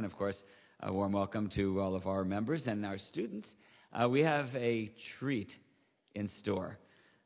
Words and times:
And 0.00 0.06
of 0.06 0.16
course, 0.16 0.44
a 0.80 0.90
warm 0.90 1.12
welcome 1.12 1.50
to 1.50 1.78
all 1.78 1.94
of 1.94 2.06
our 2.06 2.24
members 2.24 2.66
and 2.68 2.86
our 2.86 2.96
students. 2.96 3.56
Uh, 3.92 4.08
we 4.08 4.22
have 4.22 4.56
a 4.56 4.86
treat 4.98 5.58
in 6.14 6.26
store. 6.26 6.78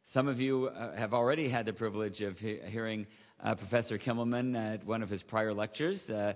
Some 0.02 0.26
of 0.26 0.40
you 0.40 0.70
uh, 0.70 0.96
have 0.96 1.14
already 1.14 1.48
had 1.48 1.66
the 1.66 1.72
privilege 1.72 2.20
of 2.20 2.40
he- 2.40 2.58
hearing 2.66 3.06
uh, 3.44 3.54
Professor 3.54 3.96
Kimelman 3.96 4.56
at 4.56 4.84
one 4.84 5.04
of 5.04 5.08
his 5.08 5.22
prior 5.22 5.54
lectures, 5.54 6.10
uh, 6.10 6.32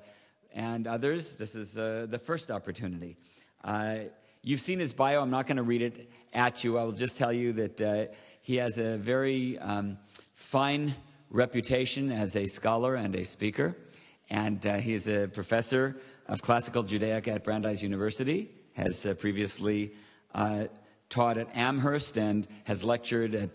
and 0.55 0.87
others, 0.87 1.39
this 1.39 1.57
is 1.57 1.77
uh, 1.77 2.07
the 2.09 2.21
first 2.21 2.53
opportunity. 2.53 3.17
Uh, 3.65 3.97
you've 4.45 4.61
seen 4.61 4.79
his 4.79 4.93
bio. 4.93 5.21
I'm 5.21 5.31
not 5.31 5.49
going 5.49 5.57
to 5.57 5.65
read 5.65 5.83
it 5.83 6.09
at 6.33 6.63
you. 6.63 6.79
I 6.79 6.85
will 6.85 6.93
just 6.93 7.19
tell 7.19 7.33
you 7.33 7.53
that 7.55 8.15
he 8.43 8.59
has 8.59 8.79
a 8.79 8.97
very 8.97 9.59
um, 9.59 9.99
fine 10.35 10.95
reputation 11.31 12.13
as 12.13 12.37
a 12.37 12.47
scholar 12.47 12.95
and 12.95 13.17
a 13.17 13.25
speaker, 13.25 13.77
and 14.31 14.63
he 14.63 14.93
is 14.93 15.09
a 15.09 15.27
professor 15.27 15.97
of 16.29 16.43
Classical 16.43 16.83
Judaic 16.83 17.27
at 17.29 17.45
Brandeis 17.45 17.83
University, 17.83 18.51
has 18.75 19.07
uh, 19.07 19.15
previously 19.15 19.93
uh, 20.35 20.65
taught 21.09 21.39
at 21.39 21.49
Amherst 21.57 22.17
and 22.19 22.47
has 22.65 22.85
lectured 22.85 23.35
at 23.35 23.51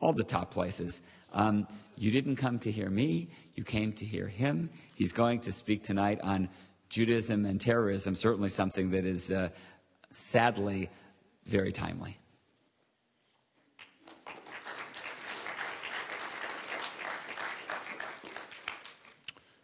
all 0.00 0.12
the 0.12 0.24
top 0.24 0.50
places. 0.50 1.02
Um, 1.32 1.66
you 1.96 2.10
didn't 2.10 2.36
come 2.36 2.58
to 2.60 2.70
hear 2.70 2.88
me, 2.90 3.30
you 3.54 3.64
came 3.64 3.92
to 3.94 4.04
hear 4.04 4.28
him. 4.28 4.70
He's 4.94 5.12
going 5.12 5.40
to 5.40 5.52
speak 5.52 5.82
tonight 5.82 6.20
on 6.22 6.48
Judaism 6.88 7.44
and 7.44 7.60
terrorism, 7.60 8.14
certainly 8.14 8.48
something 8.48 8.90
that 8.90 9.04
is 9.04 9.30
uh, 9.30 9.48
sadly 10.10 10.90
very 11.44 11.72
timely. 11.72 12.18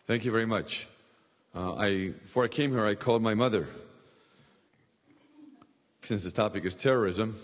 Thank 0.07 0.27
you 0.27 0.33
very 0.33 0.45
much. 0.45 0.87
Uh, 1.55 1.75
I, 1.75 2.09
before 2.23 2.45
I 2.45 2.49
came 2.49 2.73
here, 2.73 2.85
I 2.85 2.97
called 2.97 3.23
my 3.23 3.35
mother. 3.35 3.69
Since 6.03 6.25
the 6.25 6.33
topic 6.33 6.65
is 6.65 6.75
terrorism. 6.75 7.39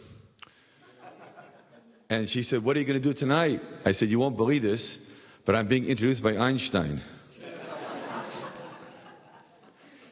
And 2.11 2.29
she 2.29 2.43
said, 2.43 2.65
What 2.65 2.77
are 2.77 2.81
you 2.81 2.87
going 2.87 3.01
to 3.01 3.09
do 3.09 3.15
tonight? 3.15 3.63
I 3.85 3.93
said, 3.93 4.09
You 4.09 4.19
won't 4.19 4.37
believe 4.37 4.63
this, 4.63 5.17
but 5.45 5.55
I'm 5.55 5.69
being 5.69 5.85
introduced 5.85 6.25
by 6.25 6.37
Einstein. 6.37 7.01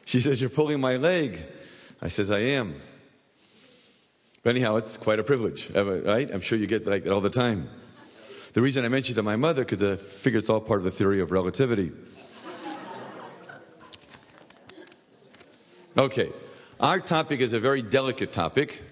she 0.05 0.21
says, 0.21 0.39
You're 0.39 0.49
pulling 0.49 0.79
my 0.79 0.95
leg. 0.95 1.45
I 2.01 2.07
says, 2.07 2.31
I 2.31 2.39
am. 2.39 2.75
But 4.43 4.51
anyhow, 4.51 4.77
it's 4.77 4.95
quite 4.95 5.19
a 5.19 5.23
privilege, 5.23 5.69
right? 5.71 6.31
I'm 6.31 6.39
sure 6.39 6.57
you 6.57 6.67
get 6.67 6.87
like 6.87 7.03
that 7.03 7.11
all 7.11 7.19
the 7.19 7.29
time. 7.29 7.69
The 8.53 8.61
reason 8.61 8.85
I 8.85 8.87
mentioned 8.87 9.17
to 9.17 9.23
my 9.23 9.35
mother, 9.35 9.65
because 9.65 9.83
I 9.83 9.97
figure 9.97 10.39
it's 10.39 10.49
all 10.49 10.61
part 10.61 10.79
of 10.79 10.85
the 10.85 10.91
theory 10.91 11.19
of 11.19 11.31
relativity. 11.31 11.91
Okay, 15.97 16.31
our 16.79 16.99
topic 16.99 17.39
is 17.39 17.53
a 17.53 17.59
very 17.59 17.81
delicate 17.81 18.31
topic, 18.31 18.83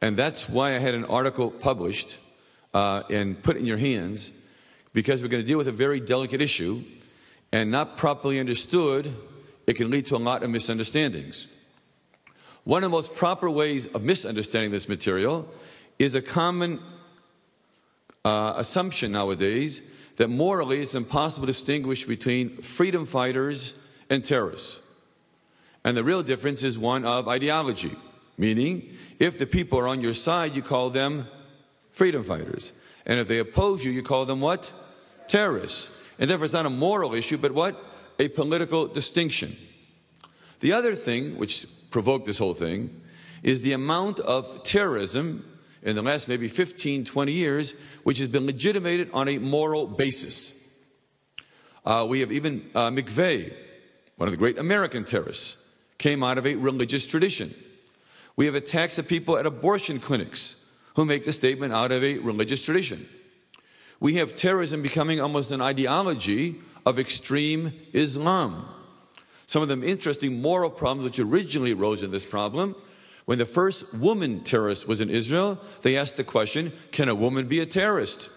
and 0.00 0.16
that's 0.16 0.48
why 0.48 0.74
I 0.74 0.78
had 0.78 0.94
an 0.94 1.04
article 1.04 1.50
published 1.50 2.18
uh, 2.72 3.02
and 3.10 3.40
put 3.42 3.58
in 3.58 3.66
your 3.66 3.76
hands, 3.76 4.32
because 4.94 5.20
we're 5.20 5.28
going 5.28 5.42
to 5.42 5.46
deal 5.46 5.58
with 5.58 5.68
a 5.68 5.72
very 5.72 6.00
delicate 6.00 6.40
issue, 6.40 6.80
and 7.52 7.70
not 7.70 7.98
properly 7.98 8.40
understood, 8.40 9.14
it 9.66 9.74
can 9.74 9.90
lead 9.90 10.06
to 10.06 10.16
a 10.16 10.18
lot 10.18 10.42
of 10.42 10.48
misunderstandings. 10.48 11.48
One 12.64 12.82
of 12.82 12.90
the 12.90 12.96
most 12.96 13.14
proper 13.14 13.50
ways 13.50 13.94
of 13.94 14.02
misunderstanding 14.02 14.70
this 14.70 14.88
material 14.88 15.46
is 15.98 16.14
a 16.14 16.22
common 16.22 16.80
uh, 18.24 18.54
assumption 18.56 19.12
nowadays 19.12 19.92
that 20.16 20.28
morally 20.28 20.80
it's 20.80 20.94
impossible 20.94 21.46
to 21.46 21.52
distinguish 21.52 22.06
between 22.06 22.56
freedom 22.56 23.04
fighters 23.04 23.84
and 24.08 24.24
terrorists. 24.24 24.87
And 25.88 25.96
the 25.96 26.04
real 26.04 26.22
difference 26.22 26.64
is 26.64 26.78
one 26.78 27.06
of 27.06 27.28
ideology, 27.28 27.92
meaning 28.36 28.94
if 29.18 29.38
the 29.38 29.46
people 29.46 29.78
are 29.78 29.88
on 29.88 30.02
your 30.02 30.12
side, 30.12 30.54
you 30.54 30.60
call 30.60 30.90
them 30.90 31.26
freedom 31.92 32.24
fighters. 32.24 32.74
And 33.06 33.18
if 33.18 33.26
they 33.26 33.38
oppose 33.38 33.82
you, 33.82 33.90
you 33.90 34.02
call 34.02 34.26
them 34.26 34.42
what? 34.42 34.70
Terrorists. 35.28 35.98
And 36.18 36.28
therefore, 36.28 36.44
it's 36.44 36.52
not 36.52 36.66
a 36.66 36.70
moral 36.70 37.14
issue, 37.14 37.38
but 37.38 37.52
what? 37.52 37.74
A 38.18 38.28
political 38.28 38.86
distinction. 38.86 39.56
The 40.60 40.74
other 40.74 40.94
thing 40.94 41.38
which 41.38 41.66
provoked 41.90 42.26
this 42.26 42.38
whole 42.38 42.52
thing 42.52 42.90
is 43.42 43.62
the 43.62 43.72
amount 43.72 44.20
of 44.20 44.64
terrorism 44.64 45.42
in 45.82 45.96
the 45.96 46.02
last 46.02 46.28
maybe 46.28 46.48
15, 46.48 47.06
20 47.06 47.32
years, 47.32 47.72
which 48.02 48.18
has 48.18 48.28
been 48.28 48.44
legitimated 48.44 49.08
on 49.14 49.26
a 49.26 49.38
moral 49.38 49.86
basis. 49.86 50.78
Uh, 51.86 52.06
we 52.06 52.20
have 52.20 52.30
even 52.30 52.68
uh, 52.74 52.90
McVeigh, 52.90 53.54
one 54.16 54.28
of 54.28 54.32
the 54.32 54.36
great 54.36 54.58
American 54.58 55.04
terrorists, 55.04 55.57
came 55.98 56.22
out 56.22 56.38
of 56.38 56.46
a 56.46 56.54
religious 56.54 57.06
tradition. 57.06 57.52
We 58.36 58.46
have 58.46 58.54
attacks 58.54 58.98
of 58.98 59.08
people 59.08 59.36
at 59.36 59.46
abortion 59.46 59.98
clinics 59.98 60.72
who 60.94 61.04
make 61.04 61.24
the 61.24 61.32
statement 61.32 61.72
out 61.72 61.92
of 61.92 62.02
a 62.04 62.18
religious 62.18 62.64
tradition. 62.64 63.04
We 64.00 64.14
have 64.14 64.36
terrorism 64.36 64.80
becoming 64.80 65.20
almost 65.20 65.50
an 65.50 65.60
ideology 65.60 66.56
of 66.86 66.98
extreme 66.98 67.72
Islam. 67.92 68.64
Some 69.46 69.62
of 69.62 69.68
the 69.68 69.82
interesting 69.82 70.40
moral 70.40 70.70
problems 70.70 71.04
which 71.04 71.18
originally 71.18 71.72
arose 71.72 72.02
in 72.02 72.10
this 72.10 72.26
problem. 72.26 72.76
When 73.24 73.38
the 73.38 73.46
first 73.46 73.92
woman 73.94 74.44
terrorist 74.44 74.86
was 74.86 75.00
in 75.00 75.10
Israel, 75.10 75.58
they 75.82 75.96
asked 75.96 76.16
the 76.16 76.24
question 76.24 76.72
can 76.92 77.08
a 77.08 77.14
woman 77.14 77.48
be 77.48 77.60
a 77.60 77.66
terrorist? 77.66 78.30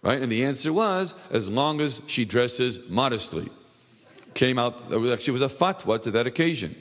Right? 0.00 0.20
And 0.20 0.32
the 0.32 0.44
answer 0.44 0.72
was 0.72 1.14
as 1.30 1.50
long 1.50 1.80
as 1.80 2.02
she 2.06 2.24
dresses 2.24 2.90
modestly 2.90 3.48
came 4.34 4.58
out, 4.58 4.90
there 4.90 5.12
actually 5.12 5.34
was 5.34 5.42
a 5.42 5.48
fatwa 5.48 6.00
to 6.02 6.10
that 6.12 6.26
occasion. 6.26 6.74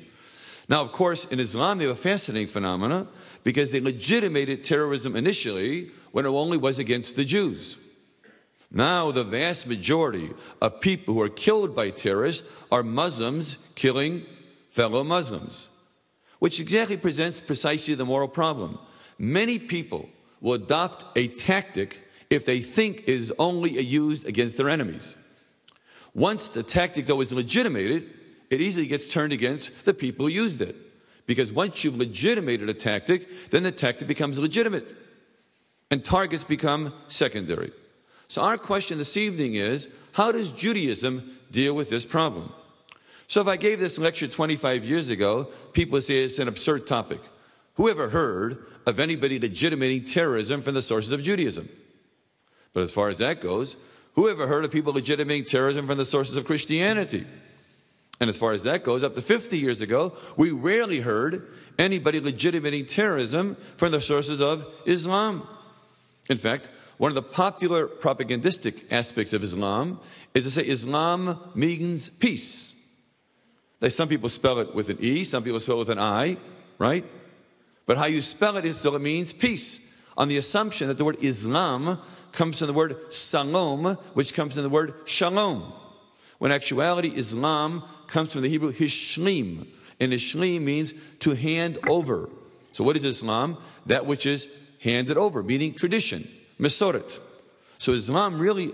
Now, 0.70 0.82
of 0.82 0.92
course, 0.92 1.26
in 1.26 1.40
Islam, 1.40 1.78
they 1.78 1.86
have 1.86 1.94
a 1.94 2.00
fascinating 2.00 2.48
phenomena 2.48 3.08
because 3.44 3.72
they 3.72 3.82
legitimated 3.82 4.64
terrorism 4.64 5.16
initially 5.16 5.90
when 6.12 6.26
it 6.26 6.30
only 6.30 6.58
was 6.58 6.80
against 6.80 7.16
the 7.16 7.26
Jews. 7.26 7.78
Now, 8.72 9.12
the 9.12 9.26
vast 9.26 9.68
majority 9.68 10.30
of 10.62 10.80
people 10.80 11.14
who 11.14 11.22
are 11.22 11.30
killed 11.30 11.76
by 11.76 11.90
terrorists 11.90 12.66
are 12.72 12.84
Muslims 12.84 13.68
killing 13.76 14.26
fellow 14.70 15.04
Muslims, 15.04 15.70
which 16.40 16.62
exactly 16.62 16.96
presents 16.96 17.42
precisely 17.42 17.96
the 17.96 18.06
moral 18.06 18.30
problem. 18.30 18.80
Many 19.20 19.60
people 19.60 20.10
will 20.40 20.54
adopt 20.54 21.06
a 21.18 21.28
tactic 21.28 22.02
if 22.30 22.46
they 22.46 22.62
think 22.62 23.00
it 23.00 23.10
is 23.10 23.34
only 23.38 23.72
used 23.72 24.26
against 24.26 24.56
their 24.56 24.70
enemies. 24.70 25.16
Once 26.14 26.50
the 26.50 26.64
tactic, 26.64 27.06
though, 27.06 27.22
is 27.22 27.34
legitimated, 27.34 28.10
it 28.50 28.62
easily 28.62 28.88
gets 28.88 29.08
turned 29.08 29.34
against 29.34 29.86
the 29.86 29.94
people 29.94 30.26
who 30.26 30.32
used 30.32 30.62
it. 30.62 30.76
Because 31.26 31.54
once 31.54 31.84
you've 31.84 31.98
legitimated 31.98 32.68
a 32.68 32.74
tactic, 32.74 33.28
then 33.52 33.64
the 33.64 33.72
tactic 33.72 34.08
becomes 34.08 34.40
legitimate. 34.40 34.94
And 35.90 36.04
targets 36.04 36.44
become 36.44 36.94
secondary. 37.08 37.72
So, 38.28 38.42
our 38.42 38.58
question 38.58 38.98
this 38.98 39.18
evening 39.18 39.56
is 39.56 39.90
how 40.14 40.32
does 40.32 40.52
Judaism 40.52 41.38
deal 41.52 41.74
with 41.74 41.90
this 41.90 42.06
problem? 42.06 42.52
So, 43.28 43.42
if 43.42 43.48
I 43.48 43.58
gave 43.58 43.80
this 43.80 44.00
lecture 44.00 44.28
25 44.28 44.84
years 44.86 45.10
ago, 45.10 45.50
people 45.74 45.94
would 45.94 46.04
say 46.04 46.24
it's 46.24 46.40
an 46.40 46.48
absurd 46.48 46.88
topic. 46.88 47.20
Who 47.76 47.90
ever 47.90 48.10
heard 48.10 48.66
of 48.86 49.00
anybody 49.00 49.40
legitimating 49.40 50.06
terrorism 50.06 50.62
from 50.62 50.74
the 50.74 50.82
sources 50.82 51.12
of 51.12 51.24
Judaism? 51.24 51.70
But 52.74 52.84
as 52.84 52.94
far 52.94 53.10
as 53.10 53.20
that 53.20 53.42
goes, 53.42 53.76
who 54.14 54.30
ever 54.30 54.48
heard 54.48 54.66
of 54.66 54.72
people 54.72 54.94
legitimating 54.94 55.46
terrorism 55.46 55.88
from 55.88 55.98
the 55.98 56.06
sources 56.06 56.38
of 56.38 56.46
Christianity? 56.46 57.26
And 58.20 58.30
as 58.30 58.38
far 58.38 58.54
as 58.54 58.64
that 58.64 58.84
goes, 58.84 59.04
up 59.04 59.16
to 59.16 59.22
50 59.22 59.58
years 59.58 59.82
ago, 59.82 60.14
we 60.38 60.52
rarely 60.52 61.00
heard 61.00 61.48
anybody 61.80 62.20
legitimating 62.20 62.86
terrorism 62.86 63.56
from 63.78 63.92
the 63.92 64.02
sources 64.02 64.42
of 64.42 64.66
Islam. 64.86 65.48
In 66.30 66.38
fact, 66.38 66.70
one 66.98 67.10
of 67.10 67.16
the 67.16 67.24
popular 67.24 67.88
propagandistic 67.88 68.92
aspects 68.92 69.34
of 69.34 69.44
Islam 69.44 70.00
is 70.36 70.44
to 70.44 70.52
say 70.52 70.62
Islam 70.62 71.40
means 71.56 72.10
peace. 72.10 72.96
Some 73.90 74.08
people 74.08 74.30
spell 74.30 74.60
it 74.60 74.76
with 74.76 74.90
an 74.90 74.98
E, 75.00 75.24
some 75.24 75.44
people 75.44 75.60
spell 75.60 75.78
it 75.78 75.80
with 75.80 75.90
an 75.90 75.98
I, 75.98 76.38
right? 76.78 77.04
But 77.88 77.98
how 77.98 78.06
you 78.06 78.22
spell 78.22 78.56
it 78.58 78.66
is 78.66 78.78
so 78.78 78.96
it 78.96 79.02
means 79.02 79.34
peace, 79.34 80.06
on 80.16 80.28
the 80.28 80.38
assumption 80.38 80.88
that 80.90 81.00
the 81.00 81.06
word 81.06 81.18
Islam 81.24 82.00
comes 82.32 82.60
from 82.60 82.68
the 82.68 82.74
word 82.74 82.98
salom, 83.10 83.98
which 84.14 84.34
comes 84.34 84.54
from 84.54 84.64
the 84.64 84.70
word 84.70 84.94
shalom. 85.06 85.74
When 86.40 86.52
actuality, 86.52 87.10
Islam 87.10 87.84
comes 88.08 88.34
from 88.34 88.42
the 88.42 88.50
Hebrew 88.50 88.74
hishlim, 88.74 89.68
and 90.00 90.12
hishlim 90.12 90.62
means 90.62 90.94
to 91.20 91.36
hand 91.36 91.78
over. 91.88 92.30
So 92.72 92.84
what 92.84 92.98
is 92.98 93.04
Islam? 93.04 93.58
That 93.86 94.06
which 94.06 94.26
is 94.26 94.48
handed 94.82 95.18
over, 95.18 95.44
meaning 95.44 95.74
tradition, 95.74 96.28
mesoret. 96.60 97.20
So 97.78 97.94
Islam 97.94 98.40
really 98.40 98.72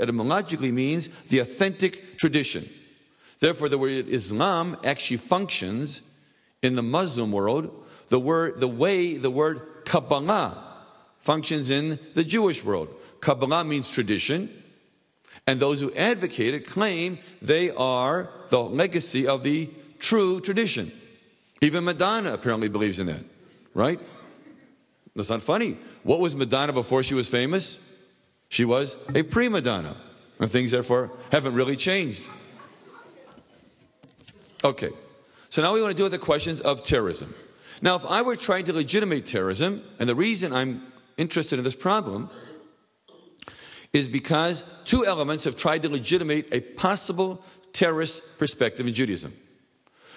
etymologically 0.00 0.72
means 0.72 1.08
the 1.28 1.38
authentic 1.40 2.18
tradition. 2.18 2.64
Therefore, 3.38 3.68
the 3.68 3.78
word 3.78 4.08
Islam 4.08 4.76
actually 4.84 5.18
functions 5.18 6.02
in 6.62 6.74
the 6.74 6.82
Muslim 6.82 7.32
world 7.32 7.70
the 8.08 8.20
word 8.20 8.60
the 8.60 8.68
way 8.68 9.16
the 9.16 9.30
word 9.30 9.60
Kabbalah 9.84 10.65
functions 11.18 11.70
in 11.70 11.98
the 12.14 12.24
Jewish 12.24 12.64
world. 12.64 12.88
Kabbalah 13.20 13.64
means 13.64 13.90
tradition, 13.90 14.50
and 15.46 15.58
those 15.58 15.80
who 15.80 15.92
advocate 15.94 16.54
it 16.54 16.66
claim 16.66 17.18
they 17.42 17.70
are 17.70 18.30
the 18.50 18.60
legacy 18.60 19.26
of 19.26 19.42
the 19.42 19.68
true 19.98 20.40
tradition. 20.40 20.92
Even 21.60 21.84
Madonna 21.84 22.34
apparently 22.34 22.68
believes 22.68 22.98
in 22.98 23.06
that, 23.06 23.24
right? 23.74 23.98
That's 25.14 25.30
not 25.30 25.42
funny. 25.42 25.78
What 26.02 26.20
was 26.20 26.36
Madonna 26.36 26.72
before 26.72 27.02
she 27.02 27.14
was 27.14 27.28
famous? 27.28 27.82
She 28.48 28.64
was 28.64 28.96
a 29.14 29.22
prima 29.22 29.60
donna. 29.60 29.96
And 30.38 30.50
things, 30.50 30.70
therefore, 30.70 31.10
haven't 31.32 31.54
really 31.54 31.76
changed. 31.76 32.28
Okay. 34.62 34.90
So 35.48 35.62
now 35.62 35.72
we 35.72 35.80
want 35.80 35.92
to 35.92 35.96
deal 35.96 36.04
with 36.04 36.12
the 36.12 36.18
questions 36.18 36.60
of 36.60 36.84
terrorism. 36.84 37.34
Now, 37.80 37.96
if 37.96 38.04
I 38.04 38.22
were 38.22 38.36
trying 38.36 38.64
to 38.66 38.74
legitimate 38.74 39.24
terrorism, 39.24 39.82
and 39.98 40.08
the 40.08 40.14
reason 40.14 40.52
I'm 40.52 40.82
interested 41.16 41.58
in 41.58 41.64
this 41.64 41.74
problem 41.74 42.30
is 43.92 44.08
because 44.08 44.62
two 44.84 45.06
elements 45.06 45.44
have 45.44 45.56
tried 45.56 45.82
to 45.82 45.88
legitimate 45.88 46.52
a 46.52 46.60
possible 46.60 47.42
terrorist 47.72 48.38
perspective 48.38 48.86
in 48.86 48.94
Judaism. 48.94 49.32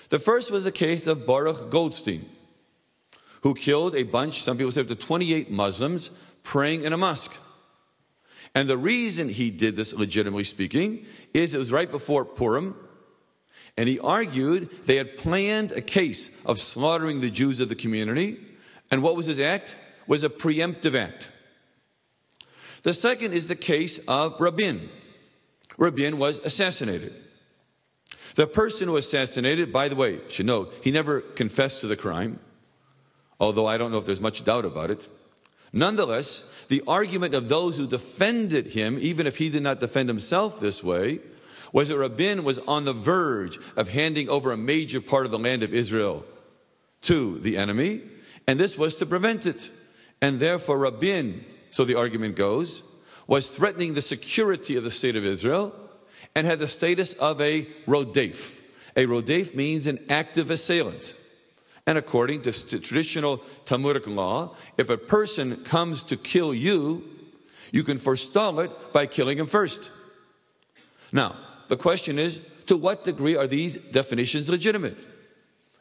The 0.10 0.20
first 0.20 0.52
was 0.52 0.64
the 0.64 0.72
case 0.72 1.08
of 1.08 1.26
Baruch 1.26 1.70
Goldstein, 1.70 2.26
who 3.42 3.54
killed 3.54 3.96
a 3.96 4.04
bunch, 4.04 4.42
some 4.42 4.58
people 4.58 4.72
say 4.72 4.82
up 4.82 4.88
to 4.88 4.96
28 4.96 5.50
Muslims, 5.52 6.10
praying 6.44 6.84
in 6.84 6.94
a 6.94 6.98
mosque. 6.98 7.36
And 8.56 8.68
the 8.68 8.78
reason 8.78 9.30
he 9.30 9.52
did 9.52 9.76
this, 9.76 9.94
legitimately 9.94 10.44
speaking, 10.44 11.06
is 11.34 11.54
it 11.54 11.60
was 11.60 11.72
right 11.72 11.90
before 11.90 12.26
Purim, 12.26 12.76
and 13.78 13.88
he 13.88 14.00
argued 14.00 14.70
they 14.86 14.96
had 14.96 15.18
planned 15.18 15.72
a 15.72 15.82
case 15.82 16.44
of 16.46 16.60
slaughtering 16.60 17.22
the 17.22 17.30
Jews 17.30 17.60
of 17.60 17.70
the 17.70 17.76
community. 17.76 18.40
And 18.92 19.04
what 19.04 19.16
was 19.16 19.28
his 19.28 19.40
act? 19.40 19.76
Was 20.10 20.24
a 20.24 20.30
preemptive 20.30 20.96
act. 20.96 21.32
The 22.82 22.96
second 22.96 23.34
is 23.34 23.48
the 23.48 23.56
case 23.56 24.00
of 24.08 24.42
Rabin. 24.42 24.90
Rabin 25.78 26.18
was 26.18 26.40
assassinated. 26.40 27.14
The 28.34 28.48
person 28.48 28.88
who 28.88 28.98
assassinated, 28.98 29.72
by 29.72 29.88
the 29.88 29.96
way, 29.96 30.20
should 30.30 30.48
know, 30.48 30.70
he 30.84 30.90
never 30.90 31.22
confessed 31.22 31.82
to 31.82 31.88
the 31.88 31.96
crime, 31.96 32.40
although 33.40 33.68
I 33.68 33.78
don't 33.78 33.92
know 33.92 34.00
if 34.00 34.08
there's 34.08 34.20
much 34.20 34.44
doubt 34.44 34.66
about 34.66 34.90
it. 34.90 35.08
Nonetheless, 35.72 36.66
the 36.70 36.82
argument 36.88 37.36
of 37.36 37.48
those 37.48 37.78
who 37.78 37.86
defended 37.86 38.68
him, 38.68 38.98
even 39.00 39.28
if 39.28 39.38
he 39.38 39.50
did 39.50 39.62
not 39.62 39.80
defend 39.80 40.10
himself 40.10 40.60
this 40.60 40.84
way, 40.84 41.20
was 41.72 41.90
that 41.90 42.00
Rabin 42.00 42.44
was 42.44 42.58
on 42.60 42.86
the 42.86 42.94
verge 42.94 43.60
of 43.76 43.90
handing 43.90 44.28
over 44.28 44.52
a 44.52 44.58
major 44.58 45.02
part 45.02 45.26
of 45.26 45.32
the 45.32 45.38
land 45.38 45.62
of 45.62 45.72
Israel 45.72 46.26
to 47.04 47.38
the 47.38 47.58
enemy, 47.58 48.02
and 48.48 48.60
this 48.60 48.76
was 48.76 48.96
to 48.96 49.06
prevent 49.06 49.46
it. 49.46 49.70
And 50.22 50.40
therefore, 50.40 50.78
Rabin, 50.78 51.46
so 51.70 51.86
the 51.86 51.96
argument 51.96 52.36
goes, 52.36 52.84
was 53.28 53.50
threatening 53.50 53.94
the 53.94 54.02
security 54.02 54.76
of 54.76 54.84
the 54.84 54.92
state 54.92 55.16
of 55.16 55.26
Israel 55.26 55.74
and 56.36 56.46
had 56.46 56.60
the 56.60 56.68
status 56.68 57.14
of 57.14 57.40
a 57.42 57.66
rodef. 57.88 58.62
A 58.96 59.06
rodef 59.06 59.56
means 59.56 59.88
an 59.88 60.00
active 60.10 60.52
assailant. 60.52 61.16
And 61.86 61.98
according 61.98 62.42
to 62.44 62.52
traditional 62.80 63.38
Talmudic 63.66 64.08
law, 64.08 64.56
if 64.78 64.90
a 64.90 64.98
person 64.98 65.56
comes 65.58 66.04
to 66.04 66.18
kill 66.18 66.54
you, 66.54 67.04
you 67.72 67.84
can 67.84 67.98
forestall 67.98 68.60
it 68.60 68.72
by 68.94 69.06
killing 69.06 69.38
him 69.38 69.48
first. 69.48 69.92
Now, 71.12 71.36
the 71.68 71.78
question 71.78 72.20
is 72.20 72.48
to 72.68 72.78
what 72.78 73.04
degree 73.04 73.36
are 73.36 73.48
these 73.48 73.78
definitions 73.92 74.50
legitimate? 74.50 75.06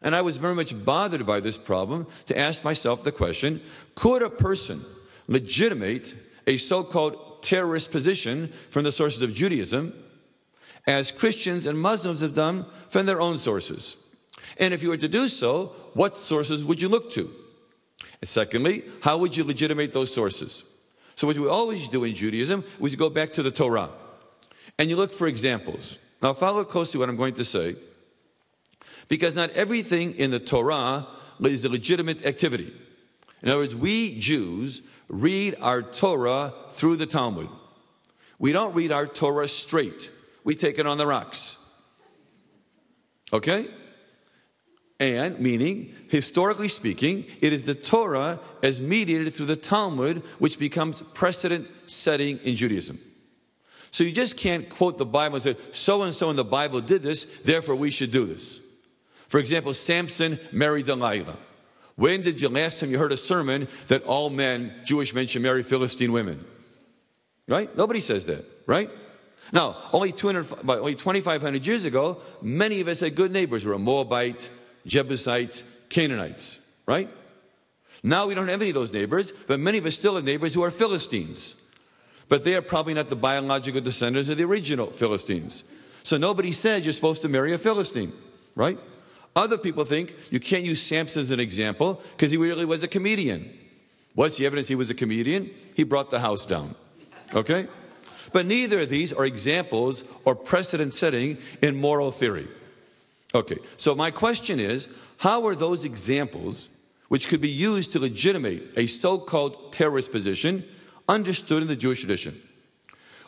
And 0.03 0.15
I 0.15 0.23
was 0.23 0.37
very 0.37 0.55
much 0.55 0.85
bothered 0.85 1.27
by 1.27 1.41
this 1.41 1.59
problem 1.59 2.07
to 2.27 2.39
ask 2.39 2.65
myself 2.65 3.03
the 3.03 3.13
question 3.13 3.61
could 3.95 4.23
a 4.23 4.31
person 4.31 4.81
legitimate 5.27 6.15
a 6.47 6.57
so 6.57 6.83
called 6.83 7.43
terrorist 7.43 7.91
position 7.91 8.49
from 8.71 8.85
the 8.85 8.93
sources 8.93 9.23
of 9.23 9.35
Judaism 9.35 9.93
as 10.87 11.13
Christians 11.13 11.67
and 11.67 11.79
Muslims 11.79 12.21
have 12.21 12.35
done 12.35 12.65
from 12.89 13.07
their 13.07 13.21
own 13.21 13.37
sources? 13.37 13.97
And 14.59 14.73
if 14.73 14.83
you 14.83 14.89
were 14.89 14.97
to 14.97 15.09
do 15.09 15.29
so, 15.29 15.67
what 15.95 16.17
sources 16.17 16.65
would 16.65 16.81
you 16.81 16.89
look 16.89 17.13
to? 17.13 17.31
And 18.21 18.29
secondly, 18.29 18.85
how 19.03 19.19
would 19.19 19.37
you 19.37 19.45
legitimate 19.45 19.93
those 19.93 20.13
sources? 20.13 20.65
So, 21.15 21.27
what 21.27 21.37
we 21.37 21.49
always 21.49 21.89
do 21.89 22.05
in 22.05 22.15
Judaism 22.15 22.65
is 22.81 22.97
go 22.97 23.11
back 23.11 23.33
to 23.35 23.43
the 23.43 23.51
Torah 23.51 23.91
and 24.79 24.89
you 24.89 24.97
look 24.97 25.13
for 25.13 25.27
examples. 25.27 25.99
Now, 26.23 26.33
follow 26.33 26.65
closely 26.65 26.99
what 26.99 27.09
I'm 27.09 27.17
going 27.17 27.35
to 27.35 27.45
say, 27.45 27.75
because 29.09 29.35
not 29.35 29.51
everything 29.51 30.15
in 30.15 30.31
the 30.31 30.39
Torah 30.39 31.07
is 31.43 31.65
a 31.65 31.69
legitimate 31.69 32.25
activity. 32.25 32.73
In 33.43 33.49
other 33.49 33.61
words, 33.61 33.75
we 33.75 34.19
Jews 34.19 34.83
read 35.09 35.57
our 35.61 35.83
Torah 35.83 36.53
through 36.73 36.97
the 36.97 37.07
Talmud. 37.07 37.49
We 38.39 38.53
don't 38.53 38.75
read 38.75 38.93
our 38.93 39.07
Torah 39.07 39.49
straight, 39.49 40.11
we 40.45 40.55
take 40.55 40.79
it 40.79 40.87
on 40.87 40.99
the 40.99 41.07
rocks. 41.07 41.65
Okay? 43.33 43.69
And 45.01 45.39
meaning, 45.39 45.95
historically 46.09 46.69
speaking, 46.69 47.25
it 47.41 47.53
is 47.53 47.65
the 47.65 47.75
Torah 47.75 48.41
as 48.65 48.81
mediated 48.81 49.33
through 49.33 49.47
the 49.47 49.57
Talmud 49.57 50.23
which 50.41 50.59
becomes 50.59 51.03
precedent 51.03 51.69
setting 51.89 52.41
in 52.43 52.57
Judaism. 52.57 52.99
So 53.91 54.03
you 54.03 54.13
just 54.13 54.37
can't 54.37 54.69
quote 54.69 54.99
the 54.99 55.07
Bible 55.07 55.37
and 55.37 55.45
say, 55.45 55.57
so 55.73 56.03
and 56.03 56.15
so 56.15 56.31
in 56.31 56.37
the 56.37 56.45
Bible 56.45 56.81
did 56.81 57.03
this, 57.03 57.43
therefore 57.43 57.77
we 57.77 57.91
should 57.91 58.11
do 58.11 58.27
this. 58.27 58.61
For 59.29 59.39
example, 59.39 59.75
Samson 59.75 60.39
married 60.53 60.87
Delilah. 60.87 61.37
When 61.97 62.23
did 62.23 62.41
you 62.41 62.49
last 62.49 62.81
time 62.81 62.91
you 62.91 62.99
heard 62.99 63.13
a 63.13 63.17
sermon 63.17 63.69
that 63.89 64.05
all 64.05 64.31
men, 64.31 64.73
Jewish 64.85 65.15
men, 65.15 65.27
should 65.27 65.43
marry 65.43 65.63
Philistine 65.63 66.13
women? 66.13 66.45
Right? 67.47 67.75
Nobody 67.77 68.01
says 68.01 68.27
that, 68.27 68.45
right? 68.67 68.91
Now, 69.53 69.77
only 69.93 70.13
200, 70.13 70.69
only 70.69 70.95
2,500 70.95 71.67
years 71.67 71.85
ago, 71.85 72.21
many 72.43 72.81
of 72.81 72.89
us 72.89 73.01
had 73.01 73.15
good 73.15 73.33
neighbors. 73.33 73.65
We 73.65 73.71
were 73.73 73.79
Moabite, 73.79 74.51
Jebusites, 74.87 75.65
Canaanites, 75.89 76.61
right? 76.87 77.09
Now 78.03 78.27
we 78.27 78.35
don't 78.35 78.49
have 78.49 78.61
any 78.61 78.71
of 78.71 78.75
those 78.75 78.93
neighbors, 78.93 79.33
but 79.33 79.59
many 79.59 79.79
of 79.79 79.87
us 79.87 79.95
still 79.95 80.17
have 80.17 80.25
neighbors 80.25 80.55
who 80.55 80.63
are 80.63 80.71
Philistines 80.71 81.65
but 82.29 82.45
they 82.45 82.55
are 82.55 82.63
probably 82.63 82.95
not 82.95 83.09
the 83.09 83.17
biological 83.17 83.81
descendants 83.81 84.29
of 84.29 84.37
the 84.37 84.45
original 84.45 84.87
Philistines. 84.87 85.65
So 86.03 86.17
nobody 86.17 86.53
says 86.53 86.85
you're 86.85 86.93
supposed 86.93 87.23
to 87.23 87.29
marry 87.29 87.53
a 87.53 87.59
Philistine, 87.59 88.13
right? 88.55 88.79
Other 89.37 89.59
people 89.59 89.85
think 89.85 90.15
you 90.31 90.41
can't 90.41 90.65
use 90.65 90.83
Samson 90.83 91.23
as 91.23 91.31
an 91.31 91.41
example 91.41 92.03
because 92.17 92.31
he 92.31 92.37
really 92.37 92.65
was 92.65 92.83
a 92.83 92.89
comedian. 92.89 93.57
What's 94.15 94.37
the 94.37 94.47
evidence 94.47 94.69
he 94.69 94.75
was 94.75 94.91
a 94.91 94.95
comedian? 94.95 95.51
He 95.75 95.85
brought 95.85 96.11
the 96.11 96.21
house 96.21 96.45
down. 96.45 96.75
Okay? 97.35 97.69
But 98.33 98.47
neither 98.47 98.81
of 98.81 98.89
these 98.89 99.13
are 99.13 99.25
examples 99.25 100.05
or 100.25 100.35
precedent 100.35 100.93
setting 100.93 101.39
in 101.63 101.81
moral 101.81 102.11
theory. 102.11 102.49
Okay, 103.35 103.59
so 103.77 103.95
my 103.95 104.11
question 104.11 104.59
is 104.59 104.89
how 105.19 105.47
are 105.47 105.55
those 105.55 105.85
examples, 105.85 106.69
which 107.09 107.29
could 107.29 107.41
be 107.41 107.49
used 107.49 107.93
to 107.93 107.99
legitimate 107.99 108.63
a 108.77 108.87
so 108.87 109.19
called 109.19 109.73
terrorist 109.73 110.13
position, 110.13 110.65
understood 111.09 111.63
in 111.63 111.69
the 111.69 111.77
Jewish 111.77 112.01
tradition. 112.01 112.41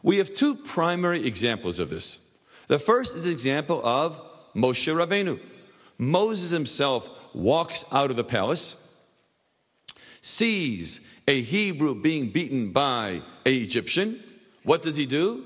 We 0.03 0.19
have 0.19 0.35
two 0.35 0.55
primary 0.55 1.27
examples 1.27 1.79
of 1.79 1.91
this. 1.91 2.27
The 2.69 2.79
first 2.79 3.17
is 3.17 3.25
the 3.25 3.33
example 3.33 3.85
of 3.85 4.21
Moshe 4.55 4.93
Rabbeinu. 4.93 5.39
Moses 6.01 6.51
himself 6.51 7.11
walks 7.35 7.85
out 7.93 8.11
of 8.11 8.17
the 8.17 8.25
palace, 8.25 8.99
sees 10.23 11.07
a 11.29 11.43
Hebrew 11.43 11.95
being 11.95 12.31
beaten 12.31 12.73
by 12.73 13.21
an 13.45 13.53
Egyptian. 13.53 14.19
What 14.63 14.81
does 14.81 14.97
he 14.97 15.05
do? 15.05 15.45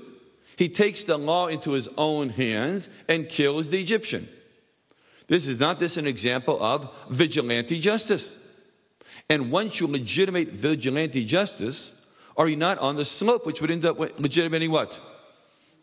He 0.57 0.69
takes 0.69 1.03
the 1.03 1.17
law 1.17 1.47
into 1.47 1.71
his 1.71 1.89
own 1.97 2.29
hands 2.29 2.89
and 3.09 3.27
kills 3.27 3.69
the 3.69 3.81
Egyptian. 3.81 4.29
This 5.27 5.45
is 5.45 5.59
not 5.59 5.77
this 5.77 5.97
an 5.97 6.07
example 6.07 6.63
of 6.63 6.89
vigilante 7.09 7.77
justice. 7.77 8.41
And 9.29 9.51
once 9.51 9.81
you 9.81 9.87
legitimate 9.87 10.49
vigilante 10.49 11.25
justice, 11.25 12.05
are 12.37 12.47
you 12.47 12.55
not 12.55 12.77
on 12.79 12.95
the 12.95 13.03
slope 13.03 13.45
which 13.45 13.59
would 13.59 13.71
end 13.71 13.83
up 13.83 13.99
legitimating 13.99 14.71
what? 14.71 15.01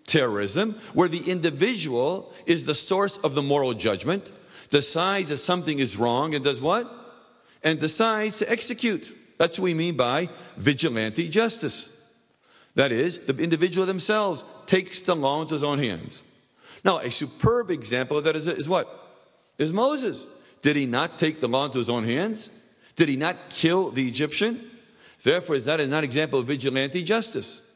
Terrorism, 0.06 0.76
where 0.94 1.08
the 1.08 1.30
individual 1.30 2.32
is 2.46 2.64
the 2.64 2.74
source 2.74 3.18
of 3.18 3.34
the 3.34 3.42
moral 3.42 3.74
judgment, 3.74 4.32
decides 4.72 5.28
that 5.28 5.36
something 5.36 5.78
is 5.78 5.96
wrong 5.96 6.34
and 6.34 6.42
does 6.42 6.60
what? 6.60 6.90
And 7.62 7.78
decides 7.78 8.38
to 8.38 8.50
execute. 8.50 9.14
That's 9.38 9.58
what 9.58 9.66
we 9.66 9.74
mean 9.74 9.96
by 9.96 10.30
vigilante 10.56 11.28
justice. 11.28 12.02
That 12.74 12.90
is, 12.90 13.26
the 13.26 13.36
individual 13.36 13.86
themselves 13.86 14.44
takes 14.66 15.00
the 15.02 15.14
law 15.14 15.42
into 15.42 15.54
his 15.54 15.62
own 15.62 15.78
hands. 15.78 16.24
Now, 16.84 16.98
a 16.98 17.10
superb 17.10 17.70
example 17.70 18.16
of 18.16 18.24
that 18.24 18.34
is, 18.34 18.48
is 18.48 18.68
what? 18.68 18.88
Is 19.58 19.72
Moses. 19.74 20.26
Did 20.62 20.76
he 20.76 20.86
not 20.86 21.18
take 21.18 21.38
the 21.38 21.48
law 21.48 21.66
into 21.66 21.78
his 21.78 21.90
own 21.90 22.04
hands? 22.04 22.50
Did 22.96 23.10
he 23.10 23.16
not 23.16 23.36
kill 23.50 23.90
the 23.90 24.08
Egyptian? 24.08 24.58
Therefore, 25.22 25.56
is 25.56 25.66
that 25.66 25.80
not 25.80 25.98
an 25.98 26.04
example 26.04 26.38
of 26.38 26.46
vigilante 26.46 27.04
justice. 27.04 27.68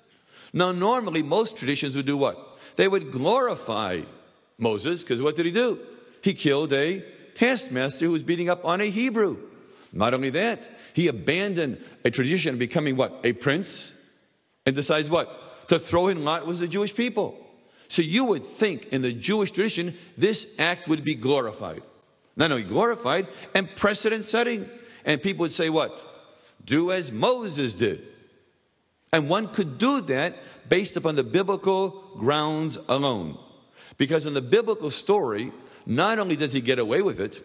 Now, 0.53 0.73
normally, 0.73 1.23
most 1.23 1.59
traditions 1.59 1.95
would 1.95 2.07
do 2.07 2.17
what? 2.17 2.59
They 2.77 2.89
would 2.89 3.11
glorify 3.11 4.01
Moses, 4.59 5.03
because 5.03 5.21
what 5.21 5.37
did 5.37 5.45
he 5.45 5.53
do? 5.53 5.79
He 6.27 6.35
killed 6.35 6.73
a 6.73 7.05
taskmaster 7.37 8.05
who 8.05 8.11
was 8.11 8.25
beating 8.25 8.49
up 8.49 8.65
on 8.65 8.81
a 8.81 8.87
Hebrew. 8.87 9.37
Not 9.93 10.13
only 10.13 10.31
that, 10.31 10.59
he 10.93 11.07
abandoned 11.07 11.79
a 12.05 12.11
tradition 12.11 12.55
of 12.55 12.59
becoming 12.59 12.97
what? 12.97 13.21
A 13.23 13.33
prince, 13.33 13.95
and 14.67 14.75
decides 14.75 15.09
what? 15.09 15.69
To 15.69 15.79
throw 15.79 16.09
in 16.09 16.25
lot 16.25 16.45
with 16.45 16.59
the 16.59 16.67
Jewish 16.67 16.97
people. 16.97 17.39
So 17.87 18.03
you 18.03 18.25
would 18.25 18.43
think 18.43 18.89
in 18.89 19.03
the 19.03 19.13
Jewish 19.13 19.53
tradition, 19.53 19.95
this 20.19 20.59
act 20.59 20.89
would 20.89 21.05
be 21.05 21.15
glorified. 21.15 21.83
Not 22.35 22.51
only 22.51 22.65
glorified, 22.65 23.29
and 23.55 23.71
precedent 23.77 24.25
setting. 24.25 24.69
And 25.05 25.23
people 25.23 25.43
would 25.43 25.53
say, 25.53 25.71
what? 25.71 26.05
Do 26.65 26.91
as 26.91 27.13
Moses 27.13 27.73
did. 27.73 28.03
And 29.13 29.29
one 29.29 29.47
could 29.47 29.79
do 29.79 30.01
that 30.01 30.35
based 30.69 30.97
upon 30.97 31.15
the 31.15 31.23
biblical 31.23 32.03
grounds 32.17 32.81
alone. 32.89 33.39
Because 33.97 34.27
in 34.27 34.35
the 34.35 34.43
biblical 34.43 34.91
story, 34.91 35.53
not 35.87 36.19
only 36.19 36.37
does 36.37 36.53
he 36.53 36.61
get 36.61 36.79
away 36.79 37.01
with 37.01 37.21
it, 37.21 37.43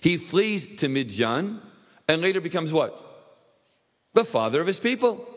he 0.00 0.16
flees 0.16 0.76
to 0.76 0.88
Midian 0.88 1.60
and 2.08 2.22
later 2.22 2.40
becomes 2.40 2.72
what? 2.72 3.02
The 4.14 4.24
father 4.24 4.60
of 4.60 4.66
his 4.66 4.80
people. 4.80 5.28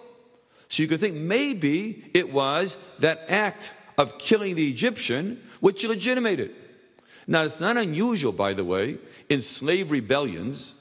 So 0.69 0.83
you 0.83 0.89
could 0.89 0.99
think 0.99 1.15
maybe 1.15 2.09
it 2.13 2.31
was 2.31 2.77
that 2.99 3.21
act 3.27 3.73
of 3.97 4.17
killing 4.17 4.55
the 4.55 4.69
Egyptian 4.69 5.41
which 5.59 5.83
legitimated. 5.83 6.55
Now, 7.27 7.43
it's 7.43 7.59
not 7.59 7.77
unusual, 7.77 8.31
by 8.31 8.53
the 8.53 8.63
way, 8.63 8.97
in 9.29 9.41
slave 9.41 9.91
rebellions 9.91 10.75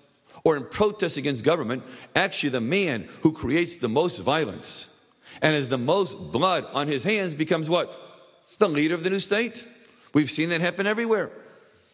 or 0.44 0.56
in 0.56 0.64
protests 0.64 1.16
against 1.16 1.44
government, 1.44 1.82
actually, 2.14 2.50
the 2.50 2.60
man 2.60 3.08
who 3.22 3.32
creates 3.32 3.76
the 3.76 3.88
most 3.88 4.20
violence 4.20 4.94
and 5.42 5.54
has 5.54 5.68
the 5.68 5.78
most 5.78 6.32
blood 6.32 6.64
on 6.72 6.86
his 6.86 7.02
hands 7.04 7.34
becomes 7.34 7.68
what? 7.68 8.00
The 8.58 8.68
leader 8.68 8.94
of 8.94 9.04
the 9.04 9.10
new 9.10 9.20
state. 9.20 9.66
We've 10.14 10.30
seen 10.30 10.48
that 10.50 10.60
happen 10.60 10.86
everywhere. 10.86 11.26
In 11.26 11.32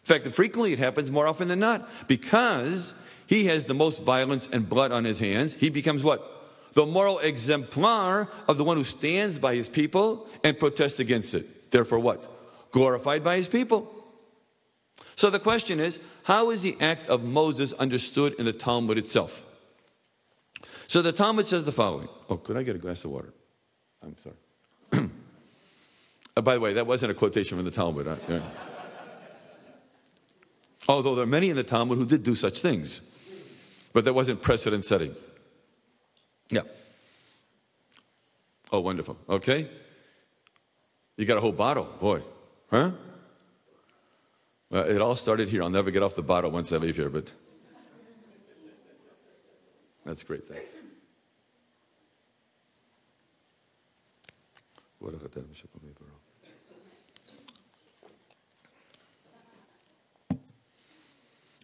fact, 0.03 0.27
frequently 0.27 0.73
it 0.73 0.79
happens 0.79 1.11
more 1.11 1.27
often 1.27 1.47
than 1.47 1.59
not 1.59 1.89
because 2.07 2.93
he 3.27 3.45
has 3.45 3.65
the 3.65 3.73
most 3.73 4.03
violence 4.03 4.47
and 4.47 4.67
blood 4.67 4.91
on 4.91 5.03
his 5.03 5.19
hands. 5.19 5.53
He 5.53 5.69
becomes 5.69 6.03
what? 6.03 6.31
The 6.73 6.85
moral 6.85 7.19
exemplar 7.19 8.29
of 8.47 8.57
the 8.57 8.63
one 8.63 8.77
who 8.77 8.83
stands 8.83 9.39
by 9.39 9.55
his 9.55 9.69
people 9.69 10.27
and 10.43 10.59
protests 10.59 10.99
against 10.99 11.33
it. 11.33 11.71
Therefore, 11.71 11.99
what? 11.99 12.71
Glorified 12.71 13.23
by 13.23 13.37
his 13.37 13.47
people. 13.47 13.91
So 15.15 15.29
the 15.29 15.39
question 15.39 15.79
is 15.79 15.99
how 16.23 16.51
is 16.51 16.61
the 16.61 16.75
act 16.81 17.09
of 17.09 17.23
Moses 17.23 17.73
understood 17.73 18.35
in 18.37 18.45
the 18.45 18.53
Talmud 18.53 18.97
itself? 18.97 19.43
So 20.87 21.01
the 21.01 21.11
Talmud 21.11 21.45
says 21.45 21.65
the 21.65 21.71
following. 21.71 22.09
Oh, 22.29 22.37
could 22.37 22.57
I 22.57 22.63
get 22.63 22.75
a 22.75 22.79
glass 22.79 23.05
of 23.05 23.11
water? 23.11 23.33
I'm 24.03 24.15
sorry. 24.17 25.09
oh, 26.37 26.41
by 26.41 26.55
the 26.55 26.59
way, 26.59 26.73
that 26.73 26.87
wasn't 26.87 27.11
a 27.11 27.15
quotation 27.15 27.57
from 27.57 27.65
the 27.65 27.71
Talmud. 27.71 28.07
Huh? 28.07 28.15
Yeah. 28.27 28.41
Although 30.87 31.15
there 31.15 31.23
are 31.23 31.27
many 31.27 31.49
in 31.49 31.55
the 31.55 31.63
Talmud 31.63 31.97
who 31.97 32.05
did 32.05 32.23
do 32.23 32.35
such 32.35 32.61
things, 32.61 33.17
but 33.93 34.05
that 34.05 34.13
wasn't 34.13 34.41
precedent 34.41 34.85
setting. 34.85 35.15
Yeah. 36.49 36.61
Oh, 38.71 38.81
wonderful. 38.81 39.17
Okay. 39.27 39.67
You 41.17 41.25
got 41.25 41.37
a 41.37 41.41
whole 41.41 41.51
bottle, 41.51 41.85
boy. 41.99 42.21
Huh? 42.69 42.91
Well, 44.69 44.83
it 44.83 45.01
all 45.01 45.15
started 45.15 45.49
here. 45.49 45.63
I'll 45.63 45.69
never 45.69 45.91
get 45.91 46.03
off 46.03 46.15
the 46.15 46.21
bottle 46.21 46.51
once 46.51 46.71
I 46.73 46.77
leave 46.77 46.97
here, 46.97 47.09
but 47.09 47.31
that's 50.05 50.23
great. 50.23 50.43
Thanks. 50.47 50.69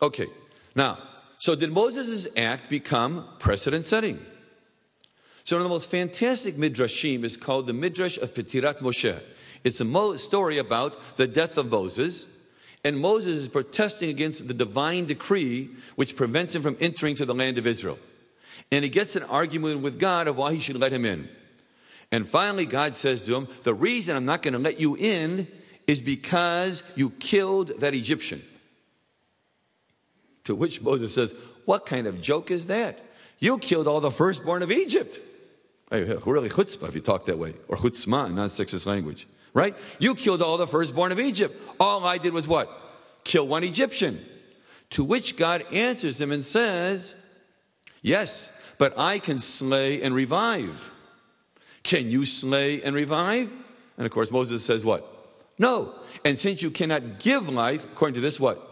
Okay, 0.02 0.28
now, 0.76 0.98
so 1.38 1.56
did 1.56 1.72
Moses' 1.72 2.28
act 2.36 2.70
become 2.70 3.28
precedent 3.38 3.86
setting? 3.86 4.20
So, 5.44 5.56
one 5.56 5.62
of 5.62 5.66
the 5.66 5.74
most 5.74 5.92
fantastic 5.92 6.56
midrashim 6.56 7.24
is 7.24 7.38
called 7.38 7.68
the 7.68 7.74
Midrash 7.74 8.18
of 8.18 8.34
Petirat 8.34 8.80
Moshe. 8.80 9.20
It's 9.64 9.80
a 9.80 10.18
story 10.18 10.58
about 10.58 11.18
the 11.18 11.28
death 11.28 11.58
of 11.58 11.70
Moses, 11.70 12.26
and 12.84 13.00
Moses 13.00 13.34
is 13.44 13.48
protesting 13.48 14.10
against 14.10 14.48
the 14.48 14.54
divine 14.56 15.06
decree 15.06 15.70
which 15.96 16.16
prevents 16.16 16.56
him 16.56 16.64
from 16.64 16.78
entering 16.80 17.16
to 17.16 17.26
the 17.26 17.36
land 17.36 17.60
of 17.60 17.68
Israel. 17.68 18.00
And 18.72 18.84
he 18.84 18.90
gets 18.90 19.16
an 19.16 19.24
argument 19.24 19.82
with 19.82 20.00
God 20.00 20.28
of 20.28 20.38
why 20.38 20.54
he 20.54 20.60
should 20.60 20.78
let 20.78 20.94
him 20.94 21.06
in. 21.06 21.30
And 22.12 22.28
finally, 22.28 22.66
God 22.66 22.96
says 22.96 23.26
to 23.26 23.36
him, 23.36 23.48
The 23.64 23.74
reason 23.74 24.16
I'm 24.16 24.26
not 24.26 24.42
going 24.42 24.54
to 24.54 24.60
let 24.60 24.80
you 24.80 24.96
in 24.96 25.48
is 25.86 26.02
because 26.02 26.84
you 26.96 27.12
killed 27.12 27.80
that 27.80 27.94
Egyptian. 27.94 28.42
To 30.52 30.56
which 30.56 30.82
Moses 30.82 31.16
says, 31.16 31.34
What 31.64 31.86
kind 31.86 32.08
of 32.08 32.20
joke 32.20 32.52
is 32.52 32.68
that? 32.68 33.00
You 33.40 33.58
killed 33.58 33.88
all 33.88 34.02
the 34.02 34.12
firstborn 34.12 34.64
of 34.64 34.70
Egypt. 34.70 35.18
Really 35.90 36.50
chutzpah 36.50 36.90
if 36.90 36.96
you 36.96 37.00
talk 37.00 37.26
that 37.28 37.38
way, 37.38 37.54
or 37.70 37.78
chutzma, 37.78 38.34
not 38.34 38.50
sexist 38.50 38.86
language, 38.86 39.30
right? 39.54 39.74
You 39.98 40.14
killed 40.14 40.42
all 40.42 40.58
the 40.58 40.68
firstborn 40.68 41.14
of 41.14 41.22
Egypt. 41.22 41.56
All 41.80 42.06
I 42.06 42.18
did 42.18 42.34
was 42.34 42.50
what? 42.50 42.70
Kill 43.24 43.48
one 43.48 43.64
Egyptian. 43.64 44.20
To 44.90 45.06
which 45.06 45.38
God 45.38 45.64
answers 45.72 46.20
him 46.20 46.34
and 46.34 46.44
says, 46.44 47.16
Yes, 48.02 48.76
but 48.78 48.94
I 48.98 49.20
can 49.20 49.40
slay 49.40 50.02
and 50.02 50.14
revive. 50.14 50.92
Can 51.84 52.12
you 52.12 52.26
slay 52.26 52.82
and 52.82 52.94
revive? 52.94 53.50
And 53.96 54.06
of 54.06 54.12
course, 54.12 54.34
Moses 54.34 54.66
says, 54.66 54.84
What? 54.84 55.08
No. 55.58 55.94
And 56.26 56.38
since 56.38 56.62
you 56.62 56.72
cannot 56.72 57.20
give 57.20 57.48
life, 57.48 57.86
according 57.86 58.16
to 58.16 58.22
this, 58.22 58.38
what? 58.38 58.68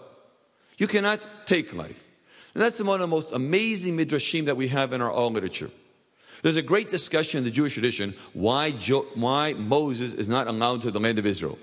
You 0.80 0.88
cannot 0.88 1.20
take 1.46 1.74
life. 1.76 2.08
And 2.56 2.64
that's 2.64 2.82
one 2.82 2.96
of 2.96 3.02
the 3.02 3.08
most 3.08 3.34
amazing 3.34 3.98
midrashim 3.98 4.46
that 4.46 4.58
we 4.58 4.70
have 4.70 4.94
in 4.94 5.02
our 5.02 5.12
all 5.12 5.30
literature. 5.30 5.70
There's 6.42 6.56
a 6.56 6.62
great 6.62 6.90
discussion 6.90 7.40
in 7.40 7.44
the 7.44 7.52
Jewish 7.52 7.74
tradition 7.74 8.16
why, 8.34 8.72
jo- 8.72 9.06
why 9.14 9.54
Moses 9.54 10.14
is 10.14 10.30
not 10.30 10.48
allowed 10.48 10.82
to 10.82 10.92
the 10.92 11.00
land 11.00 11.20
of 11.20 11.26
Israel. 11.26 11.60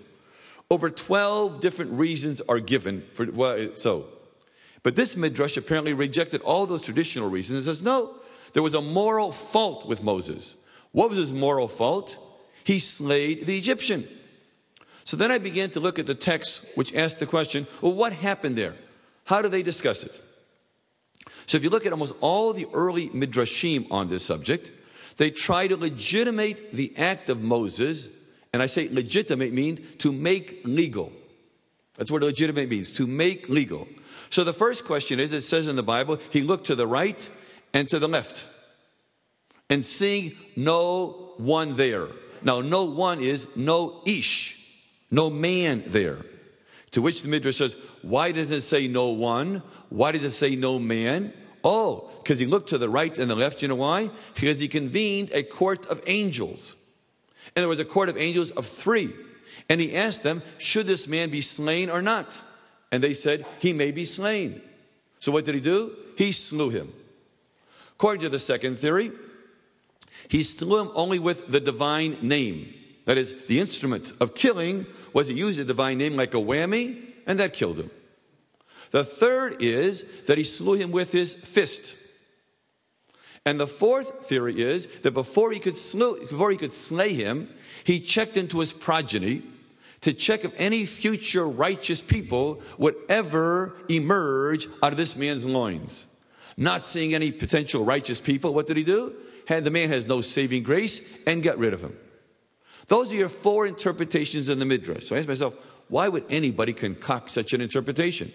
Over 0.70 0.90
12 0.90 1.60
different 1.60 1.92
reasons 1.92 2.42
are 2.42 2.60
given 2.60 3.02
for 3.14 3.24
why 3.26 3.70
so. 3.74 4.06
But 4.82 4.96
this 4.96 5.16
midrash 5.16 5.56
apparently 5.56 5.94
rejected 5.94 6.42
all 6.42 6.66
those 6.66 6.82
traditional 6.82 7.30
reasons 7.30 7.66
and 7.66 7.76
says, 7.76 7.82
no, 7.82 8.14
there 8.52 8.62
was 8.62 8.74
a 8.74 8.80
moral 8.80 9.32
fault 9.32 9.88
with 9.88 10.02
Moses. 10.02 10.56
What 10.92 11.08
was 11.08 11.18
his 11.18 11.32
moral 11.32 11.68
fault? 11.68 12.16
He 12.64 12.78
slayed 12.78 13.46
the 13.46 13.56
Egyptian. 13.56 14.04
So 15.04 15.16
then 15.16 15.30
I 15.30 15.38
began 15.38 15.70
to 15.70 15.80
look 15.80 15.98
at 15.98 16.06
the 16.06 16.14
text 16.14 16.76
which 16.76 16.94
asked 16.94 17.18
the 17.18 17.26
question, 17.26 17.66
well, 17.80 17.94
what 17.94 18.12
happened 18.12 18.56
there? 18.56 18.74
How 19.26 19.42
do 19.42 19.48
they 19.48 19.62
discuss 19.62 20.04
it? 20.04 20.20
So 21.46 21.56
if 21.56 21.64
you 21.64 21.70
look 21.70 21.84
at 21.84 21.92
almost 21.92 22.14
all 22.20 22.52
the 22.52 22.66
early 22.72 23.08
midrashim 23.10 23.86
on 23.90 24.08
this 24.08 24.24
subject, 24.24 24.72
they 25.16 25.30
try 25.30 25.66
to 25.66 25.76
legitimate 25.76 26.72
the 26.72 26.96
act 26.96 27.28
of 27.28 27.42
Moses, 27.42 28.08
and 28.52 28.62
I 28.62 28.66
say 28.66 28.88
legitimate 28.88 29.52
means 29.52 29.80
to 29.98 30.12
make 30.12 30.60
legal. 30.64 31.12
That's 31.96 32.10
what 32.10 32.22
legitimate 32.22 32.68
means, 32.68 32.92
to 32.92 33.06
make 33.06 33.48
legal. 33.48 33.88
So 34.30 34.44
the 34.44 34.52
first 34.52 34.84
question 34.84 35.18
is 35.18 35.32
it 35.32 35.42
says 35.42 35.68
in 35.68 35.76
the 35.76 35.82
Bible, 35.82 36.18
he 36.30 36.42
looked 36.42 36.66
to 36.66 36.74
the 36.74 36.86
right 36.86 37.28
and 37.74 37.88
to 37.88 37.98
the 37.98 38.08
left, 38.08 38.46
and 39.68 39.84
seeing 39.84 40.32
no 40.54 41.32
one 41.36 41.76
there. 41.76 42.08
Now, 42.42 42.60
no 42.60 42.84
one 42.84 43.20
is 43.20 43.56
no 43.56 44.02
ish, 44.06 44.84
no 45.10 45.30
man 45.30 45.82
there. 45.86 46.24
To 46.96 47.02
which 47.02 47.20
the 47.20 47.28
Midrash 47.28 47.58
says, 47.58 47.76
why 48.00 48.32
does 48.32 48.50
it 48.50 48.62
say 48.62 48.88
no 48.88 49.08
one? 49.08 49.62
Why 49.90 50.12
does 50.12 50.24
it 50.24 50.30
say 50.30 50.56
no 50.56 50.78
man? 50.78 51.34
Oh, 51.62 52.10
because 52.22 52.38
he 52.38 52.46
looked 52.46 52.70
to 52.70 52.78
the 52.78 52.88
right 52.88 53.18
and 53.18 53.30
the 53.30 53.36
left. 53.36 53.60
You 53.60 53.68
know 53.68 53.74
why? 53.74 54.08
Because 54.34 54.60
he 54.60 54.66
convened 54.66 55.30
a 55.34 55.42
court 55.42 55.84
of 55.88 56.00
angels. 56.06 56.74
And 57.54 57.62
there 57.62 57.68
was 57.68 57.80
a 57.80 57.84
court 57.84 58.08
of 58.08 58.16
angels 58.16 58.50
of 58.52 58.64
three. 58.64 59.12
And 59.68 59.78
he 59.78 59.94
asked 59.94 60.22
them, 60.22 60.40
Should 60.56 60.86
this 60.86 61.06
man 61.06 61.28
be 61.28 61.42
slain 61.42 61.90
or 61.90 62.00
not? 62.00 62.28
And 62.90 63.04
they 63.04 63.12
said, 63.12 63.44
He 63.58 63.74
may 63.74 63.90
be 63.90 64.06
slain. 64.06 64.62
So 65.20 65.32
what 65.32 65.44
did 65.44 65.54
he 65.54 65.60
do? 65.60 65.94
He 66.16 66.32
slew 66.32 66.70
him. 66.70 66.90
According 67.96 68.22
to 68.22 68.30
the 68.30 68.38
second 68.38 68.78
theory, 68.78 69.12
he 70.28 70.42
slew 70.42 70.80
him 70.80 70.90
only 70.94 71.18
with 71.18 71.48
the 71.48 71.60
divine 71.60 72.16
name. 72.22 72.72
That 73.04 73.18
is, 73.18 73.44
the 73.48 73.60
instrument 73.60 74.14
of 74.18 74.34
killing 74.34 74.86
was 75.16 75.28
he 75.28 75.34
used 75.34 75.58
a 75.58 75.64
divine 75.64 75.96
name 75.96 76.14
like 76.14 76.34
a 76.34 76.36
whammy, 76.36 76.94
and 77.26 77.38
that 77.38 77.54
killed 77.54 77.78
him. 77.78 77.90
The 78.90 79.02
third 79.02 79.62
is 79.62 80.02
that 80.26 80.36
he 80.36 80.44
slew 80.44 80.74
him 80.74 80.90
with 80.90 81.10
his 81.10 81.32
fist. 81.32 81.96
And 83.46 83.58
the 83.58 83.66
fourth 83.66 84.26
theory 84.26 84.60
is 84.60 84.86
that 85.00 85.12
before 85.12 85.52
he 85.52 85.58
could, 85.58 85.74
slew, 85.74 86.20
before 86.20 86.50
he 86.50 86.58
could 86.58 86.70
slay 86.70 87.14
him, 87.14 87.48
he 87.84 87.98
checked 87.98 88.36
into 88.36 88.60
his 88.60 88.74
progeny 88.74 89.40
to 90.02 90.12
check 90.12 90.44
if 90.44 90.54
any 90.60 90.84
future 90.84 91.48
righteous 91.48 92.02
people 92.02 92.60
would 92.76 92.96
ever 93.08 93.74
emerge 93.88 94.66
out 94.82 94.92
of 94.92 94.98
this 94.98 95.16
man's 95.16 95.46
loins. 95.46 96.14
Not 96.58 96.82
seeing 96.82 97.14
any 97.14 97.32
potential 97.32 97.86
righteous 97.86 98.20
people, 98.20 98.52
what 98.52 98.66
did 98.66 98.76
he 98.76 98.84
do? 98.84 99.14
Had 99.48 99.64
the 99.64 99.70
man 99.70 99.88
has 99.88 100.06
no 100.06 100.20
saving 100.20 100.62
grace 100.62 101.24
and 101.26 101.42
got 101.42 101.56
rid 101.56 101.72
of 101.72 101.80
him. 101.80 101.96
Those 102.86 103.12
are 103.12 103.16
your 103.16 103.28
four 103.28 103.66
interpretations 103.66 104.48
in 104.48 104.58
the 104.58 104.64
Midrash. 104.64 105.04
So 105.04 105.16
I 105.16 105.18
ask 105.18 105.28
myself, 105.28 105.56
why 105.88 106.08
would 106.08 106.24
anybody 106.30 106.72
concoct 106.72 107.30
such 107.30 107.52
an 107.52 107.60
interpretation? 107.60 108.32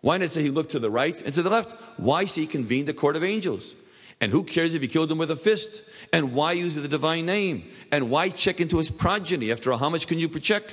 Why 0.00 0.18
not 0.18 0.30
say 0.30 0.42
he 0.42 0.50
looked 0.50 0.72
to 0.72 0.78
the 0.78 0.90
right 0.90 1.20
and 1.22 1.34
to 1.34 1.42
the 1.42 1.50
left? 1.50 1.72
Why 1.98 2.24
say 2.24 2.42
he 2.42 2.46
convened 2.46 2.88
the 2.88 2.94
court 2.94 3.16
of 3.16 3.24
angels? 3.24 3.74
And 4.20 4.32
who 4.32 4.42
cares 4.42 4.74
if 4.74 4.82
he 4.82 4.88
killed 4.88 5.10
him 5.10 5.18
with 5.18 5.30
a 5.30 5.36
fist? 5.36 5.90
And 6.12 6.34
why 6.34 6.52
use 6.52 6.74
the 6.74 6.88
divine 6.88 7.26
name? 7.26 7.64
And 7.92 8.10
why 8.10 8.30
check 8.30 8.60
into 8.60 8.78
his 8.78 8.90
progeny? 8.90 9.52
After 9.52 9.72
all, 9.72 9.78
how 9.78 9.90
much 9.90 10.06
can 10.06 10.18
you 10.18 10.28
check? 10.28 10.64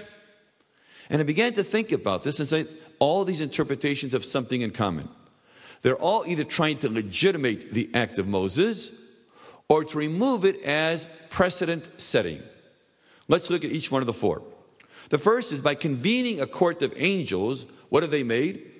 And 1.10 1.22
I 1.22 1.24
began 1.24 1.54
to 1.54 1.64
think 1.64 1.92
about 1.92 2.24
this 2.24 2.40
and 2.40 2.48
say, 2.48 2.66
all 3.00 3.26
these 3.26 3.42
interpretations 3.42 4.14
have 4.14 4.26
something 4.26 4.62
in 4.62 4.72
common. 4.72 5.10
They're 5.82 5.96
all 5.96 6.24
either 6.26 6.44
trying 6.44 6.80
to 6.80 6.90
legitimate 6.90 7.72
the 7.72 7.90
act 7.94 8.18
of 8.18 8.28
Moses 8.28 9.02
or 9.70 9.84
to 9.84 9.98
remove 9.98 10.46
it 10.46 10.62
as 10.64 11.06
precedent 11.30 12.00
setting. 12.00 12.42
Let's 13.28 13.50
look 13.50 13.64
at 13.64 13.72
each 13.72 13.92
one 13.92 14.02
of 14.02 14.06
the 14.06 14.14
four. 14.14 14.44
The 15.10 15.18
first 15.18 15.52
is 15.52 15.62
by 15.62 15.76
convening 15.76 16.42
a 16.42 16.48
court 16.48 16.82
of 16.82 16.94
angels, 16.96 17.66
what 17.90 18.04
have 18.04 18.12
they 18.12 18.24
made? 18.24 18.72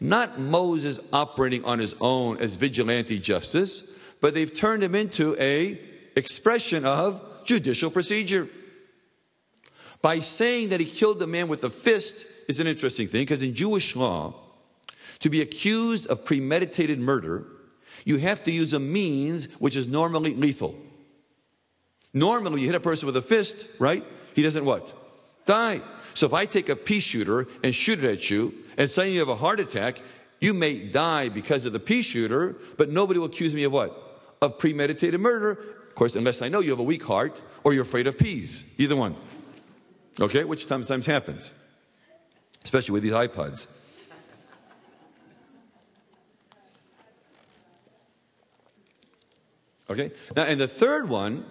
Not 0.00 0.38
Moses 0.38 1.00
operating 1.12 1.64
on 1.64 1.78
his 1.78 1.94
own 2.00 2.38
as 2.38 2.56
vigilante 2.56 3.18
justice, 3.18 3.98
but 4.20 4.34
they've 4.34 4.54
turned 4.54 4.82
him 4.82 4.94
into 4.94 5.36
a 5.40 5.80
expression 6.16 6.84
of 6.84 7.20
judicial 7.44 7.90
procedure. 7.90 8.48
By 10.02 10.18
saying 10.18 10.68
that 10.68 10.80
he 10.80 10.86
killed 10.86 11.18
the 11.18 11.26
man 11.26 11.48
with 11.48 11.64
a 11.64 11.70
fist 11.70 12.26
is 12.48 12.60
an 12.60 12.66
interesting 12.66 13.06
thing 13.06 13.22
because 13.22 13.42
in 13.42 13.54
Jewish 13.54 13.96
law, 13.96 14.34
to 15.20 15.30
be 15.30 15.40
accused 15.40 16.06
of 16.08 16.24
premeditated 16.24 16.98
murder, 16.98 17.46
you 18.04 18.18
have 18.18 18.44
to 18.44 18.52
use 18.52 18.74
a 18.74 18.80
means 18.80 19.50
which 19.60 19.76
is 19.76 19.88
normally 19.88 20.34
lethal. 20.34 20.74
Normally, 22.14 22.60
you 22.60 22.66
hit 22.66 22.76
a 22.76 22.80
person 22.80 23.06
with 23.06 23.16
a 23.16 23.22
fist, 23.22 23.66
right? 23.80 24.04
He 24.34 24.42
doesn't 24.42 24.64
what? 24.64 24.92
Die. 25.46 25.80
So 26.14 26.26
if 26.26 26.32
I 26.32 26.46
take 26.46 26.68
a 26.68 26.76
pea 26.76 27.00
shooter 27.00 27.48
and 27.64 27.74
shoot 27.74 28.02
it 28.02 28.10
at 28.10 28.30
you, 28.30 28.54
and 28.78 28.88
suddenly 28.88 29.14
you 29.14 29.20
have 29.20 29.28
a 29.28 29.34
heart 29.34 29.58
attack, 29.58 30.00
you 30.40 30.54
may 30.54 30.78
die 30.78 31.28
because 31.28 31.66
of 31.66 31.72
the 31.72 31.80
pea 31.80 32.02
shooter, 32.02 32.54
but 32.76 32.88
nobody 32.88 33.18
will 33.18 33.26
accuse 33.26 33.54
me 33.54 33.64
of 33.64 33.72
what? 33.72 34.00
Of 34.40 34.58
premeditated 34.58 35.20
murder. 35.20 35.50
Of 35.50 35.94
course, 35.96 36.14
unless 36.16 36.40
I 36.40 36.48
know 36.48 36.60
you 36.60 36.70
have 36.70 36.78
a 36.78 36.84
weak 36.84 37.04
heart 37.04 37.40
or 37.64 37.72
you're 37.72 37.82
afraid 37.82 38.06
of 38.06 38.16
peas. 38.16 38.74
Either 38.78 38.94
one. 38.94 39.16
Okay? 40.20 40.44
Which 40.44 40.66
sometimes 40.66 41.06
happens, 41.06 41.52
especially 42.62 42.92
with 42.92 43.02
these 43.02 43.12
iPods. 43.12 43.66
Okay? 49.90 50.12
Now, 50.36 50.44
and 50.44 50.60
the 50.60 50.68
third 50.68 51.08
one, 51.08 51.44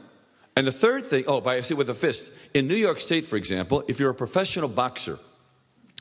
and 0.56 0.68
the 0.68 0.72
third 0.72 1.04
thing, 1.04 1.24
oh, 1.28 1.42
by 1.42 1.62
see 1.62 1.74
with 1.74 1.90
a 1.90 1.94
fist. 1.94 2.38
In 2.54 2.68
New 2.68 2.76
York 2.76 3.02
State, 3.02 3.26
for 3.26 3.38
example, 3.38 3.84
if 3.88 4.00
you're 4.00 4.12
a 4.12 4.16
professional 4.16 4.70
boxer, 4.70 5.18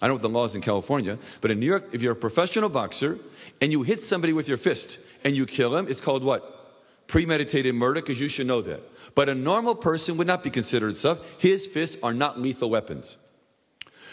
I 0.00 0.06
don't 0.06 0.10
know 0.10 0.14
what 0.14 0.22
the 0.22 0.28
law 0.28 0.44
is 0.44 0.54
in 0.54 0.62
California, 0.62 1.18
but 1.40 1.50
in 1.50 1.60
New 1.60 1.66
York, 1.66 1.88
if 1.92 2.02
you're 2.02 2.12
a 2.12 2.16
professional 2.16 2.68
boxer 2.68 3.18
and 3.60 3.72
you 3.72 3.82
hit 3.82 4.00
somebody 4.00 4.32
with 4.32 4.48
your 4.48 4.58
fist 4.58 4.98
and 5.24 5.34
you 5.34 5.46
kill 5.46 5.76
him, 5.76 5.86
it's 5.88 6.00
called 6.00 6.24
what? 6.24 7.06
Premeditated 7.06 7.74
murder, 7.74 8.00
because 8.00 8.20
you 8.20 8.28
should 8.28 8.46
know 8.46 8.60
that. 8.62 8.80
But 9.14 9.28
a 9.28 9.34
normal 9.34 9.74
person 9.74 10.16
would 10.16 10.26
not 10.26 10.42
be 10.42 10.50
considered 10.50 10.96
such. 10.96 11.18
His 11.38 11.66
fists 11.66 12.02
are 12.02 12.14
not 12.14 12.40
lethal 12.40 12.70
weapons. 12.70 13.16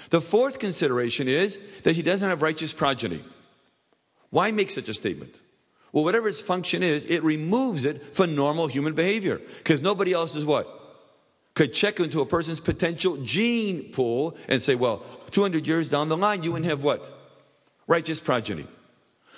The 0.10 0.22
fourth 0.22 0.60
consideration 0.60 1.28
is 1.28 1.58
that 1.82 1.96
he 1.96 2.02
doesn't 2.02 2.30
have 2.30 2.42
righteous 2.42 2.74
progeny. 2.74 3.22
Why 4.30 4.52
make 4.52 4.72
such 4.72 4.90
a 4.90 4.94
statement? 4.94 5.40
Well, 5.92 6.04
whatever 6.04 6.28
its 6.28 6.42
function 6.42 6.84
is, 6.84 7.06
it 7.06 7.24
removes 7.24 7.86
it 7.86 8.02
from 8.02 8.36
normal 8.36 8.68
human 8.68 8.94
behavior. 8.94 9.42
Because 9.58 9.82
nobody 9.82 10.14
else 10.14 10.36
is 10.36 10.46
what? 10.46 10.68
Could 11.56 11.74
check 11.74 12.00
into 12.00 12.22
a 12.22 12.26
person's 12.26 12.60
potential 12.60 13.18
gene 13.24 13.92
pool 13.92 14.38
and 14.48 14.62
say, 14.62 14.76
well, 14.76 15.04
200 15.32 15.68
years 15.68 15.90
down 15.90 16.10
the 16.10 16.18
line, 16.18 16.44
you 16.44 16.52
wouldn't 16.52 16.70
have 16.70 16.84
what? 16.84 17.12
Righteous 17.88 18.20
progeny. 18.20 18.68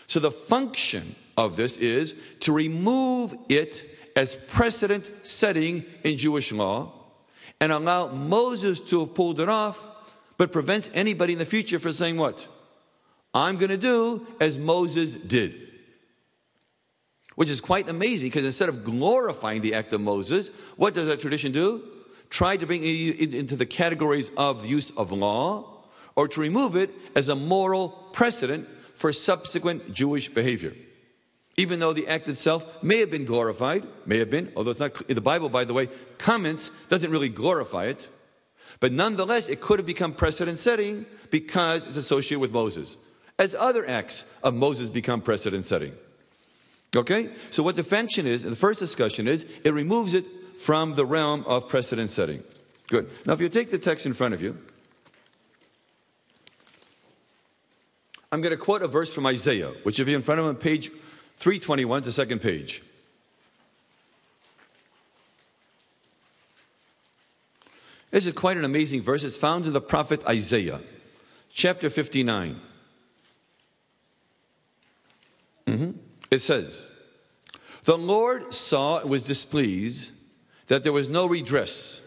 So 0.07 0.19
the 0.19 0.31
function 0.31 1.15
of 1.37 1.55
this 1.55 1.77
is 1.77 2.15
to 2.41 2.51
remove 2.51 3.33
it 3.47 3.85
as 4.15 4.35
precedent 4.35 5.09
setting 5.23 5.85
in 6.03 6.17
Jewish 6.17 6.51
law 6.51 6.91
and 7.61 7.71
allow 7.71 8.07
Moses 8.07 8.81
to 8.81 9.01
have 9.01 9.15
pulled 9.15 9.39
it 9.39 9.47
off, 9.47 9.87
but 10.37 10.51
prevents 10.51 10.91
anybody 10.93 11.33
in 11.33 11.39
the 11.39 11.45
future 11.45 11.79
from 11.79 11.93
saying 11.93 12.17
what? 12.17 12.47
I'm 13.33 13.57
going 13.57 13.69
to 13.69 13.77
do 13.77 14.27
as 14.39 14.59
Moses 14.59 15.15
did. 15.15 15.60
Which 17.35 17.49
is 17.49 17.61
quite 17.61 17.89
amazing 17.89 18.29
because 18.29 18.45
instead 18.45 18.69
of 18.69 18.83
glorifying 18.83 19.61
the 19.61 19.73
act 19.73 19.93
of 19.93 20.01
Moses, 20.01 20.49
what 20.75 20.93
does 20.93 21.07
that 21.07 21.21
tradition 21.21 21.51
do? 21.51 21.81
Try 22.29 22.57
to 22.57 22.65
bring 22.65 22.81
it 22.83 23.33
into 23.33 23.55
the 23.55 23.65
categories 23.65 24.31
of 24.37 24.65
use 24.65 24.91
of 24.97 25.11
law 25.11 25.83
or 26.15 26.27
to 26.27 26.41
remove 26.41 26.75
it 26.75 26.89
as 27.15 27.29
a 27.29 27.35
moral 27.35 27.89
precedent 28.13 28.67
for 28.95 29.11
subsequent 29.11 29.93
Jewish 29.93 30.29
behavior 30.29 30.73
even 31.57 31.79
though 31.79 31.93
the 31.93 32.07
act 32.07 32.27
itself 32.27 32.81
may 32.83 32.99
have 32.99 33.11
been 33.11 33.25
glorified, 33.25 33.83
may 34.05 34.19
have 34.19 34.29
been, 34.29 34.51
although 34.55 34.71
it's 34.71 34.79
not 34.79 34.99
in 35.03 35.15
the 35.15 35.21
Bible, 35.21 35.49
by 35.49 35.63
the 35.63 35.73
way, 35.73 35.89
comments 36.17 36.69
doesn't 36.87 37.11
really 37.11 37.29
glorify 37.29 37.85
it. 37.85 38.09
But 38.79 38.91
nonetheless, 38.93 39.49
it 39.49 39.61
could 39.61 39.77
have 39.77 39.85
become 39.85 40.13
precedent 40.13 40.59
setting 40.59 41.05
because 41.29 41.85
it's 41.85 41.97
associated 41.97 42.39
with 42.39 42.51
Moses, 42.51 42.97
as 43.37 43.53
other 43.53 43.87
acts 43.87 44.39
of 44.43 44.55
Moses 44.55 44.89
become 44.89 45.21
precedent 45.21 45.65
setting. 45.65 45.93
Okay? 46.95 47.29
So, 47.49 47.63
what 47.63 47.75
the 47.75 47.83
function 47.83 48.27
is, 48.27 48.43
the 48.43 48.55
first 48.55 48.79
discussion 48.79 49.27
is, 49.27 49.45
it 49.63 49.73
removes 49.73 50.13
it 50.13 50.25
from 50.57 50.95
the 50.95 51.05
realm 51.05 51.43
of 51.45 51.69
precedent 51.69 52.09
setting. 52.09 52.43
Good. 52.89 53.09
Now, 53.25 53.33
if 53.33 53.41
you 53.41 53.49
take 53.49 53.71
the 53.71 53.79
text 53.79 54.05
in 54.05 54.13
front 54.13 54.33
of 54.33 54.41
you, 54.41 54.57
I'm 58.31 58.41
going 58.41 58.51
to 58.51 58.57
quote 58.57 58.81
a 58.81 58.87
verse 58.87 59.13
from 59.13 59.25
Isaiah, 59.25 59.69
which, 59.83 59.99
if 59.99 60.07
you're 60.07 60.17
in 60.17 60.21
front 60.21 60.39
of 60.39 60.45
him, 60.45 60.55
page 60.55 60.89
321 61.37 62.01
is 62.01 62.05
the 62.05 62.11
second 62.11 62.39
page. 62.41 62.83
This 68.11 68.27
is 68.27 68.33
quite 68.33 68.57
an 68.57 68.65
amazing 68.65 69.01
verse. 69.01 69.23
It's 69.23 69.37
found 69.37 69.65
in 69.65 69.71
the 69.71 69.81
prophet 69.81 70.27
Isaiah, 70.27 70.81
chapter 71.53 71.89
59. 71.89 72.59
Mm-hmm. 75.67 75.91
It 76.31 76.39
says, 76.39 76.89
The 77.83 77.97
Lord 77.97 78.53
saw 78.53 78.99
and 78.99 79.09
was 79.09 79.23
displeased 79.23 80.13
that 80.67 80.83
there 80.83 80.93
was 80.93 81.09
no 81.09 81.27
redress. 81.27 81.97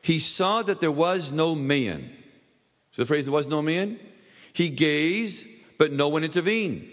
He 0.00 0.20
saw 0.20 0.62
that 0.62 0.80
there 0.80 0.92
was 0.92 1.32
no 1.32 1.54
man. 1.54 2.10
So 2.92 3.02
the 3.02 3.06
phrase, 3.06 3.26
there 3.26 3.32
was 3.32 3.48
no 3.48 3.60
man? 3.60 3.98
He 4.52 4.70
gazed, 4.70 5.46
but 5.78 5.92
no 5.92 6.08
one 6.08 6.22
intervened. 6.22 6.88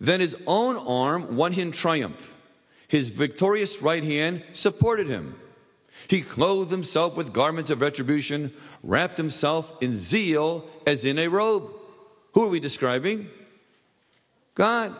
Then 0.00 0.20
his 0.20 0.42
own 0.46 0.76
arm 0.76 1.36
won 1.36 1.52
him 1.52 1.70
triumph. 1.70 2.34
His 2.88 3.10
victorious 3.10 3.82
right 3.82 4.02
hand 4.02 4.42
supported 4.52 5.08
him. 5.08 5.38
He 6.08 6.22
clothed 6.22 6.70
himself 6.70 7.16
with 7.16 7.32
garments 7.32 7.70
of 7.70 7.80
retribution, 7.80 8.52
wrapped 8.82 9.16
himself 9.16 9.76
in 9.82 9.92
zeal 9.92 10.66
as 10.86 11.04
in 11.04 11.18
a 11.18 11.28
robe. 11.28 11.70
Who 12.32 12.44
are 12.44 12.48
we 12.48 12.60
describing? 12.60 13.28
God. 14.54 14.94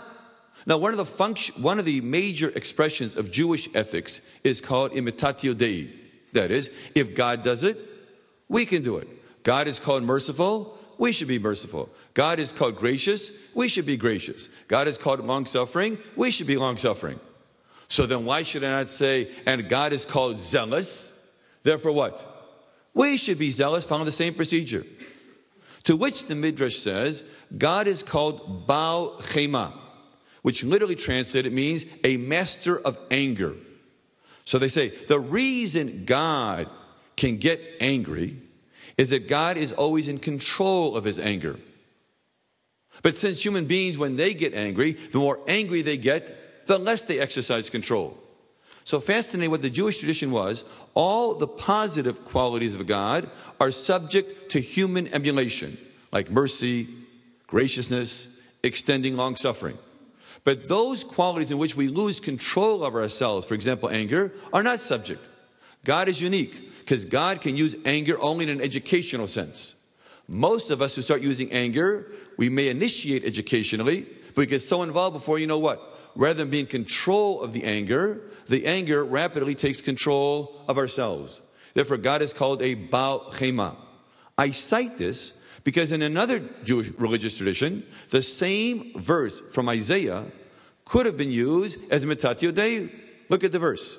Now, 0.67 0.79
one 0.79 0.95
of 0.95 0.99
the 0.99 1.53
one 1.61 1.79
of 1.79 1.85
the 1.85 2.01
major 2.01 2.51
expressions 2.51 3.17
of 3.17 3.31
Jewish 3.31 3.69
ethics 3.75 4.31
is 4.45 4.61
called 4.61 4.93
imitatio 4.93 5.57
Dei. 5.57 5.91
That 6.33 6.51
is, 6.51 6.71
if 6.95 7.15
God 7.15 7.43
does 7.43 7.65
it, 7.65 7.79
we 8.49 8.65
can 8.65 8.83
do 8.83 8.99
it. 8.99 9.09
God 9.43 9.67
is 9.67 9.81
called 9.81 10.03
merciful, 10.03 10.79
we 10.99 11.13
should 11.13 11.29
be 11.29 11.39
merciful. 11.39 11.89
God 12.15 12.39
is 12.39 12.53
called 12.53 12.77
gracious, 12.77 13.55
we 13.55 13.69
should 13.69 13.87
be 13.87 13.97
gracious. 13.97 14.49
God 14.69 14.89
is 14.89 14.99
called 14.99 15.21
long 15.21 15.47
suffering, 15.47 15.99
we 16.17 16.31
should 16.31 16.47
be 16.47 16.57
long 16.57 16.77
suffering. 16.77 17.19
So 17.89 18.07
then 18.07 18.25
why 18.25 18.43
should 18.43 18.65
I 18.65 18.71
not 18.71 18.89
say, 18.89 19.31
and 19.45 19.69
God 19.69 19.93
is 19.93 20.05
called 20.05 20.39
zealous? 20.39 21.11
Therefore, 21.63 21.93
what? 21.93 22.29
We 22.95 23.17
should 23.17 23.39
be 23.39 23.51
zealous, 23.51 23.85
following 23.85 24.07
the 24.07 24.13
same 24.13 24.35
procedure. 24.35 24.85
To 25.85 25.97
which 25.97 26.27
the 26.27 26.35
Midrash 26.35 26.77
says, 26.77 27.25
God 27.57 27.87
is 27.87 28.03
called 28.03 28.67
Baal 28.67 29.17
Chema, 29.17 29.73
which 30.43 30.65
literally 30.65 30.97
translated 30.97 31.53
means 31.53 31.87
a 32.05 32.17
master 32.17 32.79
of 32.81 32.99
anger. 33.11 33.55
So 34.45 34.59
they 34.59 34.69
say 34.69 34.89
the 34.89 35.21
reason 35.21 36.05
God 36.05 36.69
can 37.17 37.39
get 37.39 37.61
angry 37.81 38.37
is 38.99 39.11
that 39.11 39.29
God 39.29 39.57
is 39.57 39.73
always 39.73 40.09
in 40.09 40.19
control 40.19 40.97
of 40.97 41.05
his 41.05 41.19
anger. 41.19 41.59
But 43.03 43.17
since 43.17 43.45
human 43.45 43.67
beings, 43.67 43.97
when 43.97 44.17
they 44.17 44.35
get 44.35 44.55
angry, 44.55 44.93
the 44.93 45.19
more 45.19 45.41
angry 45.49 45.83
they 45.83 45.97
get, 45.97 46.67
the 46.67 46.79
less 46.79 47.05
they 47.05 47.19
exercise 47.19 47.71
control. 47.71 48.17
So 48.85 49.01
fascinating 49.01 49.51
what 49.51 49.63
the 49.63 49.71
Jewish 49.71 49.99
tradition 49.99 50.33
was 50.33 50.65
all 50.95 51.35
the 51.35 51.47
positive 51.47 52.25
qualities 52.25 52.75
of 52.75 52.87
God 52.87 53.31
are 53.61 53.71
subject 53.71 54.51
to 54.51 54.61
human 54.61 55.09
emulation, 55.09 55.79
like 56.13 56.31
mercy, 56.31 56.89
graciousness, 57.47 58.41
extending 58.63 59.17
long 59.17 59.37
suffering. 59.37 59.79
But 60.45 60.69
those 60.69 61.05
qualities 61.05 61.51
in 61.51 61.59
which 61.59 61.77
we 61.77 61.89
lose 61.89 62.19
control 62.19 62.85
of 62.85 62.95
ourselves, 62.95 63.47
for 63.47 63.55
example, 63.55 63.89
anger, 63.89 64.33
are 64.53 64.63
not 64.63 64.81
subject. 64.81 65.21
God 65.85 66.09
is 66.09 66.21
unique 66.21 66.81
because 66.81 67.05
God 67.05 67.41
can 67.41 67.57
use 67.57 67.77
anger 67.85 68.21
only 68.21 68.45
in 68.45 68.51
an 68.51 68.61
educational 68.61 69.29
sense. 69.29 69.77
Most 70.27 70.71
of 70.71 70.83
us 70.83 70.97
who 70.97 71.03
start 71.03 71.21
using 71.21 71.53
anger, 71.53 72.07
we 72.37 72.49
may 72.49 72.69
initiate 72.69 73.25
educationally, 73.25 74.07
but 74.29 74.39
we 74.39 74.47
get 74.47 74.61
so 74.61 74.83
involved 74.83 75.15
before 75.15 75.39
you 75.39 75.47
know 75.47 75.59
what? 75.59 75.93
rather 76.15 76.39
than 76.39 76.51
being 76.51 76.67
control 76.67 77.41
of 77.41 77.53
the 77.53 77.65
anger, 77.65 78.21
the 78.47 78.67
anger 78.67 79.05
rapidly 79.05 79.55
takes 79.55 79.81
control 79.81 80.63
of 80.69 80.79
ourselves. 80.79 81.43
Therefore, 81.75 81.97
God 81.97 82.23
is 82.23 82.33
called 82.33 82.63
a 82.63 82.75
Baal 82.75 83.21
Chema. 83.31 83.77
I 84.37 84.51
cite 84.51 84.99
this 84.99 85.42
because 85.65 85.93
in 85.93 86.03
another 86.03 86.41
Jewish 86.65 86.89
religious 86.99 87.37
tradition, 87.37 87.85
the 88.11 88.23
same 88.23 88.93
verse 88.95 89.41
from 89.41 89.69
Isaiah 89.69 90.25
could 90.85 91.07
have 91.07 91.17
been 91.17 91.31
used 91.31 91.79
as 91.91 92.05
imitatio 92.05 92.53
Dei. 92.55 92.89
Look 93.29 93.45
at 93.45 93.53
the 93.53 93.59
verse. 93.59 93.99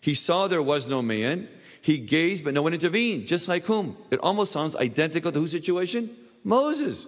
He 0.00 0.14
saw 0.14 0.46
there 0.46 0.62
was 0.62 0.88
no 0.88 1.02
man. 1.02 1.48
He 1.80 1.98
gazed, 1.98 2.44
but 2.44 2.54
no 2.54 2.62
one 2.62 2.74
intervened. 2.74 3.26
Just 3.26 3.48
like 3.48 3.64
whom? 3.64 3.96
It 4.10 4.20
almost 4.20 4.52
sounds 4.52 4.76
identical 4.76 5.32
to 5.32 5.38
whose 5.38 5.50
situation? 5.50 6.10
Moses. 6.44 7.06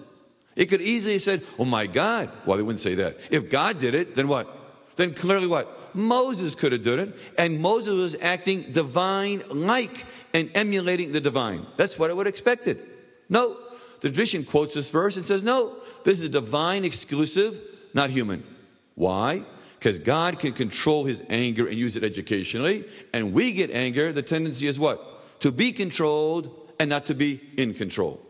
It 0.57 0.67
could 0.67 0.81
easily 0.81 1.15
have 1.15 1.23
said, 1.23 1.43
Oh 1.59 1.65
my 1.65 1.87
God. 1.87 2.31
Well, 2.47 2.57
they 2.57 2.63
wouldn't 2.63 2.81
say 2.81 2.95
that. 2.97 3.19
If 3.31 3.51
God 3.51 3.79
did 3.79 3.95
it, 3.95 4.15
then 4.15 4.29
what? 4.29 4.49
Then 4.97 5.15
clearly 5.15 5.47
what? 5.47 5.95
Moses 5.95 6.55
could 6.55 6.73
have 6.73 6.85
done 6.85 6.99
it. 6.99 7.19
And 7.39 7.61
Moses 7.61 7.95
was 7.95 8.23
acting 8.23 8.63
divine 8.73 9.43
like 9.51 10.05
and 10.35 10.51
emulating 10.55 11.13
the 11.13 11.21
divine. 11.21 11.67
That's 11.77 11.99
what 11.99 12.11
I 12.11 12.15
would 12.15 12.27
have 12.27 12.33
expected. 12.33 12.79
No. 13.29 13.59
The 14.01 14.09
tradition 14.09 14.45
quotes 14.45 14.75
this 14.75 14.91
verse 14.91 15.17
and 15.17 15.25
says, 15.25 15.45
No, 15.45 15.75
this 16.05 16.21
is 16.21 16.27
a 16.27 16.33
divine 16.33 16.85
exclusive, 16.85 17.59
not 17.95 18.11
human. 18.11 18.43
Why? 18.95 19.43
Because 19.79 19.99
God 19.99 20.39
can 20.39 20.53
control 20.53 21.05
his 21.05 21.25
anger 21.29 21.67
and 21.67 21.77
use 21.77 21.97
it 21.97 22.05
educationally. 22.05 22.85
And 23.13 23.33
we 23.33 23.53
get 23.53 23.71
anger, 23.71 24.13
the 24.13 24.23
tendency 24.23 24.67
is 24.67 24.79
what? 24.81 25.41
To 25.41 25.53
be 25.53 25.73
controlled 25.73 26.51
and 26.81 26.91
not 26.91 27.07
to 27.07 27.15
be 27.15 27.41
in 27.57 27.75
control. 27.75 28.21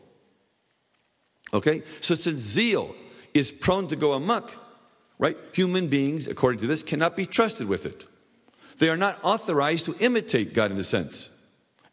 Okay? 1.55 1.83
So 2.01 2.15
since 2.15 2.41
zeal 2.41 2.95
is 3.35 3.53
prone 3.53 3.89
to 3.89 3.97
go 3.97 4.13
amok, 4.13 4.53
right? 5.19 5.37
Human 5.53 5.89
beings, 5.89 6.29
according 6.29 6.61
to 6.61 6.67
this, 6.67 6.83
cannot 6.83 7.17
be 7.17 7.27
trusted 7.27 7.69
with 7.69 7.87
it. 7.87 8.05
They 8.79 8.91
are 8.91 8.97
not 8.97 9.19
authorized 9.23 9.87
to 9.87 9.97
imitate 10.01 10.53
God 10.53 10.71
in 10.71 10.79
a 10.79 10.85
sense. 10.85 11.31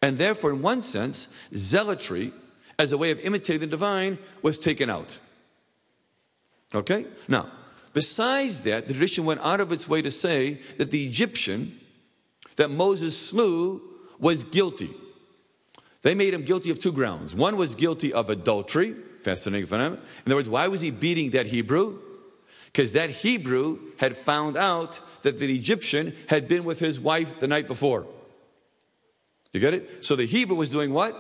And 0.02 0.18
therefore, 0.18 0.52
in 0.52 0.62
one 0.62 0.82
sense, 0.82 1.34
zealotry 1.56 2.34
as 2.84 2.92
a 2.92 2.98
way 2.98 3.12
of 3.12 3.20
imitating 3.22 3.62
the 3.62 3.68
divine 3.68 4.20
was 4.42 4.60
taken 4.60 4.90
out. 4.90 5.18
Okay? 6.76 7.06
Now, 7.28 7.48
besides 7.94 8.62
that, 8.62 8.88
the 8.88 8.94
tradition 8.94 9.26
went 9.26 9.40
out 9.42 9.62
of 9.62 9.72
its 9.72 9.88
way 9.88 10.02
to 10.02 10.12
say 10.12 10.60
that 10.78 10.92
the 10.92 11.06
Egyptian 11.06 11.72
that 12.58 12.70
Moses 12.70 13.18
slew 13.18 13.82
was 14.20 14.44
guilty. 14.44 14.90
They 16.02 16.14
made 16.14 16.34
him 16.34 16.44
guilty 16.44 16.70
of 16.70 16.80
two 16.80 16.92
grounds. 16.92 17.34
One 17.34 17.56
was 17.56 17.76
guilty 17.76 18.12
of 18.12 18.30
adultery, 18.30 18.94
fascinating 19.22 19.68
phenomenon. 19.68 20.04
In 20.26 20.32
other 20.32 20.36
words, 20.36 20.50
why 20.50 20.68
was 20.68 20.82
he 20.82 20.92
beating 20.92 21.32
that 21.32 21.48
Hebrew? 21.48 22.00
Because 22.66 22.94
that 22.94 23.10
Hebrew 23.10 23.80
had 23.98 24.18
found 24.18 24.58
out 24.58 25.00
that 25.22 25.40
the 25.40 25.54
Egyptian 25.54 26.14
had 26.28 26.48
been 26.48 26.66
with 26.66 26.80
his 26.80 27.00
wife 27.00 27.40
the 27.40 27.48
night 27.48 27.68
before. 27.68 28.06
You 29.54 29.60
get 29.60 29.74
it? 29.74 30.04
So 30.04 30.16
the 30.16 30.26
Hebrew 30.26 30.58
was 30.58 30.70
doing 30.70 30.92
what? 30.92 31.16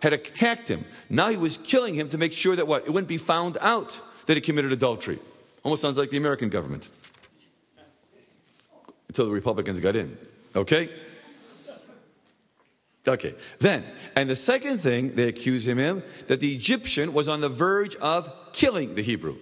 Had 0.00 0.12
attacked 0.12 0.68
him. 0.68 0.84
Now 1.10 1.28
he 1.28 1.36
was 1.36 1.58
killing 1.58 1.94
him 1.94 2.08
to 2.10 2.18
make 2.18 2.32
sure 2.32 2.54
that 2.54 2.66
what? 2.66 2.86
It 2.86 2.90
wouldn't 2.90 3.08
be 3.08 3.18
found 3.18 3.58
out 3.60 4.00
that 4.26 4.36
he 4.36 4.40
committed 4.40 4.72
adultery. 4.72 5.18
Almost 5.64 5.82
sounds 5.82 5.98
like 5.98 6.10
the 6.10 6.16
American 6.16 6.50
government. 6.50 6.88
Until 9.08 9.26
the 9.26 9.32
Republicans 9.32 9.80
got 9.80 9.96
in. 9.96 10.16
Okay? 10.54 10.90
Okay. 13.06 13.34
Then, 13.58 13.82
and 14.14 14.28
the 14.28 14.36
second 14.36 14.78
thing 14.78 15.14
they 15.14 15.28
accuse 15.28 15.66
him 15.66 15.78
of, 15.78 16.02
that 16.28 16.40
the 16.40 16.54
Egyptian 16.54 17.12
was 17.14 17.28
on 17.28 17.40
the 17.40 17.48
verge 17.48 17.96
of 17.96 18.52
killing 18.52 18.94
the 18.94 19.02
Hebrew. 19.02 19.36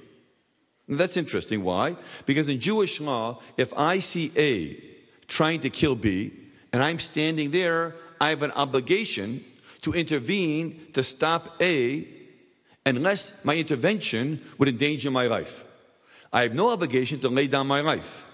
That's 0.89 1.17
interesting. 1.17 1.65
Why? 1.65 1.97
Because 2.27 2.49
in 2.49 2.61
Jewish 2.61 3.01
law, 3.01 3.41
if 3.57 3.75
I 3.77 3.99
see 3.99 4.31
A 4.37 4.81
trying 5.27 5.61
to 5.61 5.71
kill 5.71 5.97
B, 5.97 6.33
and 6.73 6.83
I'm 6.83 7.01
standing 7.01 7.51
there, 7.51 7.97
I 8.21 8.29
have 8.31 8.43
an 8.43 8.53
obligation 8.53 9.45
to 9.87 9.93
intervene 9.93 10.81
to 10.93 11.05
stop 11.05 11.63
A 11.63 12.05
unless 12.85 13.45
my 13.45 13.57
intervention 13.57 14.41
would 14.59 14.69
endanger 14.69 15.13
my 15.13 15.29
life. 15.29 15.63
I 16.33 16.43
have 16.43 16.55
no 16.55 16.71
obligation 16.71 17.21
to 17.21 17.29
lay 17.29 17.47
down 17.47 17.69
my 17.69 17.83
life, 17.83 18.27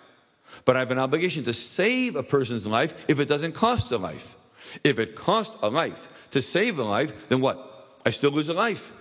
but 0.65 0.77
I 0.77 0.79
have 0.79 0.91
an 0.91 0.99
obligation 0.99 1.45
to 1.45 1.53
save 1.53 2.17
a 2.17 2.23
person's 2.23 2.67
life 2.67 3.05
if 3.07 3.21
it 3.21 3.29
doesn't 3.29 3.53
cost 3.53 3.93
a 3.93 3.99
life. 3.99 4.35
If 4.83 4.99
it 4.99 5.15
costs 5.15 5.59
a 5.63 5.69
life 5.69 6.31
to 6.31 6.41
save 6.41 6.79
a 6.79 6.85
life, 6.85 7.29
then 7.29 7.43
what? 7.43 7.99
I 8.07 8.11
still 8.11 8.31
lose 8.31 8.49
a 8.49 8.55
life. 8.55 8.99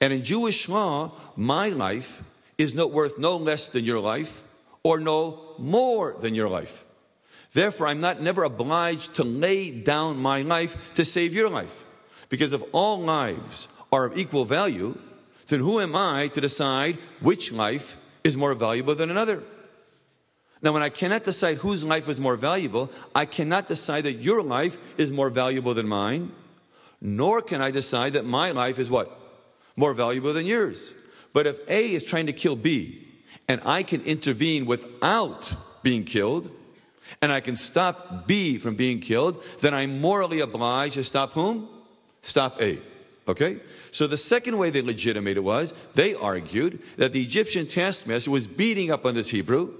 And 0.00 0.12
in 0.12 0.22
Jewish 0.22 0.68
law, 0.68 1.12
my 1.34 1.70
life 1.70 2.22
is 2.58 2.76
not 2.76 2.92
worth 2.92 3.18
no 3.18 3.38
less 3.38 3.70
than 3.70 3.84
your 3.84 3.98
life 3.98 4.44
or 4.84 5.00
no 5.00 5.56
more 5.58 6.14
than 6.20 6.36
your 6.36 6.48
life. 6.48 6.84
Therefore, 7.52 7.88
I'm 7.88 8.00
not 8.00 8.20
never 8.20 8.44
obliged 8.44 9.16
to 9.16 9.24
lay 9.24 9.82
down 9.82 10.22
my 10.22 10.42
life 10.42 10.94
to 10.94 11.04
save 11.04 11.34
your 11.34 11.48
life. 11.48 11.86
Because 12.28 12.52
if 12.52 12.62
all 12.72 13.00
lives 13.00 13.68
are 13.92 14.06
of 14.06 14.18
equal 14.18 14.44
value, 14.44 14.98
then 15.48 15.60
who 15.60 15.80
am 15.80 15.96
I 15.96 16.28
to 16.28 16.40
decide 16.40 16.98
which 17.20 17.52
life 17.52 17.96
is 18.22 18.36
more 18.36 18.54
valuable 18.54 18.94
than 18.94 19.10
another? 19.10 19.42
Now, 20.60 20.72
when 20.72 20.82
I 20.82 20.88
cannot 20.88 21.24
decide 21.24 21.58
whose 21.58 21.84
life 21.84 22.08
is 22.08 22.20
more 22.20 22.36
valuable, 22.36 22.90
I 23.14 23.24
cannot 23.26 23.68
decide 23.68 24.04
that 24.04 24.14
your 24.14 24.42
life 24.42 24.98
is 24.98 25.12
more 25.12 25.30
valuable 25.30 25.72
than 25.72 25.86
mine, 25.86 26.32
nor 27.00 27.40
can 27.42 27.62
I 27.62 27.70
decide 27.70 28.14
that 28.14 28.24
my 28.24 28.50
life 28.50 28.78
is 28.78 28.90
what? 28.90 29.16
More 29.76 29.94
valuable 29.94 30.32
than 30.32 30.46
yours. 30.46 30.92
But 31.32 31.46
if 31.46 31.60
A 31.68 31.92
is 31.92 32.02
trying 32.02 32.26
to 32.26 32.32
kill 32.32 32.56
B, 32.56 33.06
and 33.46 33.60
I 33.64 33.84
can 33.84 34.02
intervene 34.02 34.66
without 34.66 35.54
being 35.82 36.04
killed, 36.04 36.50
and 37.22 37.30
I 37.30 37.40
can 37.40 37.56
stop 37.56 38.26
B 38.26 38.58
from 38.58 38.74
being 38.74 39.00
killed, 39.00 39.42
then 39.60 39.72
I'm 39.74 40.00
morally 40.00 40.40
obliged 40.40 40.94
to 40.94 41.04
stop 41.04 41.32
whom? 41.32 41.68
Stop 42.28 42.60
A. 42.60 42.78
Okay? 43.26 43.58
So 43.90 44.06
the 44.06 44.18
second 44.18 44.58
way 44.58 44.68
they 44.68 44.82
legitimated 44.82 45.38
it 45.38 45.44
was 45.44 45.72
they 45.94 46.14
argued 46.14 46.80
that 46.98 47.12
the 47.12 47.22
Egyptian 47.22 47.66
taskmaster 47.66 48.30
was 48.30 48.46
beating 48.46 48.90
up 48.90 49.06
on 49.06 49.14
this 49.14 49.30
Hebrew 49.30 49.72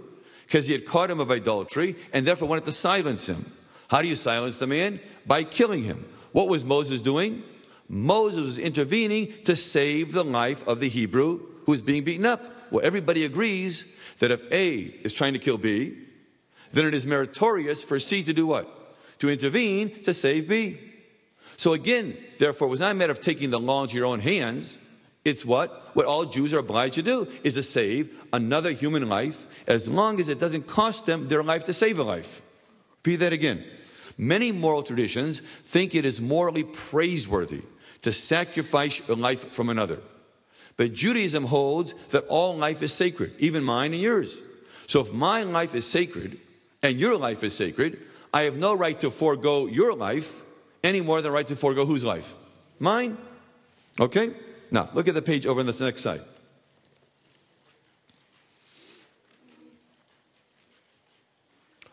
because 0.46 0.66
he 0.66 0.72
had 0.72 0.86
caught 0.86 1.10
him 1.10 1.20
of 1.20 1.30
idolatry 1.30 1.94
and 2.10 2.26
therefore 2.26 2.48
wanted 2.48 2.64
to 2.64 2.72
silence 2.72 3.28
him. 3.28 3.44
How 3.88 4.00
do 4.00 4.08
you 4.08 4.16
silence 4.16 4.56
the 4.56 4.66
man? 4.66 4.98
By 5.26 5.44
killing 5.44 5.82
him. 5.82 6.06
What 6.32 6.48
was 6.48 6.64
Moses 6.64 7.02
doing? 7.02 7.42
Moses 7.86 8.42
was 8.42 8.58
intervening 8.58 9.30
to 9.44 9.54
save 9.54 10.12
the 10.12 10.24
life 10.24 10.66
of 10.66 10.80
the 10.80 10.88
Hebrew 10.88 11.40
who 11.66 11.72
was 11.72 11.82
being 11.82 12.02
beaten 12.02 12.24
up. 12.24 12.40
Well, 12.70 12.84
everybody 12.84 13.26
agrees 13.26 13.94
that 14.20 14.30
if 14.30 14.50
A 14.50 14.76
is 15.04 15.12
trying 15.12 15.34
to 15.34 15.38
kill 15.38 15.58
B, 15.58 15.98
then 16.72 16.86
it 16.86 16.94
is 16.94 17.06
meritorious 17.06 17.82
for 17.82 18.00
C 18.00 18.22
to 18.22 18.32
do 18.32 18.46
what? 18.46 18.96
To 19.18 19.28
intervene 19.28 20.02
to 20.04 20.14
save 20.14 20.48
B. 20.48 20.87
So 21.58 21.72
again, 21.72 22.16
therefore, 22.38 22.68
it 22.68 22.70
was 22.70 22.80
not 22.80 22.92
a 22.92 22.94
matter 22.94 23.12
of 23.12 23.20
taking 23.20 23.50
the 23.50 23.58
law 23.58 23.82
into 23.82 23.96
your 23.96 24.06
own 24.06 24.20
hands. 24.20 24.78
It's 25.24 25.44
what? 25.44 25.90
What 25.94 26.06
all 26.06 26.24
Jews 26.24 26.54
are 26.54 26.60
obliged 26.60 26.94
to 26.94 27.02
do 27.02 27.26
is 27.42 27.54
to 27.54 27.64
save 27.64 28.24
another 28.32 28.70
human 28.70 29.08
life 29.08 29.44
as 29.66 29.88
long 29.88 30.20
as 30.20 30.28
it 30.28 30.38
doesn't 30.38 30.68
cost 30.68 31.04
them 31.04 31.26
their 31.26 31.42
life 31.42 31.64
to 31.64 31.72
save 31.72 31.98
a 31.98 32.04
life. 32.04 32.42
Repeat 32.98 33.16
that 33.16 33.32
again. 33.32 33.64
Many 34.16 34.52
moral 34.52 34.84
traditions 34.84 35.40
think 35.40 35.96
it 35.96 36.04
is 36.04 36.20
morally 36.20 36.62
praiseworthy 36.62 37.62
to 38.02 38.12
sacrifice 38.12 39.06
a 39.08 39.14
life 39.14 39.52
from 39.52 39.68
another. 39.68 39.98
But 40.76 40.94
Judaism 40.94 41.44
holds 41.44 41.92
that 42.10 42.26
all 42.28 42.56
life 42.56 42.82
is 42.82 42.92
sacred, 42.92 43.32
even 43.40 43.64
mine 43.64 43.92
and 43.92 44.00
yours. 44.00 44.40
So 44.86 45.00
if 45.00 45.12
my 45.12 45.42
life 45.42 45.74
is 45.74 45.84
sacred 45.84 46.38
and 46.84 47.00
your 47.00 47.16
life 47.16 47.42
is 47.42 47.56
sacred, 47.56 47.98
I 48.32 48.42
have 48.42 48.58
no 48.58 48.76
right 48.76 48.98
to 49.00 49.10
forego 49.10 49.66
your 49.66 49.94
life 49.94 50.44
any 50.82 51.00
more 51.00 51.20
than 51.20 51.32
right 51.32 51.46
to 51.46 51.56
forego 51.56 51.84
whose 51.84 52.04
life? 52.04 52.34
Mine. 52.78 53.16
Okay? 54.00 54.30
Now, 54.70 54.88
look 54.94 55.08
at 55.08 55.14
the 55.14 55.22
page 55.22 55.46
over 55.46 55.60
on 55.60 55.66
the 55.66 55.84
next 55.84 56.02
side. 56.02 56.20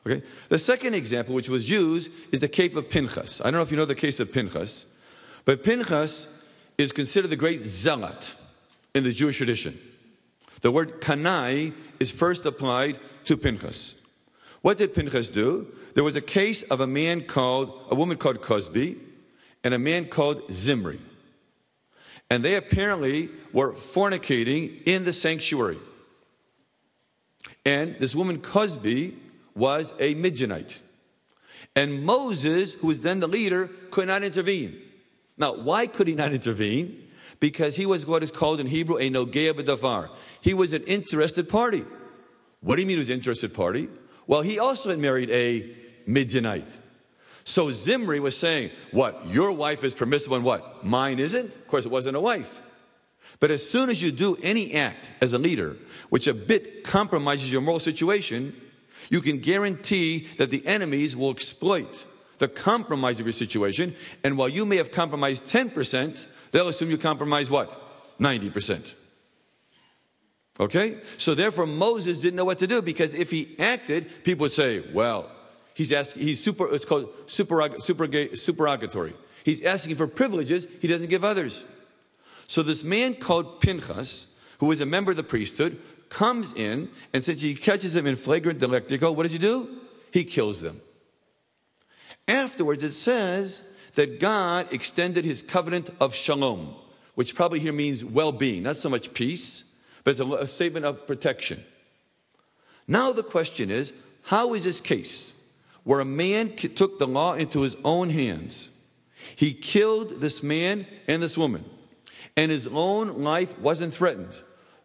Okay? 0.08 0.21
The 0.50 0.60
second 0.60 0.93
example, 0.93 1.34
which 1.34 1.50
was 1.50 1.69
used, 1.69 2.12
is 2.32 2.39
the 2.39 2.48
case 2.48 2.76
of 2.76 2.89
Pinchas. 2.89 3.41
I 3.41 3.45
don't 3.45 3.54
know 3.54 3.62
if 3.62 3.71
you 3.71 3.78
know 3.78 3.86
the 3.86 3.95
case 3.95 4.19
of 4.19 4.32
Pinchas, 4.32 4.86
but 5.45 5.63
Pinchas 5.63 6.45
is 6.78 6.91
considered 6.91 7.30
the 7.30 7.36
great 7.36 7.62
zealot 7.62 8.36
in 8.93 9.04
the 9.04 9.12
Jewish 9.12 9.38
tradition. 9.38 9.78
The 10.62 10.71
word 10.71 11.02
kanai 11.02 11.74
is 12.00 12.12
first 12.12 12.45
applied 12.45 13.00
to 13.26 13.38
Pinchas. 13.38 14.06
What 14.62 14.78
did 14.78 14.93
Pinchas 14.93 15.30
do? 15.30 15.67
There 15.95 16.03
was 16.03 16.17
a 16.17 16.21
case 16.21 16.62
of 16.63 16.81
a 16.81 16.88
man 16.88 17.21
called, 17.21 17.73
a 17.89 17.95
woman 17.95 18.17
called 18.17 18.41
Cozbi, 18.41 18.97
and 19.63 19.73
a 19.73 19.79
man 19.79 20.05
called 20.05 20.51
Zimri. 20.51 20.99
And 22.29 22.43
they 22.43 22.55
apparently 22.55 23.29
were 23.53 23.71
fornicating 23.71 24.84
in 24.86 25.05
the 25.05 25.13
sanctuary. 25.13 25.77
And 27.65 27.95
this 27.97 28.13
woman, 28.13 28.39
Cozbi, 28.39 29.13
was 29.55 29.93
a 29.99 30.15
Midianite. 30.15 30.81
And 31.77 32.03
Moses, 32.03 32.73
who 32.73 32.88
was 32.88 33.01
then 33.01 33.21
the 33.21 33.27
leader, 33.27 33.69
could 33.89 34.08
not 34.08 34.21
intervene. 34.23 34.75
Now, 35.38 35.55
why 35.55 35.88
could 35.88 36.08
he 36.10 36.15
not 36.15 36.34
intervene? 36.34 37.08
Because 37.39 37.75
he 37.77 37.86
was 37.86 38.05
what 38.05 38.21
is 38.21 38.31
called 38.31 38.60
in 38.60 38.67
Hebrew 38.67 38.97
a 38.97 39.10
nogea 39.10 39.53
b'davar. 39.53 40.10
He 40.41 40.53
was 40.53 40.73
an 40.73 40.84
interested 40.84 41.49
party. 41.49 41.84
What 42.60 42.75
do 42.75 42.81
you 42.81 42.88
mean 42.88 42.97
he 42.97 42.99
was 42.99 43.10
an 43.10 43.15
interested 43.15 43.53
party? 43.53 43.88
Well, 44.27 44.41
he 44.41 44.60
also 44.60 44.89
had 44.89 44.99
married 44.99 45.29
a 45.29 45.85
Midianite. 46.06 46.80
So 47.44 47.72
Zimri 47.72 48.20
was 48.20 48.38
saying, 48.38 48.72
What? 48.91 49.28
Your 49.28 49.52
wife 49.52 49.84
is 49.84 49.94
permissible 49.94 50.36
and 50.36 50.46
what? 50.46 50.84
Mine 50.84 51.20
isn't? 51.20 51.56
Of 51.56 51.68
course, 51.68 51.86
it 51.86 51.91
wasn't 51.91 52.18
a 52.18 52.22
wife. 52.22 52.62
But 53.39 53.52
as 53.52 53.68
soon 53.68 53.89
as 53.89 54.02
you 54.02 54.12
do 54.12 54.38
any 54.41 54.74
act 54.74 55.12
as 55.22 55.34
a 55.34 55.39
leader 55.39 55.76
which 56.10 56.28
a 56.28 56.34
bit 56.34 56.84
compromises 56.84 57.52
your 57.52 57.62
moral 57.62 57.80
situation, 57.80 58.56
you 59.10 59.22
can 59.22 59.39
guarantee 59.39 60.28
that 60.38 60.50
the 60.50 60.65
enemies 60.65 61.15
will 61.15 61.32
exploit 61.32 62.06
the 62.38 62.48
compromise 62.48 63.20
of 63.20 63.26
your 63.26 63.34
situation. 63.34 63.96
And 64.24 64.38
while 64.38 64.50
you 64.50 64.65
may 64.65 64.78
have 64.78 64.91
compromised 64.91 65.46
10%, 65.46 66.26
they'll 66.52 66.68
assume 66.68 66.89
you 66.89 66.98
compromise 66.98 67.50
what? 67.50 67.82
90%. 68.20 68.94
Okay? 70.60 70.98
So 71.18 71.36
therefore, 71.36 71.68
Moses 71.68 72.22
didn't 72.22 72.36
know 72.36 72.46
what 72.46 72.60
to 72.60 72.68
do 72.68 72.82
because 72.82 73.13
if 73.13 73.32
he 73.32 73.56
acted, 73.60 74.24
people 74.24 74.44
would 74.44 74.52
say, 74.52 74.84
well, 74.94 75.30
he's 75.75 75.93
asking, 75.93 76.23
he's 76.23 76.43
super, 76.43 76.73
it's 76.73 76.85
called 76.85 77.09
super, 77.27 77.69
super, 77.79 78.07
supererogatory. 78.35 79.13
He's 79.43 79.63
asking 79.63 79.95
for 79.95 80.07
privileges 80.07 80.67
he 80.81 80.88
doesn't 80.88 81.09
give 81.09 81.23
others. 81.23 81.63
So 82.47 82.63
this 82.63 82.83
man 82.83 83.13
called 83.13 83.61
Pinchas, 83.61 84.35
who 84.59 84.71
is 84.71 84.81
a 84.81 84.85
member 84.88 85.11
of 85.11 85.17
the 85.17 85.23
priesthood, 85.23 85.79
comes 86.09 86.53
in, 86.53 86.89
and 87.13 87.23
since 87.23 87.41
he 87.41 87.53
catches 87.53 87.93
them 87.93 88.07
in 88.07 88.15
flagrant 88.15 88.59
delictico, 88.59 89.13
what 89.13 89.23
does 89.23 89.31
he 89.31 89.38
do? 89.38 89.67
He 90.11 90.23
kills 90.23 90.61
them. 90.61 90.79
Afterwards, 92.27 92.83
it 92.83 92.93
says 92.93 93.71
that 93.95 94.19
God 94.19 94.71
extended 94.73 95.25
his 95.25 95.41
covenant 95.43 95.89
of 95.99 96.15
shalom, 96.15 96.73
which 97.15 97.35
probably 97.35 97.59
here 97.59 97.73
means 97.73 98.03
well 98.03 98.31
being, 98.31 98.63
not 98.63 98.77
so 98.77 98.89
much 98.89 99.13
peace, 99.13 99.83
but 100.03 100.11
it's 100.11 100.19
a 100.19 100.47
statement 100.47 100.85
of 100.85 101.05
protection. 101.05 101.59
Now, 102.88 103.11
the 103.11 103.23
question 103.23 103.69
is 103.69 103.93
how 104.23 104.53
is 104.53 104.63
this 104.63 104.81
case 104.81 105.35
where 105.86 106.02
a 106.02 106.06
man 106.06 106.54
took 106.58 107.00
the 107.00 107.08
law 107.08 107.34
into 107.34 107.62
his 107.62 107.78
own 107.86 108.10
hands? 108.10 108.78
He 109.38 109.54
killed 109.54 110.19
this 110.19 110.43
man 110.43 110.86
and 111.08 111.24
this 111.24 111.38
woman, 111.38 111.63
and 112.36 112.52
his 112.52 112.67
own 112.67 113.24
life 113.24 113.58
wasn't 113.60 113.93
threatened 113.93 114.34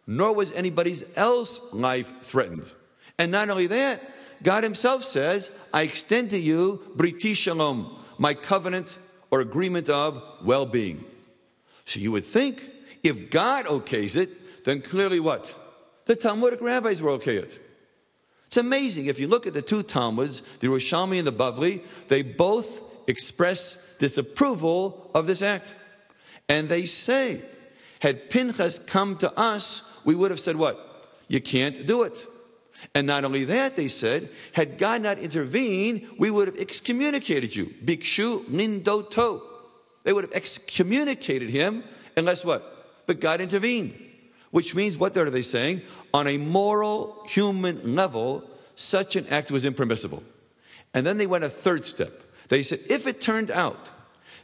nor 0.07 0.33
was 0.33 0.51
anybody's 0.51 1.17
else 1.17 1.73
life 1.73 2.21
threatened. 2.21 2.65
And 3.17 3.31
not 3.31 3.49
only 3.49 3.67
that, 3.67 4.01
God 4.43 4.63
Himself 4.63 5.03
says, 5.03 5.51
I 5.73 5.83
extend 5.83 6.31
to 6.31 6.39
you 6.39 6.81
Briti 6.97 7.35
Shalom, 7.35 7.89
my 8.17 8.33
covenant 8.33 8.97
or 9.29 9.41
agreement 9.41 9.89
of 9.89 10.21
well 10.43 10.65
being. 10.65 11.03
So 11.85 11.99
you 11.99 12.11
would 12.11 12.25
think 12.25 12.61
if 13.03 13.31
God 13.31 13.65
okays 13.65 14.17
it, 14.17 14.65
then 14.65 14.81
clearly 14.81 15.19
what? 15.19 15.55
The 16.05 16.15
Talmudic 16.15 16.61
rabbis 16.61 17.01
were 17.01 17.11
okay 17.11 17.37
it. 17.37 17.59
It's 18.51 18.57
amazing. 18.57 19.05
If 19.05 19.17
you 19.17 19.29
look 19.29 19.47
at 19.47 19.53
the 19.53 19.61
two 19.61 19.81
Talmuds, 19.81 20.41
the 20.57 20.67
Yerushalmi 20.67 21.17
and 21.17 21.25
the 21.25 21.31
Bavli, 21.31 21.81
they 22.09 22.21
both 22.21 22.81
express 23.07 23.97
disapproval 23.97 25.09
of 25.15 25.25
this 25.25 25.41
act. 25.41 25.73
And 26.49 26.67
they 26.67 26.83
say, 26.83 27.39
had 28.01 28.29
Pinchas 28.29 28.79
come 28.79 29.15
to 29.19 29.31
us, 29.39 30.01
we 30.03 30.15
would 30.15 30.31
have 30.31 30.39
said, 30.41 30.57
What? 30.57 30.77
You 31.29 31.39
can't 31.39 31.85
do 31.85 32.03
it. 32.03 32.27
And 32.93 33.07
not 33.07 33.23
only 33.23 33.45
that, 33.45 33.77
they 33.77 33.87
said, 33.87 34.27
had 34.51 34.77
God 34.77 35.01
not 35.01 35.17
intervened, 35.17 36.05
we 36.19 36.29
would 36.29 36.49
have 36.49 36.57
excommunicated 36.57 37.55
you. 37.55 37.67
Bikshu 37.67 38.43
nindoto. 38.47 39.43
They 40.03 40.11
would 40.11 40.25
have 40.25 40.33
excommunicated 40.33 41.49
him 41.49 41.85
unless 42.17 42.43
what? 42.43 43.05
But 43.05 43.21
God 43.21 43.39
intervened. 43.39 44.10
Which 44.51 44.75
means, 44.75 44.97
what 44.97 45.15
are 45.17 45.29
they 45.29 45.41
saying? 45.41 45.81
On 46.13 46.27
a 46.27 46.37
moral, 46.37 47.25
human 47.27 47.95
level, 47.95 48.43
such 48.75 49.15
an 49.15 49.25
act 49.29 49.49
was 49.49 49.65
impermissible. 49.65 50.23
And 50.93 51.05
then 51.05 51.17
they 51.17 51.27
went 51.27 51.43
a 51.43 51.49
third 51.49 51.85
step. 51.85 52.11
They 52.49 52.63
said, 52.63 52.79
if 52.89 53.07
it 53.07 53.21
turned 53.21 53.49
out 53.49 53.89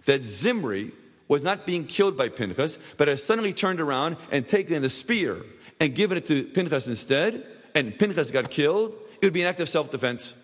that 0.05 0.23
Zimri 0.23 0.91
was 1.27 1.43
not 1.43 1.65
being 1.65 1.85
killed 1.85 2.17
by 2.17 2.29
Pinchas, 2.29 2.77
but 2.97 3.09
has 3.09 3.21
suddenly 3.21 3.51
turned 3.51 3.81
around 3.81 4.15
and 4.31 4.47
taken 4.47 4.81
the 4.81 4.89
spear 4.89 5.37
and 5.79 5.93
given 5.93 6.17
it 6.17 6.25
to 6.27 6.43
Pinchas 6.43 6.87
instead, 6.87 7.45
and 7.75 7.97
Pinchas 7.97 8.31
got 8.31 8.49
killed, 8.49 8.93
it 9.21 9.25
would 9.25 9.33
be 9.33 9.41
an 9.41 9.47
act 9.47 9.59
of 9.59 9.67
self 9.67 9.91
defense. 9.91 10.41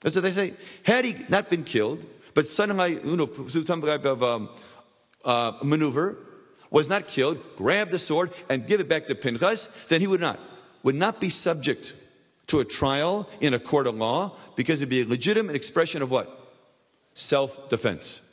That's 0.00 0.14
what 0.14 0.22
they 0.22 0.30
say. 0.30 0.52
Had 0.84 1.04
he 1.04 1.16
not 1.28 1.48
been 1.50 1.64
killed, 1.64 2.04
but 2.34 2.46
suddenly, 2.46 3.00
you 3.02 3.16
know, 3.16 3.28
some 3.48 3.80
type 3.80 4.04
of 4.04 4.22
um, 4.22 4.48
uh, 5.24 5.52
maneuver, 5.62 6.18
was 6.70 6.88
not 6.88 7.06
killed, 7.06 7.38
grab 7.56 7.90
the 7.90 7.98
sword 7.98 8.30
and 8.48 8.66
give 8.66 8.80
it 8.80 8.88
back 8.88 9.06
to 9.06 9.14
Pinchas, 9.14 9.86
then 9.88 10.00
he 10.00 10.06
would 10.06 10.20
not, 10.20 10.38
would 10.82 10.94
not 10.94 11.20
be 11.20 11.28
subject 11.28 11.94
to 12.48 12.60
a 12.60 12.64
trial 12.64 13.28
in 13.40 13.54
a 13.54 13.58
court 13.58 13.86
of 13.86 13.94
law 13.94 14.32
because 14.56 14.80
it'd 14.80 14.90
be 14.90 15.02
a 15.02 15.06
legitimate 15.06 15.56
expression 15.56 16.02
of 16.02 16.10
what? 16.10 16.34
Self 17.14 17.68
defense. 17.70 18.24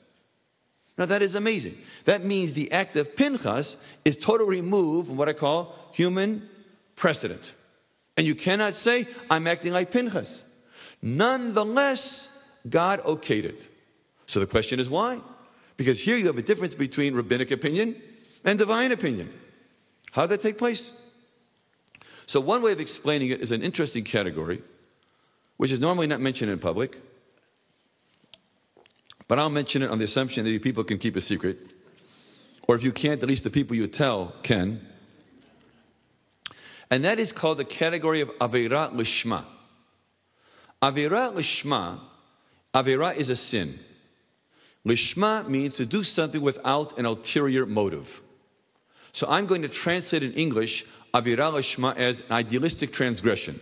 Now 0.98 1.06
that 1.06 1.22
is 1.22 1.36
amazing. 1.36 1.76
That 2.06 2.24
means 2.24 2.54
the 2.54 2.72
act 2.72 2.96
of 2.96 3.16
Pinchas 3.16 3.86
is 4.06 4.18
totally 4.18 4.62
removed 4.62 5.10
from 5.10 5.18
what 5.18 5.28
I 5.28 5.34
call 5.34 5.76
human 5.92 6.48
precedent. 6.96 7.54
And 8.18 8.26
you 8.26 8.36
cannot 8.36 8.74
say, 8.74 9.08
I'm 9.30 9.48
acting 9.48 9.74
like 9.74 9.92
Pinchas. 9.92 10.46
Nonetheless, 11.02 12.58
God 12.70 13.02
okayed 13.02 13.44
it. 13.44 13.68
So 14.26 14.40
the 14.40 14.46
question 14.46 14.80
is 14.80 14.90
why? 14.90 15.20
Because 15.78 16.00
here 16.00 16.16
you 16.16 16.28
have 16.28 16.38
a 16.38 16.42
difference 16.42 16.76
between 16.76 17.14
rabbinic 17.14 17.52
opinion 17.52 18.02
and 18.46 18.58
divine 18.58 18.92
opinion. 18.92 19.34
How 20.12 20.22
did 20.22 20.40
that 20.40 20.42
take 20.42 20.58
place? 20.58 21.02
So, 22.28 22.40
one 22.40 22.62
way 22.62 22.72
of 22.72 22.80
explaining 22.80 23.32
it 23.32 23.42
is 23.42 23.52
an 23.52 23.62
interesting 23.62 24.04
category, 24.04 24.62
which 25.58 25.72
is 25.72 25.80
normally 25.80 26.08
not 26.08 26.22
mentioned 26.22 26.52
in 26.52 26.60
public. 26.60 27.02
But 29.28 29.40
I'll 29.40 29.50
mention 29.50 29.82
it 29.82 29.90
on 29.90 29.98
the 29.98 30.06
assumption 30.06 30.44
that 30.46 30.52
you 30.52 30.60
people 30.60 30.84
can 30.84 31.00
keep 31.00 31.16
a 31.16 31.22
secret. 31.22 31.58
Or 32.68 32.76
if 32.76 32.84
you 32.84 32.92
can't, 32.92 33.22
at 33.22 33.28
least 33.28 33.44
the 33.44 33.50
people 33.50 33.76
you 33.76 33.88
tell 33.88 34.34
can. 34.44 34.82
And 36.90 37.04
that 37.04 37.20
is 37.20 37.32
called 37.32 37.58
the 37.58 37.66
category 37.66 38.22
of 38.22 38.30
Avera 38.38 38.94
Lishma. 38.94 39.44
Avera 40.82 41.34
Lishma, 41.34 42.00
Avera 42.74 43.16
is 43.16 43.30
a 43.30 43.36
sin. 43.36 43.74
Lishma 44.86 45.48
means 45.48 45.78
to 45.78 45.86
do 45.86 46.04
something 46.04 46.42
without 46.42 46.98
an 47.00 47.06
ulterior 47.06 47.66
motive. 47.66 48.22
So 49.16 49.28
I'm 49.30 49.46
going 49.46 49.62
to 49.62 49.70
translate 49.70 50.24
in 50.24 50.34
English 50.34 50.84
Avera 51.14 51.50
Lishma 51.50 51.96
as 51.96 52.20
an 52.20 52.34
idealistic 52.34 52.92
transgression. 52.92 53.58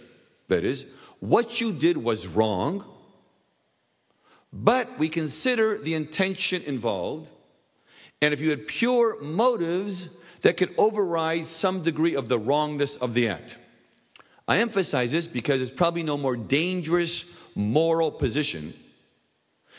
That 0.48 0.64
is, 0.64 0.96
what 1.20 1.62
you 1.62 1.72
did 1.72 1.96
was 1.96 2.26
wrong, 2.26 2.84
but 4.52 4.98
we 4.98 5.10
consider 5.10 5.78
the 5.78 5.94
intention 5.94 6.64
involved. 6.64 7.30
And 8.20 8.34
if 8.34 8.42
you 8.42 8.50
had 8.50 8.68
pure 8.68 9.22
motives 9.22 10.18
that 10.42 10.58
could 10.58 10.74
override 10.76 11.46
some 11.46 11.84
degree 11.84 12.16
of 12.16 12.30
the 12.30 12.40
wrongness 12.40 12.98
of 12.98 13.14
the 13.14 13.30
act. 13.30 13.60
I 14.48 14.58
emphasize 14.58 15.12
this 15.12 15.28
because 15.28 15.62
it's 15.62 15.70
probably 15.70 16.02
no 16.02 16.18
more 16.18 16.36
dangerous 16.36 17.40
moral 17.56 18.10
position 18.10 18.74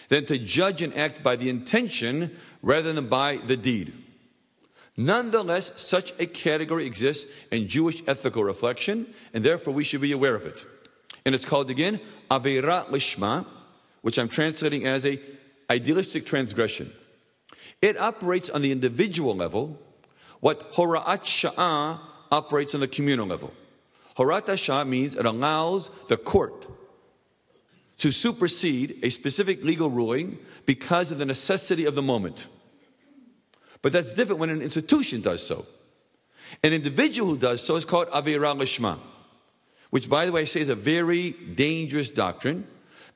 than 0.07 0.25
to 0.27 0.39
judge 0.39 0.83
an 0.83 0.93
act 0.93 1.25
by 1.25 1.35
the 1.35 1.51
intention 1.51 2.31
rather 2.63 2.93
than 2.93 3.09
by 3.09 3.39
the 3.39 3.57
deed. 3.57 3.93
Nonetheless, 4.97 5.81
such 5.81 6.13
a 6.21 6.27
category 6.27 6.87
exists 6.87 7.45
in 7.51 7.67
Jewish 7.67 8.03
ethical 8.07 8.45
reflection, 8.45 9.13
and 9.33 9.45
therefore 9.45 9.75
we 9.75 9.85
should 9.85 10.01
be 10.01 10.13
aware 10.13 10.37
of 10.37 10.47
it. 10.47 10.65
And 11.27 11.35
it's 11.35 11.45
called 11.45 11.71
again 11.71 12.01
Avera 12.31 12.87
Lishma, 12.87 13.45
which 14.03 14.19
I'm 14.19 14.29
translating 14.29 14.87
as 14.87 15.05
a 15.05 15.19
idealistic 15.71 16.27
transgression. 16.27 16.93
It 17.83 17.99
operates 17.99 18.51
on 18.51 18.63
the 18.63 18.71
individual 18.71 19.35
level 19.35 19.79
what 20.41 20.73
Hora'at 20.75 21.25
Sha'ah 21.25 21.99
operates 22.31 22.75
on 22.75 22.81
the 22.81 22.89
communal 22.89 23.27
level. 23.27 23.53
Hora'at 24.17 24.45
Sha'ah 24.45 24.87
means 24.87 25.17
it 25.17 25.27
allows 25.27 25.89
the 26.09 26.17
court 26.17 26.67
to 27.99 28.11
supersede 28.11 28.99
a 29.03 29.11
specific 29.11 29.65
legal 29.65 29.91
ruling 29.91 30.39
because 30.67 31.11
of 31.11 31.19
the 31.19 31.25
necessity 31.25 31.85
of 31.87 31.95
the 31.95 32.03
moment. 32.03 32.47
But 33.85 33.93
that's 33.93 34.15
different 34.15 34.41
when 34.41 34.49
an 34.49 34.63
institution 34.63 35.21
does 35.21 35.47
so. 35.47 35.67
An 36.63 36.73
individual 36.73 37.29
who 37.29 37.37
does 37.37 37.63
so 37.63 37.77
is 37.77 37.85
called 37.85 38.09
Avera 38.09 38.57
Lishma, 38.57 38.97
which, 39.91 40.09
by 40.09 40.25
the 40.25 40.33
way, 40.33 40.41
I 40.41 40.45
say 40.47 40.61
is 40.61 40.71
a 40.71 40.75
very 40.75 41.33
dangerous 41.33 42.11
doctrine 42.11 42.67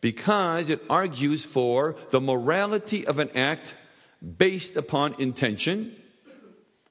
because 0.02 0.68
it 0.68 0.83
argues 0.90 1.46
for 1.46 1.96
the 2.11 2.20
morality 2.20 3.07
of 3.07 3.18
an 3.18 3.31
act 3.35 3.76
based 4.37 4.76
upon 4.76 5.14
intention. 5.18 5.96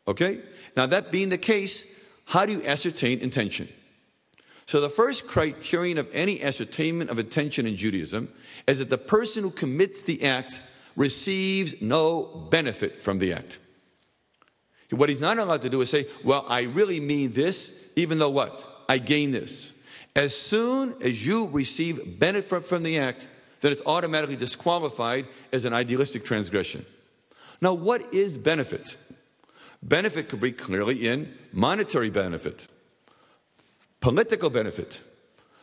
Okay? 0.07 0.39
Now, 0.75 0.87
that 0.87 1.11
being 1.11 1.29
the 1.29 1.37
case, 1.37 2.11
how 2.25 2.47
do 2.47 2.53
you 2.53 2.63
ascertain 2.65 3.19
intention? 3.19 3.67
So, 4.65 4.81
the 4.81 4.89
first 4.89 5.27
criterion 5.27 5.99
of 5.99 6.09
any 6.13 6.41
ascertainment 6.41 7.11
of 7.11 7.19
intention 7.19 7.67
in 7.67 7.75
Judaism 7.75 8.33
is 8.65 8.79
that 8.79 8.89
the 8.89 8.97
person 8.97 9.43
who 9.43 9.51
commits 9.51 10.01
the 10.01 10.23
act 10.23 10.63
receives 10.95 11.79
no 11.79 12.23
benefit 12.49 13.03
from 13.03 13.19
the 13.19 13.33
act. 13.33 13.59
What 14.89 15.10
he's 15.10 15.21
not 15.21 15.38
allowed 15.38 15.63
to 15.63 15.69
do 15.69 15.82
is 15.82 15.89
say, 15.89 16.06
Well, 16.23 16.45
I 16.47 16.63
really 16.63 17.00
mean 17.00 17.32
this, 17.32 17.91
even 17.95 18.19
though 18.19 18.30
what? 18.30 18.86
I 18.88 19.00
gain 19.00 19.32
this. 19.32 19.78
As 20.15 20.36
soon 20.36 20.95
as 21.02 21.26
you 21.26 21.47
receive 21.50 22.19
benefit 22.19 22.65
from 22.65 22.84
the 22.84 23.00
act, 23.00 23.28
then 23.62 23.71
it's 23.71 23.82
automatically 23.86 24.36
disqualified 24.36 25.28
as 25.52 25.65
an 25.65 25.73
idealistic 25.73 26.26
transgression. 26.26 26.86
Now, 27.62 27.73
what 27.73 28.13
is 28.13 28.38
benefit? 28.38 28.97
Benefit 29.84 30.30
could 30.30 30.39
be 30.39 30.52
clearly 30.52 31.08
in 31.08 31.34
monetary 31.52 32.10
benefit, 32.10 32.67
political 34.00 34.50
benefit, 34.50 35.04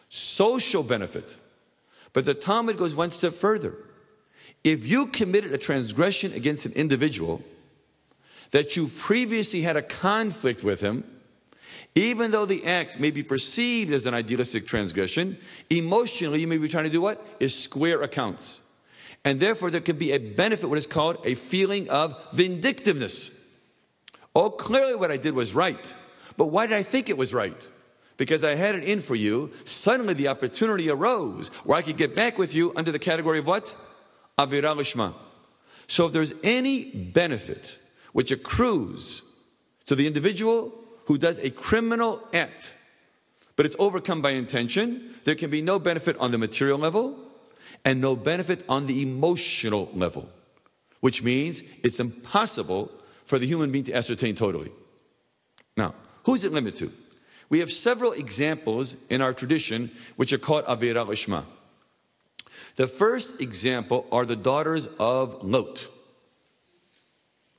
social 0.08 0.82
benefit. 0.82 1.36
But 2.12 2.24
the 2.24 2.34
Talmud 2.34 2.76
goes 2.76 2.94
one 2.94 3.10
step 3.10 3.32
further. 3.32 3.74
If 4.62 4.86
you 4.86 5.06
committed 5.06 5.52
a 5.52 5.58
transgression 5.58 6.32
against 6.32 6.64
an 6.64 6.72
individual, 6.72 7.42
that 8.54 8.76
you 8.76 8.86
previously 8.86 9.62
had 9.62 9.76
a 9.76 9.82
conflict 9.82 10.62
with 10.62 10.80
him, 10.80 11.02
even 11.96 12.30
though 12.30 12.46
the 12.46 12.64
act 12.64 13.00
may 13.00 13.10
be 13.10 13.24
perceived 13.24 13.92
as 13.92 14.06
an 14.06 14.14
idealistic 14.14 14.64
transgression, 14.64 15.36
emotionally 15.70 16.40
you 16.40 16.46
may 16.46 16.58
be 16.58 16.68
trying 16.68 16.84
to 16.84 16.90
do 16.90 17.00
what? 17.00 17.20
Is 17.40 17.52
square 17.52 18.02
accounts. 18.02 18.60
And 19.24 19.40
therefore 19.40 19.72
there 19.72 19.80
can 19.80 19.98
be 19.98 20.12
a 20.12 20.18
benefit, 20.18 20.68
what 20.68 20.78
is 20.78 20.86
called 20.86 21.16
a 21.24 21.34
feeling 21.34 21.90
of 21.90 22.16
vindictiveness. 22.32 23.44
Oh, 24.36 24.50
clearly 24.50 24.94
what 24.94 25.10
I 25.10 25.16
did 25.16 25.34
was 25.34 25.52
right. 25.52 25.96
But 26.36 26.46
why 26.46 26.68
did 26.68 26.76
I 26.76 26.84
think 26.84 27.08
it 27.08 27.18
was 27.18 27.34
right? 27.34 27.68
Because 28.18 28.44
I 28.44 28.54
had 28.54 28.76
it 28.76 28.84
in 28.84 29.00
for 29.00 29.16
you. 29.16 29.50
Suddenly 29.64 30.14
the 30.14 30.28
opportunity 30.28 30.90
arose 30.90 31.48
where 31.64 31.76
I 31.76 31.82
could 31.82 31.96
get 31.96 32.14
back 32.14 32.38
with 32.38 32.54
you 32.54 32.72
under 32.76 32.92
the 32.92 33.00
category 33.00 33.40
of 33.40 33.48
what? 33.48 33.74
Avera 34.38 34.76
Lishma. 34.76 35.12
So 35.88 36.06
if 36.06 36.12
there's 36.12 36.34
any 36.44 36.84
benefit 36.84 37.80
which 38.14 38.30
accrues 38.30 39.40
to 39.86 39.96
the 39.96 40.06
individual 40.06 40.72
who 41.06 41.18
does 41.18 41.38
a 41.40 41.50
criminal 41.50 42.20
act, 42.32 42.72
but 43.56 43.66
it's 43.66 43.74
overcome 43.78 44.22
by 44.22 44.30
intention, 44.30 45.14
there 45.24 45.34
can 45.34 45.50
be 45.50 45.60
no 45.60 45.80
benefit 45.80 46.16
on 46.18 46.30
the 46.30 46.38
material 46.38 46.78
level 46.78 47.18
and 47.84 48.00
no 48.00 48.14
benefit 48.14 48.64
on 48.68 48.86
the 48.86 49.02
emotional 49.02 49.90
level, 49.94 50.28
which 51.00 51.24
means 51.24 51.62
it's 51.82 51.98
impossible 51.98 52.88
for 53.24 53.40
the 53.40 53.48
human 53.48 53.72
being 53.72 53.84
to 53.84 53.92
ascertain 53.92 54.36
totally. 54.36 54.70
Now, 55.76 55.96
who 56.22 56.34
is 56.34 56.44
it 56.44 56.52
limited 56.52 56.78
to? 56.78 56.92
We 57.48 57.58
have 57.58 57.72
several 57.72 58.12
examples 58.12 58.96
in 59.10 59.22
our 59.22 59.34
tradition 59.34 59.90
which 60.14 60.32
are 60.32 60.38
called 60.38 60.66
Avera 60.66 61.04
Lishma. 61.04 61.42
The 62.76 62.86
first 62.86 63.40
example 63.40 64.06
are 64.12 64.24
the 64.24 64.36
daughters 64.36 64.86
of 65.00 65.42
Lot. 65.42 65.88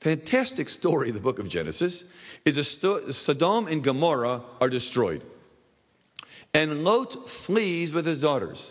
Fantastic 0.06 0.68
story, 0.68 1.10
the 1.10 1.18
book 1.18 1.40
of 1.40 1.48
Genesis, 1.48 2.04
is 2.44 2.64
sto- 2.68 3.10
Sodom 3.10 3.66
and 3.66 3.82
Gomorrah 3.82 4.40
are 4.60 4.70
destroyed. 4.70 5.20
And 6.54 6.84
Lot 6.84 7.28
flees 7.28 7.92
with 7.92 8.06
his 8.06 8.20
daughters, 8.20 8.70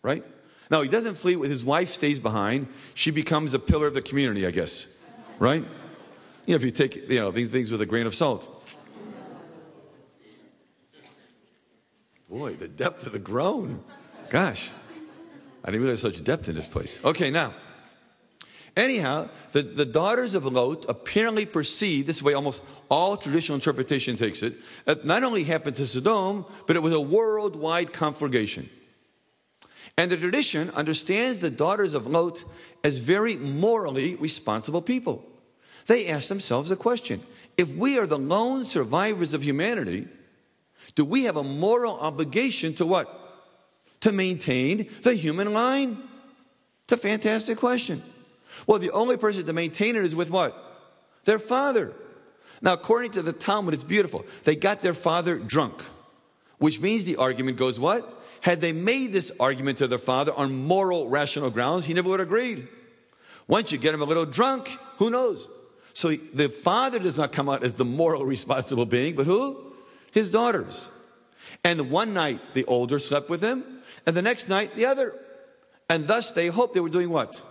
right? 0.00 0.24
Now, 0.70 0.80
he 0.80 0.88
doesn't 0.88 1.16
flee 1.16 1.36
with 1.36 1.50
his 1.50 1.62
wife, 1.62 1.90
stays 1.90 2.18
behind. 2.18 2.66
She 2.94 3.10
becomes 3.10 3.52
a 3.52 3.58
pillar 3.58 3.88
of 3.88 3.92
the 3.92 4.00
community, 4.00 4.46
I 4.46 4.52
guess, 4.52 5.04
right? 5.38 5.62
You 6.46 6.54
know, 6.54 6.56
if 6.56 6.64
you 6.64 6.70
take 6.70 6.96
you 7.10 7.20
know, 7.20 7.30
these 7.30 7.50
things 7.50 7.70
with 7.70 7.82
a 7.82 7.86
grain 7.86 8.06
of 8.06 8.14
salt. 8.14 8.48
Boy, 12.30 12.54
the 12.54 12.68
depth 12.68 13.04
of 13.04 13.12
the 13.12 13.18
groan. 13.18 13.84
Gosh, 14.30 14.70
I 15.62 15.66
didn't 15.66 15.82
realize 15.82 16.00
such 16.00 16.24
depth 16.24 16.48
in 16.48 16.54
this 16.54 16.66
place. 16.66 17.04
Okay, 17.04 17.28
now, 17.28 17.52
Anyhow, 18.80 19.28
the, 19.52 19.60
the 19.60 19.84
daughters 19.84 20.34
of 20.34 20.46
Lot 20.46 20.86
apparently 20.88 21.44
perceived, 21.44 22.06
this 22.06 22.22
way 22.22 22.32
almost 22.32 22.64
all 22.88 23.14
traditional 23.14 23.56
interpretation 23.56 24.16
takes 24.16 24.42
it, 24.42 24.54
that 24.86 25.04
not 25.04 25.22
only 25.22 25.44
happened 25.44 25.76
to 25.76 25.84
Sodom, 25.84 26.46
but 26.66 26.76
it 26.76 26.82
was 26.82 26.94
a 26.94 27.00
worldwide 27.00 27.92
conflagration. 27.92 28.70
And 29.98 30.10
the 30.10 30.16
tradition 30.16 30.70
understands 30.70 31.40
the 31.40 31.50
daughters 31.50 31.94
of 31.94 32.06
Lot 32.06 32.42
as 32.82 32.96
very 32.96 33.36
morally 33.36 34.14
responsible 34.14 34.80
people. 34.80 35.26
They 35.86 36.08
ask 36.08 36.30
themselves 36.30 36.70
a 36.70 36.76
question 36.76 37.20
if 37.58 37.68
we 37.76 37.98
are 37.98 38.06
the 38.06 38.16
lone 38.16 38.64
survivors 38.64 39.34
of 39.34 39.42
humanity, 39.42 40.08
do 40.94 41.04
we 41.04 41.24
have 41.24 41.36
a 41.36 41.42
moral 41.42 42.00
obligation 42.00 42.72
to 42.76 42.86
what? 42.86 43.14
To 44.00 44.12
maintain 44.12 44.88
the 45.02 45.12
human 45.12 45.52
line? 45.52 45.98
It's 46.84 46.94
a 46.94 46.96
fantastic 46.96 47.58
question. 47.58 48.00
Well, 48.66 48.78
the 48.78 48.90
only 48.90 49.16
person 49.16 49.46
to 49.46 49.52
maintain 49.52 49.96
it 49.96 50.04
is 50.04 50.14
with 50.14 50.30
what? 50.30 50.56
Their 51.24 51.38
father. 51.38 51.92
Now, 52.62 52.74
according 52.74 53.12
to 53.12 53.22
the 53.22 53.32
Talmud, 53.32 53.74
it's 53.74 53.84
beautiful. 53.84 54.24
They 54.44 54.56
got 54.56 54.82
their 54.82 54.94
father 54.94 55.38
drunk, 55.38 55.82
which 56.58 56.80
means 56.80 57.04
the 57.04 57.16
argument 57.16 57.56
goes 57.56 57.80
what? 57.80 58.18
Had 58.42 58.60
they 58.60 58.72
made 58.72 59.12
this 59.12 59.32
argument 59.38 59.78
to 59.78 59.86
their 59.86 59.98
father 59.98 60.32
on 60.34 60.64
moral, 60.64 61.08
rational 61.08 61.50
grounds, 61.50 61.84
he 61.84 61.94
never 61.94 62.08
would 62.08 62.20
have 62.20 62.28
agreed. 62.28 62.68
Once 63.48 63.72
you 63.72 63.78
get 63.78 63.94
him 63.94 64.02
a 64.02 64.04
little 64.04 64.24
drunk, 64.24 64.68
who 64.98 65.10
knows? 65.10 65.48
So 65.92 66.14
the 66.14 66.48
father 66.48 66.98
does 66.98 67.18
not 67.18 67.32
come 67.32 67.48
out 67.48 67.62
as 67.62 67.74
the 67.74 67.84
moral 67.84 68.24
responsible 68.36 68.86
being, 68.86 69.14
but 69.16 69.26
who? 69.26 69.72
His 70.12 70.30
daughters. 70.30 70.88
And 71.64 71.90
one 71.90 72.14
night 72.14 72.40
the 72.54 72.64
older 72.64 72.98
slept 72.98 73.28
with 73.28 73.42
him, 73.42 73.64
and 74.06 74.16
the 74.16 74.22
next 74.22 74.48
night 74.48 74.74
the 74.74 74.86
other. 74.86 75.12
And 75.88 76.06
thus 76.06 76.32
they 76.32 76.46
hoped 76.46 76.74
they 76.74 76.80
were 76.80 76.88
doing 76.88 77.10
what? 77.10 77.42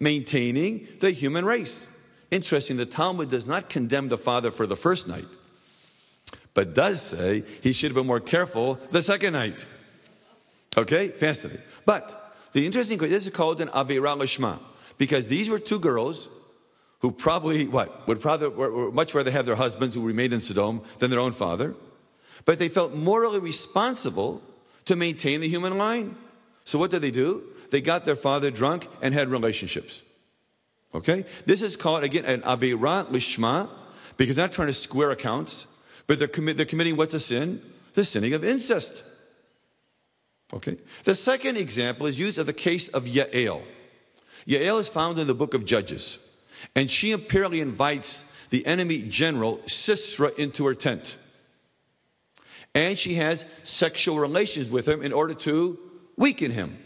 Maintaining 0.00 0.88
the 0.98 1.10
human 1.10 1.44
race. 1.44 1.86
Interesting, 2.30 2.76
the 2.78 2.86
Talmud 2.86 3.28
does 3.28 3.46
not 3.46 3.68
condemn 3.68 4.08
the 4.08 4.16
father 4.16 4.50
for 4.50 4.66
the 4.66 4.76
first 4.76 5.06
night, 5.06 5.26
but 6.54 6.74
does 6.74 7.02
say 7.02 7.44
he 7.62 7.72
should 7.72 7.90
have 7.90 7.96
been 7.96 8.06
more 8.06 8.20
careful 8.20 8.78
the 8.90 9.02
second 9.02 9.34
night. 9.34 9.66
Okay, 10.76 11.08
fascinating. 11.08 11.62
But 11.84 12.34
the 12.52 12.64
interesting 12.64 12.98
question 12.98 13.12
this 13.12 13.26
is 13.26 13.32
called 13.32 13.60
an 13.60 13.68
Avera 13.68 14.16
Lishma, 14.16 14.58
because 14.96 15.28
these 15.28 15.50
were 15.50 15.58
two 15.58 15.78
girls 15.78 16.28
who 17.00 17.10
probably, 17.10 17.66
what, 17.66 18.06
would 18.06 18.24
rather, 18.24 18.50
much 18.92 19.14
rather 19.14 19.30
have 19.30 19.46
their 19.46 19.56
husbands 19.56 19.94
who 19.94 20.06
remained 20.06 20.32
in 20.32 20.40
Sodom 20.40 20.82
than 20.98 21.10
their 21.10 21.20
own 21.20 21.32
father, 21.32 21.74
but 22.44 22.58
they 22.58 22.68
felt 22.68 22.94
morally 22.94 23.38
responsible 23.38 24.40
to 24.84 24.96
maintain 24.96 25.40
the 25.40 25.48
human 25.48 25.76
line. 25.76 26.16
So 26.64 26.78
what 26.78 26.90
did 26.90 27.02
they 27.02 27.10
do? 27.10 27.42
They 27.70 27.80
got 27.80 28.04
their 28.04 28.16
father 28.16 28.50
drunk 28.50 28.88
and 29.02 29.14
had 29.14 29.28
relationships. 29.28 30.02
Okay? 30.94 31.24
This 31.46 31.62
is 31.62 31.76
called, 31.76 32.04
again, 32.04 32.24
an 32.24 32.42
Avera 32.42 33.04
Lishma, 33.06 33.68
because 34.16 34.36
they're 34.36 34.46
not 34.46 34.52
trying 34.52 34.68
to 34.68 34.74
square 34.74 35.10
accounts, 35.10 35.66
but 36.06 36.18
they're, 36.18 36.28
commi- 36.28 36.56
they're 36.56 36.66
committing 36.66 36.96
what's 36.96 37.14
a 37.14 37.20
sin? 37.20 37.62
The 37.94 38.04
sinning 38.04 38.34
of 38.34 38.44
incest. 38.44 39.04
Okay? 40.52 40.76
The 41.04 41.14
second 41.14 41.56
example 41.56 42.06
is 42.06 42.18
used 42.18 42.38
of 42.38 42.46
the 42.46 42.52
case 42.52 42.88
of 42.88 43.04
Yael. 43.04 43.62
Yael 44.46 44.80
is 44.80 44.88
found 44.88 45.18
in 45.18 45.26
the 45.26 45.34
book 45.34 45.54
of 45.54 45.64
Judges, 45.64 46.26
and 46.74 46.90
she 46.90 47.12
apparently 47.12 47.60
invites 47.60 48.48
the 48.48 48.66
enemy 48.66 49.04
general 49.08 49.60
Sisera 49.66 50.32
into 50.36 50.66
her 50.66 50.74
tent. 50.74 51.16
And 52.74 52.98
she 52.98 53.14
has 53.14 53.44
sexual 53.64 54.18
relations 54.18 54.70
with 54.70 54.86
him 54.86 55.02
in 55.02 55.12
order 55.12 55.34
to 55.34 55.78
weaken 56.16 56.50
him. 56.50 56.78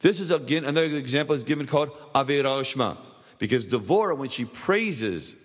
This 0.00 0.20
is 0.20 0.30
again 0.30 0.64
another 0.64 0.96
example 0.96 1.34
is 1.34 1.44
given 1.44 1.66
called 1.66 1.90
Avera 2.14 2.60
Shma. 2.62 2.96
Because 3.38 3.66
Devorah, 3.68 4.16
when 4.16 4.28
she 4.28 4.44
praises 4.44 5.36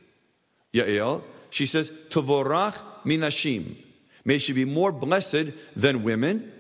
Yael, 0.74 1.24
she 1.50 1.66
says, 1.66 1.90
Tevorach 2.10 2.78
minashim. 3.04 3.76
May 4.24 4.38
she 4.38 4.54
be 4.54 4.66
more 4.66 4.92
blessed 4.92 5.48
than 5.76 6.04
women. 6.04 6.52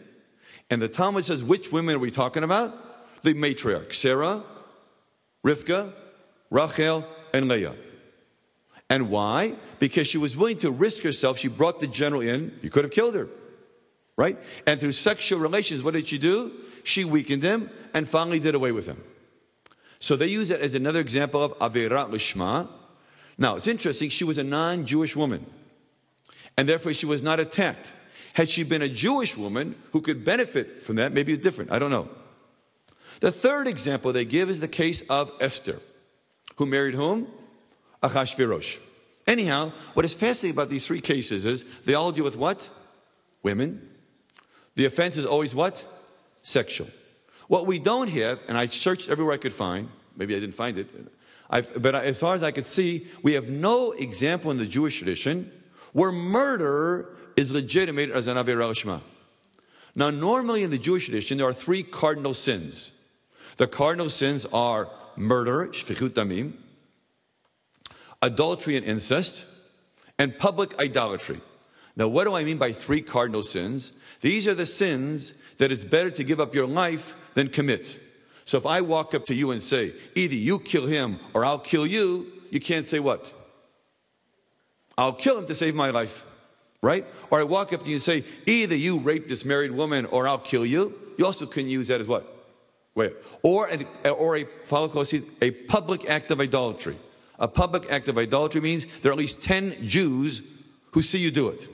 And 0.69 0.81
the 0.81 0.87
Talmud 0.87 1.25
says, 1.25 1.43
which 1.43 1.71
women 1.71 1.95
are 1.95 1.99
we 1.99 2.11
talking 2.11 2.43
about? 2.43 2.73
The 3.23 3.33
matriarch, 3.33 3.93
Sarah, 3.93 4.41
Rivka, 5.45 5.91
Rachel, 6.49 7.05
and 7.33 7.47
Leah. 7.47 7.75
And 8.89 9.09
why? 9.09 9.53
Because 9.79 10.07
she 10.07 10.17
was 10.17 10.35
willing 10.35 10.57
to 10.59 10.71
risk 10.71 11.03
herself. 11.03 11.37
She 11.37 11.47
brought 11.47 11.79
the 11.79 11.87
general 11.87 12.21
in. 12.21 12.57
You 12.61 12.69
could 12.69 12.83
have 12.83 12.91
killed 12.91 13.15
her. 13.15 13.29
Right? 14.17 14.37
And 14.67 14.79
through 14.79 14.91
sexual 14.91 15.39
relations, 15.39 15.83
what 15.83 15.93
did 15.93 16.07
she 16.07 16.17
do? 16.17 16.51
She 16.83 17.05
weakened 17.05 17.43
him 17.43 17.69
and 17.93 18.07
finally 18.07 18.39
did 18.39 18.55
away 18.55 18.71
with 18.71 18.85
him. 18.85 19.03
So 19.99 20.15
they 20.15 20.27
use 20.27 20.49
it 20.49 20.61
as 20.61 20.73
another 20.73 20.99
example 20.99 21.43
of 21.43 21.57
Averat 21.59 22.09
Lishma. 22.09 22.67
Now, 23.37 23.55
it's 23.55 23.67
interesting, 23.67 24.09
she 24.09 24.23
was 24.23 24.37
a 24.37 24.43
non 24.43 24.85
Jewish 24.85 25.15
woman, 25.15 25.45
and 26.57 26.67
therefore 26.67 26.93
she 26.93 27.05
was 27.05 27.21
not 27.21 27.39
attacked. 27.39 27.93
Had 28.33 28.49
she 28.49 28.63
been 28.63 28.81
a 28.81 28.87
Jewish 28.87 29.35
woman 29.37 29.75
who 29.91 30.01
could 30.01 30.23
benefit 30.23 30.81
from 30.81 30.95
that, 30.95 31.11
maybe 31.11 31.33
it's 31.33 31.43
different. 31.43 31.71
I 31.71 31.79
don't 31.79 31.91
know. 31.91 32.09
The 33.19 33.31
third 33.31 33.67
example 33.67 34.11
they 34.11 34.25
give 34.25 34.49
is 34.49 34.59
the 34.59 34.67
case 34.67 35.07
of 35.09 35.31
Esther, 35.39 35.77
who 36.55 36.65
married 36.65 36.95
whom? 36.95 37.27
Achashverosh. 38.01 38.79
Anyhow, 39.27 39.71
what 39.93 40.05
is 40.05 40.13
fascinating 40.13 40.55
about 40.55 40.69
these 40.69 40.87
three 40.87 41.01
cases 41.01 41.45
is 41.45 41.63
they 41.81 41.93
all 41.93 42.11
deal 42.11 42.23
with 42.23 42.37
what? 42.37 42.67
Women. 43.43 43.87
The 44.75 44.85
offense 44.85 45.17
is 45.17 45.25
always 45.25 45.53
what? 45.53 45.85
Sexual. 46.41 46.87
What 47.47 47.67
we 47.67 47.79
don't 47.79 48.09
have, 48.09 48.39
and 48.47 48.57
I 48.57 48.67
searched 48.67 49.09
everywhere 49.09 49.33
I 49.33 49.37
could 49.37 49.53
find, 49.53 49.89
maybe 50.15 50.35
I 50.35 50.39
didn't 50.39 50.55
find 50.55 50.77
it, 50.77 50.87
I've, 51.49 51.81
but 51.81 51.95
as 51.95 52.19
far 52.19 52.33
as 52.33 52.43
I 52.43 52.51
could 52.51 52.65
see, 52.65 53.07
we 53.23 53.33
have 53.33 53.49
no 53.49 53.91
example 53.91 54.51
in 54.51 54.57
the 54.57 54.65
Jewish 54.65 54.97
tradition 54.97 55.51
where 55.91 56.11
murder 56.11 57.09
is 57.35 57.53
legitimate 57.53 58.09
as 58.09 58.27
an 58.27 58.37
Avera 58.37 58.73
Shema. 58.75 58.99
Now, 59.95 60.09
normally 60.09 60.63
in 60.63 60.69
the 60.69 60.77
Jewish 60.77 61.05
tradition, 61.05 61.37
there 61.37 61.47
are 61.47 61.53
three 61.53 61.83
cardinal 61.83 62.33
sins. 62.33 62.97
The 63.57 63.67
cardinal 63.67 64.09
sins 64.09 64.45
are 64.53 64.87
murder, 65.17 65.67
shfichut 65.67 66.11
damim, 66.11 66.53
adultery 68.21 68.77
and 68.77 68.85
incest, 68.85 69.45
and 70.17 70.37
public 70.37 70.79
idolatry. 70.79 71.41
Now, 71.97 72.07
what 72.07 72.23
do 72.23 72.35
I 72.35 72.45
mean 72.45 72.57
by 72.57 72.71
three 72.71 73.01
cardinal 73.01 73.43
sins? 73.43 73.99
These 74.21 74.47
are 74.47 74.53
the 74.53 74.65
sins 74.65 75.33
that 75.61 75.71
it's 75.71 75.85
better 75.85 76.09
to 76.09 76.23
give 76.23 76.39
up 76.39 76.55
your 76.55 76.65
life 76.65 77.15
than 77.35 77.47
commit. 77.47 77.99
So 78.45 78.57
if 78.57 78.65
I 78.65 78.81
walk 78.81 79.13
up 79.13 79.27
to 79.27 79.35
you 79.35 79.51
and 79.51 79.61
say, 79.61 79.93
either 80.15 80.33
you 80.33 80.57
kill 80.57 80.87
him 80.87 81.19
or 81.35 81.45
I'll 81.45 81.59
kill 81.59 81.85
you, 81.85 82.25
you 82.49 82.59
can't 82.59 82.87
say 82.87 82.97
what? 82.99 83.31
I'll 84.97 85.13
kill 85.13 85.37
him 85.37 85.45
to 85.45 85.53
save 85.53 85.75
my 85.75 85.91
life, 85.91 86.25
right? 86.81 87.05
Or 87.29 87.39
I 87.39 87.43
walk 87.43 87.73
up 87.73 87.83
to 87.83 87.89
you 87.89 87.97
and 87.97 88.01
say, 88.01 88.23
either 88.47 88.75
you 88.75 88.97
rape 89.01 89.27
this 89.27 89.45
married 89.45 89.69
woman 89.69 90.07
or 90.07 90.27
I'll 90.27 90.39
kill 90.39 90.65
you. 90.65 90.95
You 91.19 91.27
also 91.27 91.45
can 91.45 91.69
use 91.69 91.89
that 91.89 92.01
as 92.01 92.07
what? 92.07 92.25
Wait. 92.95 93.13
Or, 93.43 93.67
a, 94.03 94.09
or 94.09 94.37
a, 94.37 94.45
follow 94.45 94.87
closely, 94.87 95.21
a 95.43 95.51
public 95.51 96.09
act 96.09 96.31
of 96.31 96.41
idolatry. 96.41 96.97
A 97.37 97.47
public 97.47 97.91
act 97.91 98.07
of 98.07 98.17
idolatry 98.17 98.61
means 98.61 98.87
there 99.01 99.11
are 99.11 99.13
at 99.13 99.19
least 99.19 99.43
10 99.43 99.87
Jews 99.87 100.41
who 100.93 101.03
see 101.03 101.19
you 101.19 101.29
do 101.29 101.49
it. 101.49 101.69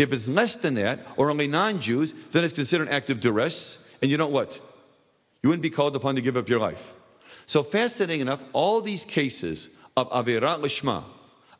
If 0.00 0.14
it's 0.14 0.30
less 0.30 0.56
than 0.56 0.76
that, 0.76 1.00
or 1.18 1.30
only 1.30 1.46
non 1.46 1.78
Jews, 1.78 2.14
then 2.32 2.42
it's 2.42 2.54
considered 2.54 2.88
an 2.88 2.94
act 2.94 3.10
of 3.10 3.20
duress, 3.20 3.94
and 4.00 4.10
you 4.10 4.16
don't 4.16 4.32
what? 4.32 4.58
You 5.42 5.50
wouldn't 5.50 5.62
be 5.62 5.68
called 5.68 5.94
upon 5.94 6.14
to 6.16 6.22
give 6.22 6.38
up 6.38 6.48
your 6.48 6.58
life. 6.58 6.94
So, 7.44 7.62
fascinating 7.62 8.22
enough, 8.22 8.42
all 8.54 8.80
these 8.80 9.04
cases 9.04 9.78
of 9.98 10.08
Avirat 10.10 10.62
Lishma, 10.62 11.04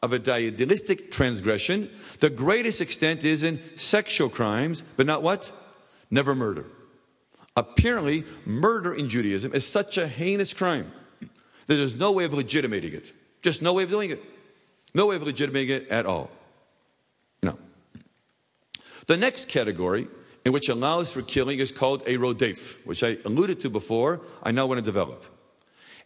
of 0.02 0.14
a 0.14 0.32
idealistic 0.32 1.12
transgression, 1.12 1.90
the 2.20 2.30
greatest 2.30 2.80
extent 2.80 3.24
is 3.24 3.44
in 3.44 3.60
sexual 3.76 4.30
crimes, 4.30 4.84
but 4.96 5.04
not 5.04 5.22
what? 5.22 5.52
Never 6.10 6.34
murder. 6.34 6.64
Apparently, 7.58 8.24
murder 8.46 8.94
in 8.94 9.10
Judaism 9.10 9.52
is 9.52 9.66
such 9.66 9.98
a 9.98 10.08
heinous 10.08 10.54
crime 10.54 10.90
that 11.20 11.74
there's 11.74 11.96
no 11.96 12.12
way 12.12 12.24
of 12.24 12.32
legitimating 12.32 12.94
it. 12.94 13.12
Just 13.42 13.60
no 13.60 13.74
way 13.74 13.82
of 13.82 13.90
doing 13.90 14.10
it. 14.10 14.22
No 14.94 15.08
way 15.08 15.16
of 15.16 15.24
legitimating 15.24 15.76
it 15.76 15.88
at 15.88 16.06
all. 16.06 16.30
The 19.10 19.16
next 19.16 19.48
category 19.48 20.06
in 20.44 20.52
which 20.52 20.68
allows 20.68 21.10
for 21.10 21.20
killing 21.22 21.58
is 21.58 21.72
called 21.72 22.02
a 22.02 22.16
rodef, 22.16 22.86
which 22.86 23.02
I 23.02 23.18
alluded 23.24 23.60
to 23.62 23.68
before. 23.68 24.20
I 24.40 24.52
now 24.52 24.66
want 24.66 24.78
to 24.78 24.84
develop. 24.84 25.24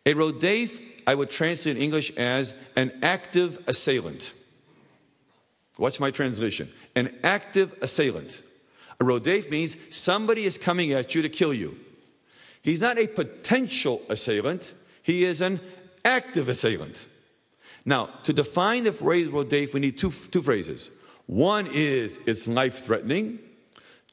A 0.07 0.15
rodef, 0.15 0.81
I 1.07 1.15
would 1.15 1.29
translate 1.29 1.77
in 1.77 1.83
English 1.83 2.17
as 2.17 2.55
an 2.77 2.99
active 3.03 3.63
assailant. 3.67 4.33
Watch 5.77 6.01
my 6.01 6.11
translation? 6.13 6.71
An 6.97 7.15
active 7.23 7.77
assailant. 7.83 8.43
A 8.99 9.05
rodef 9.05 9.51
means 9.51 9.77
somebody 9.95 10.45
is 10.45 10.57
coming 10.57 10.93
at 10.93 11.15
you 11.15 11.21
to 11.21 11.29
kill 11.29 11.53
you. 11.53 11.79
He's 12.63 12.81
not 12.81 12.97
a 12.97 13.07
potential 13.07 14.01
assailant, 14.09 14.73
he 15.03 15.27
is 15.27 15.43
an 15.43 15.61
active 16.07 16.49
assailant. 16.49 17.07
Now, 17.85 18.07
to 18.23 18.33
define 18.33 18.85
the 18.85 18.93
phrase 18.93 19.29
rodef, 19.29 19.75
we 19.75 19.81
need 19.81 19.99
two, 19.99 20.11
two 20.11 20.41
phrases. 20.41 20.91
One 21.27 21.69
is 21.73 22.19
it's 22.27 22.47
life 22.47 22.85
threatening, 22.85 23.39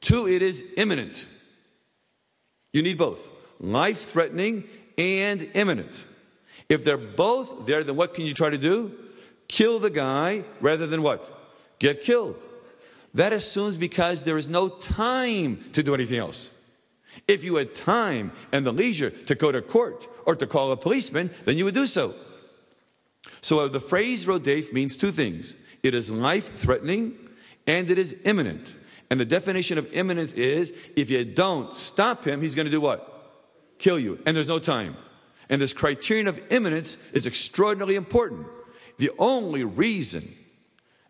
two, 0.00 0.26
it 0.26 0.42
is 0.42 0.74
imminent. 0.76 1.26
You 2.72 2.82
need 2.82 2.98
both 2.98 3.30
life 3.60 4.10
threatening 4.10 4.64
and 4.98 5.48
imminent. 5.54 6.04
If 6.68 6.84
they're 6.84 6.96
both 6.96 7.66
there, 7.66 7.84
then 7.84 7.96
what 7.96 8.14
can 8.14 8.24
you 8.24 8.34
try 8.34 8.50
to 8.50 8.58
do? 8.58 8.92
Kill 9.48 9.78
the 9.78 9.90
guy 9.90 10.44
rather 10.60 10.86
than 10.86 11.02
what? 11.02 11.30
Get 11.78 12.00
killed. 12.00 12.36
That 13.14 13.32
assumes 13.32 13.76
because 13.76 14.24
there 14.24 14.38
is 14.38 14.48
no 14.48 14.68
time 14.68 15.62
to 15.74 15.82
do 15.82 15.94
anything 15.94 16.18
else. 16.18 16.50
If 17.28 17.44
you 17.44 17.56
had 17.56 17.74
time 17.74 18.32
and 18.52 18.64
the 18.64 18.72
leisure 18.72 19.10
to 19.10 19.34
go 19.34 19.52
to 19.52 19.60
court 19.60 20.08
or 20.24 20.34
to 20.34 20.46
call 20.46 20.72
a 20.72 20.76
policeman, 20.76 21.28
then 21.44 21.58
you 21.58 21.66
would 21.66 21.74
do 21.74 21.84
so. 21.84 22.14
So 23.42 23.60
uh, 23.60 23.68
the 23.68 23.80
phrase 23.80 24.24
rodef 24.24 24.72
means 24.72 24.96
two 24.96 25.10
things 25.10 25.54
it 25.82 25.94
is 25.94 26.10
life 26.10 26.52
threatening 26.52 27.16
and 27.66 27.90
it 27.90 27.98
is 27.98 28.22
imminent. 28.24 28.74
And 29.10 29.20
the 29.20 29.24
definition 29.24 29.78
of 29.78 29.92
imminence 29.94 30.34
is 30.34 30.70
if 30.96 31.10
you 31.10 31.24
don't 31.24 31.76
stop 31.76 32.24
him, 32.24 32.40
he's 32.40 32.54
going 32.54 32.66
to 32.66 32.72
do 32.72 32.80
what? 32.80 33.08
Kill 33.78 33.98
you. 33.98 34.18
And 34.24 34.34
there's 34.34 34.48
no 34.48 34.58
time. 34.58 34.96
And 35.50 35.60
this 35.60 35.72
criterion 35.72 36.28
of 36.28 36.40
imminence 36.50 37.12
is 37.12 37.26
extraordinarily 37.26 37.96
important. 37.96 38.46
The 38.98 39.10
only 39.18 39.64
reason 39.64 40.22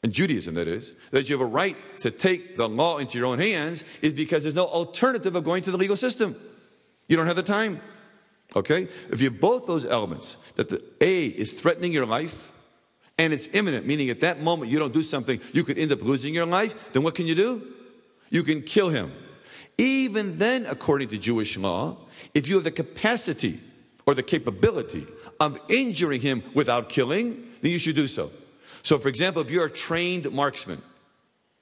in 0.02 0.10
Judaism 0.10 0.54
that 0.54 0.66
is, 0.66 0.94
that 1.12 1.28
you 1.28 1.38
have 1.38 1.46
a 1.46 1.50
right 1.50 1.76
to 2.00 2.10
take 2.10 2.56
the 2.56 2.68
law 2.68 2.98
into 2.98 3.18
your 3.18 3.26
own 3.26 3.38
hands 3.38 3.84
is 4.02 4.12
because 4.12 4.42
there's 4.42 4.56
no 4.56 4.66
alternative 4.66 5.36
of 5.36 5.44
going 5.44 5.62
to 5.62 5.70
the 5.70 5.76
legal 5.76 5.96
system. 5.96 6.34
You 7.06 7.16
don't 7.16 7.26
have 7.26 7.36
the 7.36 7.42
time. 7.42 7.80
Okay? 8.56 8.88
If 9.10 9.20
you 9.20 9.30
have 9.30 9.40
both 9.40 9.66
those 9.66 9.86
elements, 9.86 10.34
that 10.52 10.68
the 10.68 10.82
A 11.00 11.26
is 11.26 11.52
threatening 11.52 11.92
your 11.92 12.06
life 12.06 12.50
and 13.22 13.32
it's 13.32 13.54
imminent, 13.54 13.86
meaning 13.86 14.10
at 14.10 14.20
that 14.22 14.40
moment 14.40 14.68
you 14.68 14.80
don't 14.80 14.92
do 14.92 15.04
something, 15.04 15.40
you 15.52 15.62
could 15.62 15.78
end 15.78 15.92
up 15.92 16.02
losing 16.02 16.34
your 16.34 16.44
life, 16.44 16.92
then 16.92 17.04
what 17.04 17.14
can 17.14 17.28
you 17.28 17.36
do? 17.36 17.62
You 18.30 18.42
can 18.42 18.62
kill 18.62 18.88
him. 18.88 19.12
Even 19.78 20.38
then, 20.38 20.66
according 20.68 21.08
to 21.10 21.18
Jewish 21.18 21.56
law, 21.56 21.96
if 22.34 22.48
you 22.48 22.56
have 22.56 22.64
the 22.64 22.72
capacity 22.72 23.60
or 24.06 24.16
the 24.16 24.24
capability 24.24 25.06
of 25.38 25.56
injuring 25.70 26.20
him 26.20 26.42
without 26.52 26.88
killing, 26.88 27.48
then 27.60 27.70
you 27.70 27.78
should 27.78 27.94
do 27.94 28.08
so. 28.08 28.28
So, 28.82 28.98
for 28.98 29.08
example, 29.08 29.40
if 29.40 29.52
you're 29.52 29.66
a 29.66 29.70
trained 29.70 30.32
marksman, 30.32 30.78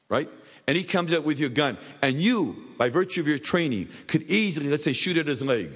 right? 0.09 0.31
And 0.67 0.79
he 0.79 0.83
comes 0.83 1.13
out 1.13 1.25
with 1.25 1.39
your 1.39 1.51
gun, 1.51 1.77
and 2.01 2.23
you, 2.23 2.57
by 2.79 2.89
virtue 2.89 3.21
of 3.21 3.29
your 3.29 3.39
training, 3.39 3.89
could 4.07 4.23
easily, 4.23 4.71
let's 4.71 4.85
say, 4.85 4.95
shoot 4.95 5.19
at 5.19 5.27
his 5.27 5.43
leg, 5.43 5.71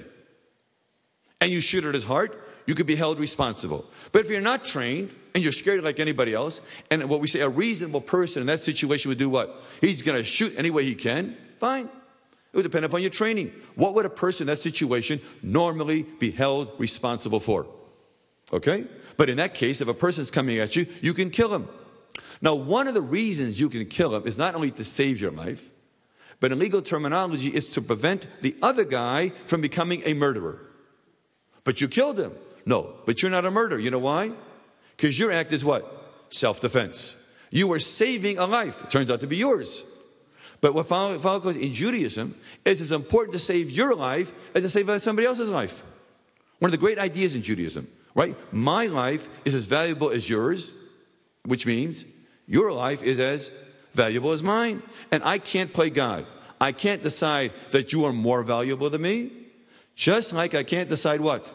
and 1.39 1.51
you 1.51 1.61
shoot 1.61 1.85
at 1.85 1.93
his 1.93 2.05
heart, 2.05 2.41
you 2.65 2.73
could 2.73 2.87
be 2.87 2.95
held 2.95 3.19
responsible. 3.19 3.85
But 4.11 4.25
if 4.25 4.31
you're 4.31 4.41
not 4.41 4.65
trained 4.65 5.11
and 5.35 5.43
you're 5.43 5.53
scared 5.53 5.83
like 5.83 5.99
anybody 5.99 6.33
else, 6.33 6.61
and 6.89 7.07
what 7.09 7.19
we 7.19 7.27
say 7.27 7.41
a 7.41 7.49
reasonable 7.49 7.99
person 7.99 8.39
in 8.39 8.47
that 8.47 8.61
situation 8.61 9.09
would 9.09 9.17
do 9.17 9.29
what? 9.29 9.63
He's 9.81 10.01
going 10.01 10.17
to 10.17 10.23
shoot 10.23 10.53
any 10.57 10.71
way 10.71 10.83
he 10.85 10.95
can, 10.95 11.35
fine. 11.59 11.85
It 11.85 12.57
would 12.57 12.63
depend 12.63 12.85
upon 12.85 13.01
your 13.01 13.11
training. 13.11 13.51
What 13.75 13.95
would 13.95 14.05
a 14.05 14.09
person 14.09 14.43
in 14.43 14.47
that 14.47 14.59
situation 14.59 15.19
normally 15.43 16.03
be 16.03 16.31
held 16.31 16.71
responsible 16.79 17.41
for? 17.41 17.67
Okay? 18.53 18.85
But 19.17 19.29
in 19.29 19.35
that 19.37 19.53
case, 19.53 19.81
if 19.81 19.89
a 19.89 19.93
person's 19.93 20.31
coming 20.31 20.57
at 20.59 20.77
you, 20.77 20.87
you 21.01 21.13
can 21.13 21.29
kill 21.29 21.53
him. 21.53 21.67
Now, 22.41 22.55
one 22.55 22.87
of 22.87 22.93
the 22.93 23.01
reasons 23.01 23.59
you 23.59 23.67
can 23.67 23.85
kill 23.87 24.15
him 24.15 24.25
is 24.25 24.37
not 24.37 24.55
only 24.55 24.71
to 24.71 24.85
save 24.85 25.19
your 25.19 25.31
life, 25.31 25.69
but 26.39 26.53
in 26.53 26.59
legal 26.59 26.81
terminology, 26.81 27.49
is 27.49 27.67
to 27.69 27.81
prevent 27.81 28.25
the 28.41 28.55
other 28.61 28.85
guy 28.85 29.29
from 29.47 29.59
becoming 29.59 30.01
a 30.05 30.13
murderer. 30.13 30.59
But 31.65 31.81
you 31.81 31.89
killed 31.89 32.19
him. 32.19 32.31
No, 32.65 32.93
but 33.05 33.21
you're 33.21 33.31
not 33.31 33.45
a 33.45 33.51
murderer. 33.51 33.79
You 33.79 33.91
know 33.91 33.99
why? 33.99 34.31
Because 34.95 35.17
your 35.17 35.31
act 35.31 35.51
is 35.51 35.63
what? 35.65 35.85
Self 36.29 36.61
defense. 36.61 37.21
You 37.51 37.71
are 37.73 37.79
saving 37.79 38.37
a 38.37 38.45
life. 38.45 38.83
It 38.83 38.91
turns 38.91 39.11
out 39.11 39.21
to 39.21 39.27
be 39.27 39.37
yours. 39.37 39.83
But 40.61 40.73
what 40.73 40.87
follows 40.87 41.55
in 41.57 41.73
Judaism 41.73 42.33
is 42.63 42.81
it's 42.81 42.91
important 42.91 43.33
to 43.33 43.39
save 43.39 43.69
your 43.69 43.93
life 43.93 44.31
as 44.55 44.63
to 44.63 44.69
save 44.69 44.89
somebody 45.01 45.27
else's 45.27 45.49
life. 45.49 45.83
One 46.59 46.69
of 46.69 46.71
the 46.71 46.77
great 46.77 46.97
ideas 46.97 47.35
in 47.35 47.43
Judaism 47.43 47.87
right? 48.15 48.35
My 48.51 48.87
life 48.87 49.27
is 49.45 49.53
as 49.53 49.65
valuable 49.65 50.09
as 50.09 50.27
yours, 50.27 50.73
which 51.43 51.67
means 51.67 52.05
your 52.47 52.71
life 52.71 53.03
is 53.03 53.19
as 53.19 53.51
valuable 53.91 54.31
as 54.31 54.41
mine. 54.41 54.81
And 55.11 55.21
I 55.23 55.37
can't 55.37 55.71
play 55.71 55.89
God. 55.89 56.25
I 56.59 56.71
can't 56.71 57.03
decide 57.03 57.51
that 57.71 57.91
you 57.93 58.05
are 58.05 58.13
more 58.13 58.41
valuable 58.41 58.89
than 58.89 59.01
me, 59.01 59.31
just 59.95 60.33
like 60.33 60.55
I 60.55 60.63
can't 60.63 60.89
decide 60.89 61.19
what? 61.21 61.51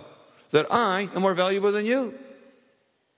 That 0.51 0.67
I 0.71 1.09
am 1.15 1.23
more 1.23 1.35
valuable 1.35 1.73
than 1.73 1.87
you. 1.87 2.15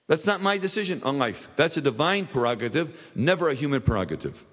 That's 0.08 0.26
not 0.26 0.42
my 0.42 0.58
decision 0.58 1.00
on 1.04 1.18
life. 1.18 1.48
That's 1.56 1.76
a 1.76 1.80
divine 1.80 2.26
prerogative, 2.26 3.12
never 3.14 3.48
a 3.48 3.54
human 3.54 3.80
prerogative. 3.80 4.44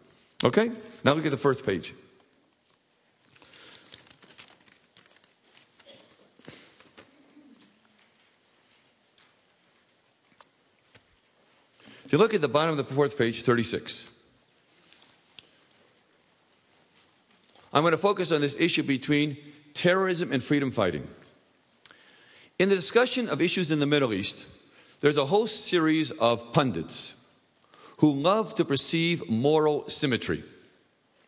Okay? 0.43 0.71
Now 1.03 1.13
look 1.13 1.25
at 1.25 1.31
the 1.31 1.37
first 1.37 1.65
page. 1.65 1.93
If 12.05 12.13
you 12.13 12.17
look 12.17 12.33
at 12.33 12.41
the 12.41 12.47
bottom 12.47 12.71
of 12.71 12.77
the 12.77 12.91
fourth 12.91 13.17
page, 13.17 13.43
36, 13.43 14.15
I'm 17.71 17.83
going 17.83 17.91
to 17.91 17.99
focus 17.99 18.31
on 18.31 18.41
this 18.41 18.59
issue 18.59 18.81
between 18.81 19.37
terrorism 19.75 20.31
and 20.31 20.43
freedom 20.43 20.71
fighting. 20.71 21.07
In 22.57 22.69
the 22.69 22.75
discussion 22.75 23.29
of 23.29 23.41
issues 23.41 23.69
in 23.69 23.79
the 23.79 23.85
Middle 23.85 24.11
East, 24.11 24.47
there's 25.01 25.17
a 25.17 25.25
whole 25.25 25.47
series 25.47 26.11
of 26.11 26.53
pundits 26.53 27.15
who 27.97 28.11
love 28.11 28.55
to 28.55 28.65
perceive 28.65 29.29
moral 29.29 29.87
symmetry. 29.89 30.43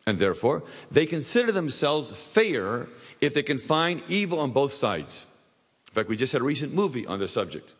And 0.06 0.18
therefore, 0.18 0.64
they 0.90 1.06
consider 1.06 1.52
themselves 1.52 2.10
fair 2.10 2.88
if 3.20 3.34
they 3.34 3.42
can 3.42 3.58
find 3.58 4.02
evil 4.08 4.40
on 4.40 4.50
both 4.50 4.72
sides. 4.72 5.26
In 5.88 5.94
fact, 5.94 6.08
we 6.08 6.16
just 6.16 6.32
had 6.32 6.42
a 6.42 6.44
recent 6.44 6.74
movie 6.74 7.06
on 7.06 7.20
this 7.20 7.32
subject 7.32 7.74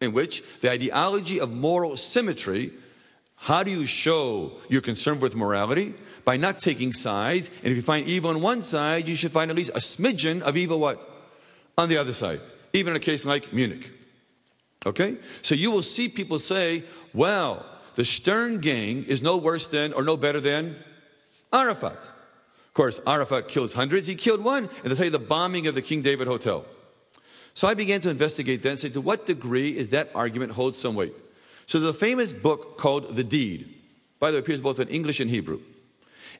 in 0.00 0.12
which 0.12 0.42
the 0.60 0.70
ideology 0.70 1.40
of 1.40 1.52
moral 1.52 1.96
symmetry 1.96 2.72
How 3.40 3.62
do 3.62 3.70
you 3.70 3.86
show 3.86 4.52
you're 4.68 4.80
concerned 4.80 5.20
with 5.20 5.36
morality? 5.36 5.94
By 6.24 6.36
not 6.36 6.60
taking 6.60 6.92
sides. 6.92 7.50
And 7.62 7.70
if 7.70 7.76
you 7.76 7.82
find 7.82 8.06
evil 8.06 8.30
on 8.30 8.42
one 8.42 8.62
side, 8.62 9.06
you 9.06 9.14
should 9.14 9.30
find 9.30 9.50
at 9.50 9.56
least 9.56 9.70
a 9.70 9.80
smidgen 9.80 10.42
of 10.42 10.56
evil 10.56 10.80
what? 10.80 10.98
On 11.76 11.88
the 11.88 11.98
other 11.98 12.12
side. 12.12 12.40
Even 12.72 12.94
in 12.94 12.96
a 12.96 13.00
case 13.00 13.24
like 13.24 13.52
Munich. 13.52 13.92
Okay? 14.86 15.16
So 15.42 15.54
you 15.54 15.70
will 15.70 15.82
see 15.82 16.08
people 16.08 16.38
say, 16.38 16.84
well, 17.12 17.64
the 17.94 18.04
Stern 18.04 18.60
gang 18.60 19.04
is 19.04 19.22
no 19.22 19.36
worse 19.36 19.66
than 19.66 19.92
or 19.92 20.04
no 20.04 20.16
better 20.16 20.40
than 20.40 20.76
Arafat. 21.52 21.92
Of 21.92 22.74
course, 22.74 23.00
Arafat 23.06 23.48
kills 23.48 23.72
hundreds. 23.72 24.06
He 24.06 24.14
killed 24.14 24.44
one. 24.44 24.64
And 24.64 24.84
they'll 24.84 24.96
tell 24.96 25.06
you 25.06 25.10
the 25.10 25.18
bombing 25.18 25.66
of 25.66 25.74
the 25.74 25.82
King 25.82 26.02
David 26.02 26.28
Hotel. 26.28 26.64
So 27.54 27.66
I 27.66 27.74
began 27.74 28.00
to 28.02 28.10
investigate 28.10 28.62
that 28.62 28.70
and 28.70 28.78
say, 28.78 28.88
to 28.90 29.00
what 29.00 29.26
degree 29.26 29.76
is 29.76 29.90
that 29.90 30.10
argument 30.14 30.52
hold 30.52 30.76
some 30.76 30.94
weight? 30.94 31.14
So 31.66 31.80
there's 31.80 31.94
a 31.94 31.98
famous 31.98 32.32
book 32.32 32.78
called 32.78 33.16
The 33.16 33.24
Deed. 33.24 33.68
By 34.20 34.30
the 34.30 34.36
way, 34.36 34.38
it 34.38 34.44
appears 34.44 34.60
both 34.60 34.78
in 34.78 34.88
English 34.88 35.18
and 35.18 35.28
Hebrew. 35.28 35.60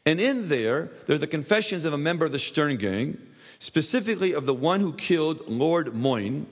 And 0.06 0.20
in 0.20 0.48
there, 0.48 0.90
there 1.06 1.16
are 1.16 1.18
the 1.18 1.26
confessions 1.26 1.84
of 1.84 1.92
a 1.92 1.98
member 1.98 2.24
of 2.24 2.32
the 2.32 2.38
Stern 2.38 2.76
Gang, 2.76 3.18
specifically 3.58 4.32
of 4.32 4.46
the 4.46 4.54
one 4.54 4.78
who 4.80 4.92
killed 4.92 5.48
Lord 5.48 5.92
Moyne, 5.92 6.46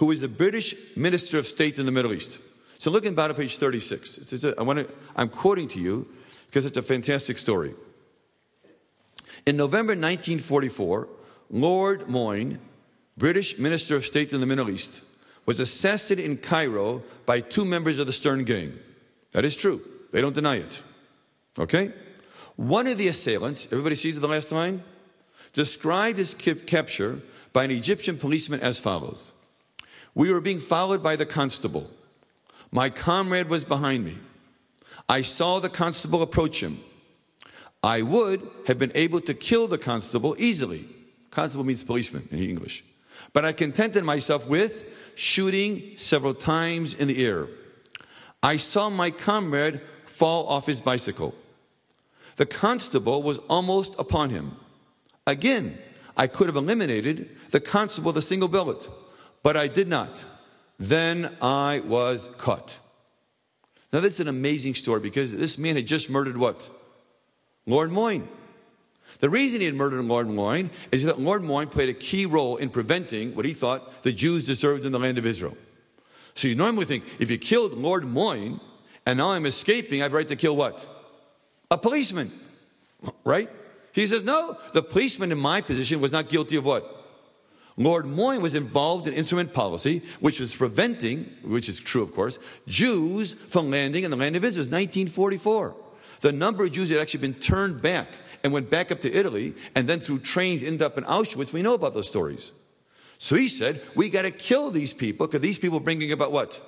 who 0.00 0.06
was 0.06 0.22
the 0.22 0.28
British 0.28 0.74
Minister 0.96 1.38
of 1.38 1.46
State 1.46 1.78
in 1.78 1.84
the 1.84 1.92
Middle 1.92 2.14
East. 2.14 2.40
So 2.78 2.90
look 2.90 3.04
about 3.04 3.28
at 3.28 3.36
page 3.36 3.58
36. 3.58 4.16
It's, 4.16 4.32
it's 4.32 4.44
a, 4.44 4.58
I 4.58 4.62
want 4.62 4.78
to, 4.78 4.88
I'm 5.14 5.28
quoting 5.28 5.68
to 5.68 5.78
you 5.78 6.10
because 6.46 6.64
it's 6.64 6.78
a 6.78 6.82
fantastic 6.82 7.36
story. 7.36 7.74
In 9.46 9.58
November 9.58 9.92
1944, 9.92 11.06
Lord 11.50 12.08
Moyne, 12.08 12.60
British 13.18 13.58
Minister 13.58 13.94
of 13.94 14.06
State 14.06 14.32
in 14.32 14.40
the 14.40 14.46
Middle 14.46 14.70
East, 14.70 15.04
was 15.44 15.60
assassinated 15.60 16.30
in 16.30 16.38
Cairo 16.38 17.02
by 17.26 17.40
two 17.40 17.66
members 17.66 17.98
of 17.98 18.06
the 18.06 18.12
Stern 18.14 18.44
Gang. 18.44 18.78
That 19.32 19.44
is 19.44 19.54
true. 19.54 19.82
They 20.12 20.22
don't 20.22 20.34
deny 20.34 20.56
it. 20.56 20.82
Okay? 21.58 21.92
One 22.56 22.86
of 22.86 22.96
the 22.96 23.08
assailants, 23.08 23.66
everybody 23.66 23.96
sees 23.96 24.18
the 24.18 24.26
last 24.26 24.50
line, 24.50 24.82
described 25.52 26.16
his 26.16 26.32
capture 26.32 27.20
by 27.52 27.64
an 27.64 27.70
Egyptian 27.70 28.16
policeman 28.16 28.60
as 28.60 28.78
follows 28.78 29.34
We 30.14 30.32
were 30.32 30.40
being 30.40 30.60
followed 30.60 31.02
by 31.02 31.16
the 31.16 31.26
constable. 31.26 31.88
My 32.72 32.90
comrade 32.90 33.48
was 33.48 33.64
behind 33.64 34.04
me. 34.04 34.16
I 35.08 35.22
saw 35.22 35.58
the 35.58 35.68
constable 35.68 36.22
approach 36.22 36.62
him. 36.62 36.78
I 37.82 38.02
would 38.02 38.46
have 38.66 38.78
been 38.78 38.92
able 38.94 39.20
to 39.22 39.34
kill 39.34 39.66
the 39.66 39.78
constable 39.78 40.36
easily. 40.38 40.84
Constable 41.30 41.64
means 41.64 41.82
policeman 41.82 42.28
in 42.30 42.38
English. 42.38 42.84
But 43.32 43.44
I 43.44 43.52
contented 43.52 44.04
myself 44.04 44.48
with 44.48 45.12
shooting 45.14 45.96
several 45.96 46.34
times 46.34 46.94
in 46.94 47.08
the 47.08 47.24
air. 47.24 47.48
I 48.42 48.56
saw 48.56 48.90
my 48.90 49.10
comrade 49.10 49.80
fall 50.04 50.46
off 50.46 50.66
his 50.66 50.80
bicycle. 50.80 51.34
The 52.36 52.46
constable 52.46 53.22
was 53.22 53.38
almost 53.48 53.98
upon 53.98 54.30
him. 54.30 54.56
Again, 55.26 55.76
I 56.16 56.26
could 56.26 56.46
have 56.46 56.56
eliminated 56.56 57.28
the 57.50 57.60
constable 57.60 58.08
with 58.08 58.16
a 58.16 58.22
single 58.22 58.48
bullet, 58.48 58.88
but 59.42 59.56
I 59.56 59.68
did 59.68 59.88
not. 59.88 60.24
Then 60.78 61.30
I 61.42 61.82
was 61.86 62.28
caught. 62.38 62.80
Now, 63.92 64.00
this 64.00 64.14
is 64.14 64.20
an 64.20 64.28
amazing 64.28 64.74
story 64.74 65.00
because 65.00 65.34
this 65.34 65.58
man 65.58 65.76
had 65.76 65.86
just 65.86 66.10
murdered 66.10 66.36
what? 66.36 66.68
Lord 67.66 67.90
Moyne. 67.90 68.28
The 69.18 69.28
reason 69.28 69.60
he 69.60 69.66
had 69.66 69.74
murdered 69.74 70.04
Lord 70.04 70.28
Moyne 70.28 70.70
is 70.92 71.04
that 71.04 71.18
Lord 71.18 71.42
Moyne 71.42 71.66
played 71.66 71.88
a 71.88 71.94
key 71.94 72.24
role 72.24 72.56
in 72.56 72.70
preventing 72.70 73.34
what 73.34 73.44
he 73.44 73.52
thought 73.52 74.02
the 74.02 74.12
Jews 74.12 74.46
deserved 74.46 74.84
in 74.84 74.92
the 74.92 74.98
land 74.98 75.18
of 75.18 75.26
Israel. 75.26 75.56
So 76.34 76.48
you 76.48 76.54
normally 76.54 76.86
think 76.86 77.04
if 77.18 77.30
you 77.30 77.36
killed 77.36 77.74
Lord 77.74 78.04
Moyne 78.04 78.60
and 79.04 79.18
now 79.18 79.30
I'm 79.30 79.46
escaping, 79.46 80.00
I 80.00 80.04
have 80.04 80.12
right 80.12 80.28
to 80.28 80.36
kill 80.36 80.56
what? 80.56 80.88
A 81.70 81.76
policeman, 81.76 82.30
right? 83.24 83.50
He 83.92 84.06
says, 84.06 84.22
no, 84.22 84.56
the 84.72 84.82
policeman 84.82 85.32
in 85.32 85.38
my 85.38 85.60
position 85.60 86.00
was 86.00 86.12
not 86.12 86.28
guilty 86.28 86.56
of 86.56 86.64
what? 86.64 86.99
Lord 87.80 88.04
Moyne 88.04 88.42
was 88.42 88.54
involved 88.54 89.06
in 89.06 89.14
instrument 89.14 89.54
policy, 89.54 90.02
which 90.20 90.38
was 90.38 90.54
preventing, 90.54 91.24
which 91.42 91.66
is 91.66 91.80
true, 91.80 92.02
of 92.02 92.14
course, 92.14 92.38
Jews 92.66 93.32
from 93.32 93.70
landing 93.70 94.04
in 94.04 94.10
the 94.10 94.18
land 94.18 94.36
of 94.36 94.44
Israel. 94.44 94.58
It 94.58 94.68
was 94.68 95.14
1944. 95.14 95.74
The 96.20 96.30
number 96.30 96.64
of 96.64 96.72
Jews 96.72 96.90
had 96.90 96.98
actually 96.98 97.20
been 97.20 97.40
turned 97.40 97.80
back 97.80 98.08
and 98.44 98.52
went 98.52 98.68
back 98.68 98.92
up 98.92 99.00
to 99.00 99.10
Italy 99.10 99.54
and 99.74 99.88
then 99.88 99.98
through 99.98 100.18
trains 100.18 100.62
ended 100.62 100.82
up 100.82 100.98
in 100.98 101.04
Auschwitz. 101.04 101.54
We 101.54 101.62
know 101.62 101.72
about 101.72 101.94
those 101.94 102.06
stories. 102.06 102.52
So 103.16 103.34
he 103.34 103.48
said, 103.48 103.80
we 103.96 104.10
got 104.10 104.22
to 104.22 104.30
kill 104.30 104.70
these 104.70 104.92
people 104.92 105.26
because 105.26 105.40
these 105.40 105.58
people 105.58 105.78
are 105.78 105.82
bringing 105.82 106.12
about 106.12 106.32
what? 106.32 106.60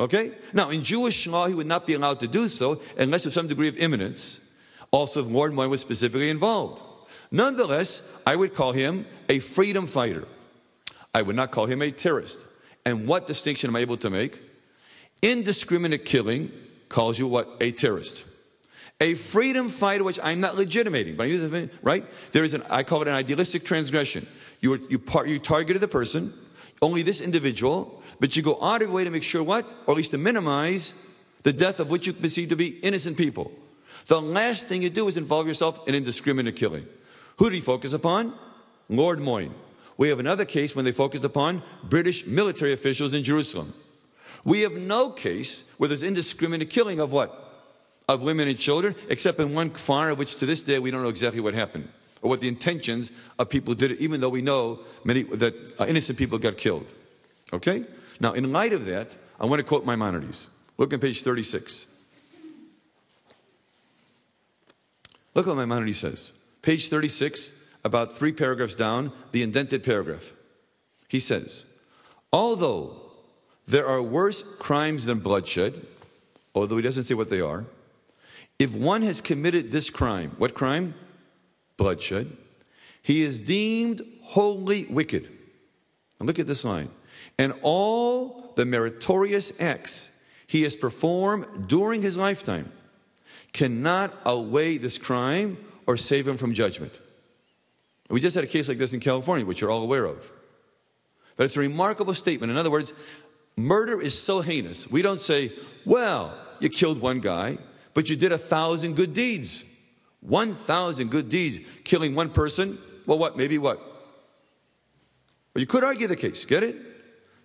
Okay? 0.00 0.32
Now, 0.52 0.70
in 0.70 0.82
Jewish 0.82 1.24
law, 1.28 1.46
he 1.46 1.54
would 1.54 1.68
not 1.68 1.86
be 1.86 1.94
allowed 1.94 2.18
to 2.18 2.26
do 2.26 2.48
so 2.48 2.80
unless 2.98 3.26
with 3.26 3.34
some 3.34 3.46
degree 3.46 3.68
of 3.68 3.76
imminence. 3.76 4.56
Also, 4.90 5.20
if 5.20 5.30
Lord 5.30 5.52
Moyne 5.52 5.70
was 5.70 5.80
specifically 5.80 6.30
involved. 6.30 6.82
Nonetheless, 7.30 8.22
I 8.26 8.36
would 8.36 8.54
call 8.54 8.72
him 8.72 9.06
a 9.28 9.38
freedom 9.38 9.86
fighter. 9.86 10.26
I 11.14 11.22
would 11.22 11.36
not 11.36 11.50
call 11.50 11.66
him 11.66 11.82
a 11.82 11.90
terrorist. 11.90 12.46
And 12.84 13.06
what 13.06 13.26
distinction 13.26 13.70
am 13.70 13.76
I 13.76 13.80
able 13.80 13.96
to 13.98 14.10
make? 14.10 14.40
Indiscriminate 15.22 16.04
killing 16.04 16.52
calls 16.88 17.18
you 17.18 17.26
what? 17.26 17.48
A 17.60 17.72
terrorist. 17.72 18.26
A 19.00 19.14
freedom 19.14 19.68
fighter, 19.68 20.04
which 20.04 20.20
I'm 20.22 20.40
not 20.40 20.56
legitimating, 20.56 21.16
but 21.16 21.24
I 21.24 21.26
use 21.26 21.42
it, 21.42 21.70
right? 21.82 22.04
There 22.32 22.44
is 22.44 22.54
an, 22.54 22.62
I 22.70 22.82
call 22.82 23.02
it 23.02 23.08
an 23.08 23.14
idealistic 23.14 23.64
transgression. 23.64 24.26
You, 24.60 24.86
you, 24.88 24.98
par, 24.98 25.26
you 25.26 25.38
targeted 25.38 25.82
the 25.82 25.88
person, 25.88 26.32
only 26.80 27.02
this 27.02 27.20
individual, 27.20 28.02
but 28.20 28.36
you 28.36 28.42
go 28.42 28.62
out 28.62 28.82
of 28.82 28.88
your 28.88 28.96
way 28.96 29.04
to 29.04 29.10
make 29.10 29.22
sure 29.22 29.42
what? 29.42 29.64
Or 29.86 29.92
at 29.92 29.96
least 29.96 30.12
to 30.12 30.18
minimize 30.18 31.10
the 31.42 31.52
death 31.52 31.80
of 31.80 31.90
which 31.90 32.06
you 32.06 32.12
perceive 32.12 32.50
to 32.50 32.56
be 32.56 32.78
innocent 32.78 33.16
people. 33.16 33.52
The 34.06 34.20
last 34.20 34.68
thing 34.68 34.82
you 34.82 34.90
do 34.90 35.08
is 35.08 35.16
involve 35.16 35.46
yourself 35.46 35.86
in 35.88 35.94
indiscriminate 35.94 36.56
killing. 36.56 36.86
Who 37.38 37.50
did 37.50 37.56
he 37.56 37.60
focus 37.60 37.92
upon? 37.92 38.34
Lord 38.88 39.20
Moyne. 39.20 39.54
We 39.96 40.08
have 40.08 40.18
another 40.18 40.44
case 40.44 40.74
when 40.74 40.84
they 40.84 40.92
focused 40.92 41.24
upon 41.24 41.62
British 41.82 42.26
military 42.26 42.72
officials 42.72 43.14
in 43.14 43.22
Jerusalem. 43.24 43.72
We 44.44 44.60
have 44.60 44.76
no 44.76 45.10
case 45.10 45.72
where 45.78 45.88
there's 45.88 46.02
indiscriminate 46.02 46.70
killing 46.70 47.00
of 47.00 47.12
what? 47.12 47.40
Of 48.08 48.22
women 48.22 48.48
and 48.48 48.58
children, 48.58 48.94
except 49.08 49.38
in 49.38 49.54
one 49.54 49.70
fire, 49.70 50.14
which 50.14 50.36
to 50.36 50.46
this 50.46 50.62
day 50.62 50.78
we 50.78 50.90
don't 50.90 51.02
know 51.02 51.08
exactly 51.08 51.40
what 51.40 51.54
happened 51.54 51.88
or 52.20 52.30
what 52.30 52.40
the 52.40 52.48
intentions 52.48 53.12
of 53.38 53.48
people 53.48 53.74
did, 53.74 53.92
it, 53.92 54.00
even 54.00 54.20
though 54.20 54.28
we 54.28 54.42
know 54.42 54.80
many 55.04 55.22
that 55.22 55.54
uh, 55.78 55.86
innocent 55.86 56.18
people 56.18 56.38
got 56.38 56.56
killed. 56.56 56.92
Okay? 57.52 57.84
Now, 58.20 58.32
in 58.32 58.52
light 58.52 58.72
of 58.72 58.86
that, 58.86 59.16
I 59.38 59.46
want 59.46 59.60
to 59.60 59.64
quote 59.64 59.86
Maimonides. 59.86 60.48
Look 60.76 60.92
at 60.92 61.00
page 61.00 61.22
36. 61.22 61.90
Look 65.34 65.46
what 65.46 65.56
Maimonides 65.56 65.98
says. 65.98 66.32
Page 66.64 66.88
36, 66.88 67.76
about 67.84 68.14
three 68.14 68.32
paragraphs 68.32 68.74
down, 68.74 69.12
the 69.32 69.42
indented 69.42 69.84
paragraph. 69.84 70.32
He 71.08 71.20
says, 71.20 71.70
Although 72.32 72.96
there 73.68 73.86
are 73.86 74.00
worse 74.00 74.42
crimes 74.56 75.04
than 75.04 75.18
bloodshed, 75.18 75.74
although 76.54 76.76
he 76.76 76.82
doesn't 76.82 77.02
say 77.02 77.12
what 77.12 77.28
they 77.28 77.42
are, 77.42 77.66
if 78.58 78.74
one 78.74 79.02
has 79.02 79.20
committed 79.20 79.72
this 79.72 79.90
crime, 79.90 80.30
what 80.38 80.54
crime? 80.54 80.94
Bloodshed, 81.76 82.34
he 83.02 83.20
is 83.20 83.40
deemed 83.40 84.00
wholly 84.22 84.86
wicked. 84.88 85.28
And 86.18 86.26
look 86.26 86.38
at 86.38 86.46
this 86.46 86.64
line. 86.64 86.88
And 87.38 87.52
all 87.60 88.54
the 88.56 88.64
meritorious 88.64 89.60
acts 89.60 90.24
he 90.46 90.62
has 90.62 90.76
performed 90.76 91.68
during 91.68 92.00
his 92.00 92.16
lifetime 92.16 92.72
cannot 93.52 94.14
outweigh 94.24 94.78
this 94.78 94.96
crime 94.96 95.58
or 95.86 95.96
save 95.96 96.26
him 96.26 96.36
from 96.36 96.54
judgment. 96.54 96.98
We 98.10 98.20
just 98.20 98.34
had 98.34 98.44
a 98.44 98.48
case 98.48 98.68
like 98.68 98.78
this 98.78 98.92
in 98.94 99.00
California, 99.00 99.46
which 99.46 99.60
you're 99.60 99.70
all 99.70 99.82
aware 99.82 100.04
of. 100.04 100.30
But 101.36 101.44
it's 101.44 101.56
a 101.56 101.60
remarkable 101.60 102.14
statement. 102.14 102.50
In 102.52 102.58
other 102.58 102.70
words, 102.70 102.92
murder 103.56 104.00
is 104.00 104.18
so 104.18 104.40
heinous. 104.40 104.90
We 104.90 105.02
don't 105.02 105.20
say, 105.20 105.50
well, 105.84 106.36
you 106.60 106.68
killed 106.68 107.00
one 107.00 107.20
guy, 107.20 107.58
but 107.92 108.08
you 108.08 108.16
did 108.16 108.32
a 108.32 108.38
thousand 108.38 108.94
good 108.94 109.14
deeds. 109.14 109.64
1,000 110.24 111.10
good 111.10 111.28
deeds, 111.28 111.58
killing 111.84 112.14
one 112.14 112.30
person. 112.30 112.78
Well, 113.06 113.18
what? 113.18 113.36
Maybe 113.36 113.58
what? 113.58 113.78
Well, 113.78 115.60
you 115.60 115.66
could 115.66 115.84
argue 115.84 116.06
the 116.06 116.16
case. 116.16 116.44
Get 116.46 116.62
it? 116.62 116.76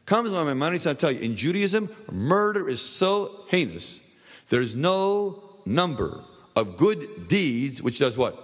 Comes 0.05 0.31
along 0.31 0.45
my 0.47 0.53
mind, 0.53 0.81
I 0.87 0.93
tell 0.93 1.11
you, 1.11 1.19
in 1.19 1.35
Judaism, 1.35 1.89
murder 2.11 2.67
is 2.67 2.81
so 2.81 3.43
heinous. 3.49 4.17
There's 4.49 4.75
no 4.75 5.43
number 5.65 6.23
of 6.59 6.77
good 6.77 7.27
deeds 7.27 7.81
which 7.81 7.99
does 7.99 8.17
what? 8.17 8.37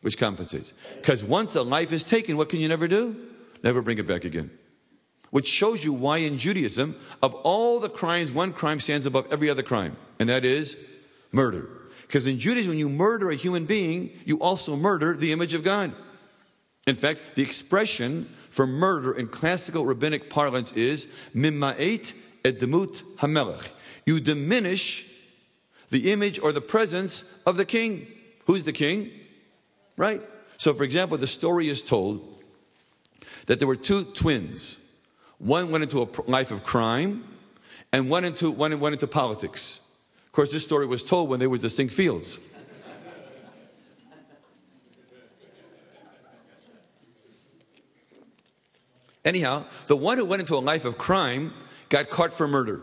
Which 0.00 0.16
compensates. 0.18 0.72
Because 0.96 1.24
once 1.24 1.56
a 1.56 1.62
life 1.62 1.92
is 1.92 2.08
taken, 2.08 2.36
what 2.36 2.48
can 2.48 2.60
you 2.60 2.68
never 2.68 2.86
do? 2.86 3.16
Never 3.62 3.82
bring 3.82 3.98
it 3.98 4.06
back 4.06 4.24
again. 4.24 4.50
Which 5.30 5.48
shows 5.48 5.84
you 5.84 5.92
why 5.92 6.18
in 6.18 6.38
Judaism, 6.38 6.94
of 7.22 7.34
all 7.34 7.80
the 7.80 7.88
crimes, 7.88 8.30
one 8.32 8.52
crime 8.52 8.78
stands 8.78 9.06
above 9.06 9.26
every 9.32 9.50
other 9.50 9.62
crime, 9.62 9.96
and 10.20 10.28
that 10.28 10.44
is 10.44 10.78
murder. 11.32 11.68
Because 12.02 12.26
in 12.26 12.38
Judaism, 12.38 12.70
when 12.70 12.78
you 12.78 12.88
murder 12.88 13.30
a 13.30 13.34
human 13.34 13.64
being, 13.64 14.10
you 14.24 14.38
also 14.38 14.76
murder 14.76 15.14
the 15.14 15.32
image 15.32 15.54
of 15.54 15.64
God. 15.64 15.92
In 16.86 16.94
fact, 16.94 17.20
the 17.34 17.42
expression 17.42 18.28
for 18.48 18.66
murder 18.66 19.12
in 19.12 19.26
classical 19.26 19.84
rabbinic 19.84 20.30
parlance 20.30 20.72
is 20.74 21.06
mima'et 21.34 22.14
edmut 22.44 23.02
hamelech. 23.16 23.68
You 24.06 24.20
diminish 24.20 25.15
the 25.90 26.12
image 26.12 26.38
or 26.38 26.52
the 26.52 26.60
presence 26.60 27.40
of 27.46 27.56
the 27.56 27.64
king. 27.64 28.06
Who's 28.46 28.64
the 28.64 28.72
king? 28.72 29.10
Right? 29.96 30.20
So, 30.56 30.72
for 30.74 30.84
example, 30.84 31.16
the 31.16 31.26
story 31.26 31.68
is 31.68 31.82
told 31.82 32.42
that 33.46 33.58
there 33.58 33.68
were 33.68 33.76
two 33.76 34.04
twins. 34.04 34.78
One 35.38 35.70
went 35.70 35.84
into 35.84 36.02
a 36.02 36.08
life 36.30 36.50
of 36.50 36.64
crime, 36.64 37.24
and 37.92 38.10
one 38.10 38.24
into, 38.24 38.50
one 38.50 38.78
went 38.80 38.94
into 38.94 39.06
politics. 39.06 39.98
Of 40.26 40.32
course, 40.32 40.52
this 40.52 40.64
story 40.64 40.86
was 40.86 41.02
told 41.02 41.28
when 41.28 41.40
they 41.40 41.46
were 41.46 41.58
distinct 41.58 41.94
fields. 41.94 42.38
Anyhow, 49.24 49.64
the 49.88 49.96
one 49.96 50.18
who 50.18 50.24
went 50.24 50.40
into 50.40 50.54
a 50.54 50.58
life 50.62 50.84
of 50.84 50.98
crime 50.98 51.52
got 51.88 52.10
caught 52.10 52.32
for 52.32 52.46
murder. 52.46 52.80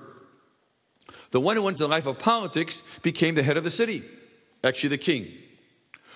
The 1.34 1.42
one 1.42 1.58
who 1.58 1.64
went 1.64 1.76
into 1.76 1.86
the 1.86 1.90
life 1.90 2.06
of 2.06 2.20
politics 2.20 3.00
became 3.00 3.34
the 3.34 3.42
head 3.42 3.58
of 3.58 3.64
the 3.64 3.72
city, 3.72 4.04
actually 4.64 4.90
the 4.90 5.00
king. 5.00 5.30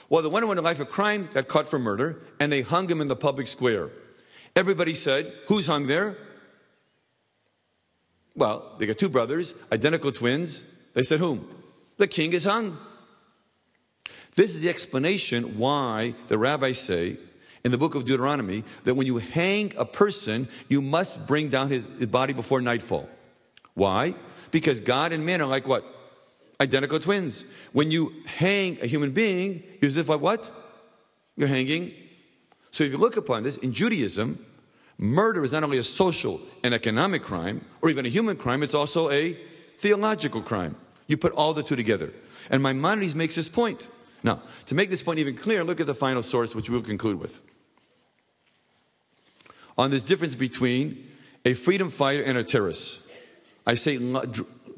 Well, 0.10 0.22
the 0.22 0.30
one 0.30 0.44
who 0.44 0.48
went 0.48 0.60
into 0.60 0.62
the 0.62 0.70
life 0.70 0.80
of 0.80 0.92
crime 0.92 1.28
got 1.34 1.48
caught 1.48 1.68
for 1.68 1.80
murder, 1.80 2.22
and 2.40 2.52
they 2.52 2.62
hung 2.62 2.88
him 2.88 3.02
in 3.02 3.08
the 3.08 3.16
public 3.16 3.48
square. 3.48 3.90
Everybody 4.56 4.94
said, 4.94 5.34
Who's 5.48 5.66
hung 5.66 5.88
there? 5.88 6.16
Well, 8.36 8.76
they 8.78 8.86
got 8.86 9.00
two 9.00 9.10
brothers, 9.10 9.56
identical 9.72 10.12
twins. 10.12 10.62
They 10.94 11.02
said, 11.02 11.18
Whom? 11.18 11.50
The 11.98 12.08
king 12.08 12.34
is 12.34 12.44
hung. 12.44 12.78
This 14.36 14.54
is 14.54 14.62
the 14.62 14.70
explanation 14.70 15.58
why 15.58 16.14
the 16.28 16.38
rabbis 16.38 16.80
say 16.80 17.18
in 17.66 17.72
the 17.72 17.80
book 17.80 17.96
of 17.96 18.06
Deuteronomy 18.06 18.64
that 18.84 18.94
when 18.94 19.08
you 19.08 19.18
hang 19.18 19.74
a 19.80 19.86
person, 19.86 20.48
you 20.70 20.80
must 20.80 21.28
bring 21.28 21.50
down 21.50 21.72
his, 21.72 21.88
body 21.88 22.34
before 22.34 22.62
nightfall. 22.62 23.10
Why? 23.74 24.14
Because 24.52 24.82
God 24.82 25.12
and 25.12 25.26
man 25.26 25.42
are 25.42 25.48
like 25.48 25.68
what? 25.68 25.86
Identical 26.60 27.00
twins. 27.00 27.46
When 27.74 27.92
you 27.92 28.14
hang 28.26 28.78
a 28.82 28.88
human 28.88 29.12
being, 29.12 29.64
you're 29.82 29.90
as 29.90 29.98
if 29.98 30.10
like 30.10 30.22
what? 30.22 30.52
You're 31.36 31.48
hanging. 31.48 31.92
So 32.72 32.84
if 32.84 32.92
you 32.92 32.98
look 32.98 33.18
upon 33.18 33.44
this, 33.44 33.58
in 33.58 33.74
Judaism, 33.74 34.44
murder 34.98 35.44
is 35.44 35.54
not 35.54 35.64
only 35.64 35.78
a 35.78 35.84
social 35.84 36.42
and 36.64 36.74
economic 36.74 37.24
crime, 37.24 37.64
or 37.82 37.90
even 37.90 38.06
a 38.06 38.10
human 38.10 38.38
crime, 38.38 38.64
it's 38.64 38.74
also 38.74 39.10
a 39.12 39.34
theological 39.78 40.42
crime. 40.42 40.76
You 41.08 41.18
put 41.18 41.34
all 41.34 41.54
the 41.54 41.64
two 41.64 41.76
together. 41.76 42.12
And 42.50 42.64
Maimonides 42.64 43.16
makes 43.16 43.36
this 43.36 43.50
point. 43.50 43.88
Now, 44.24 44.42
to 44.66 44.76
make 44.76 44.90
this 44.90 45.04
point 45.04 45.20
even 45.20 45.36
clearer, 45.36 45.64
look 45.64 45.80
at 45.80 45.88
the 45.88 45.94
final 45.94 46.24
source, 46.24 46.56
which 46.56 46.70
we'll 46.70 46.82
conclude 46.82 47.20
with 47.20 47.42
on 49.78 49.92
this 49.92 50.04
difference 50.04 50.36
between 50.36 51.08
a 51.46 51.54
freedom 51.54 51.90
fighter 51.90 52.24
and 52.24 52.38
a 52.38 52.44
terrorist. 52.44 53.07
I 53.68 53.76
say 53.76 54.00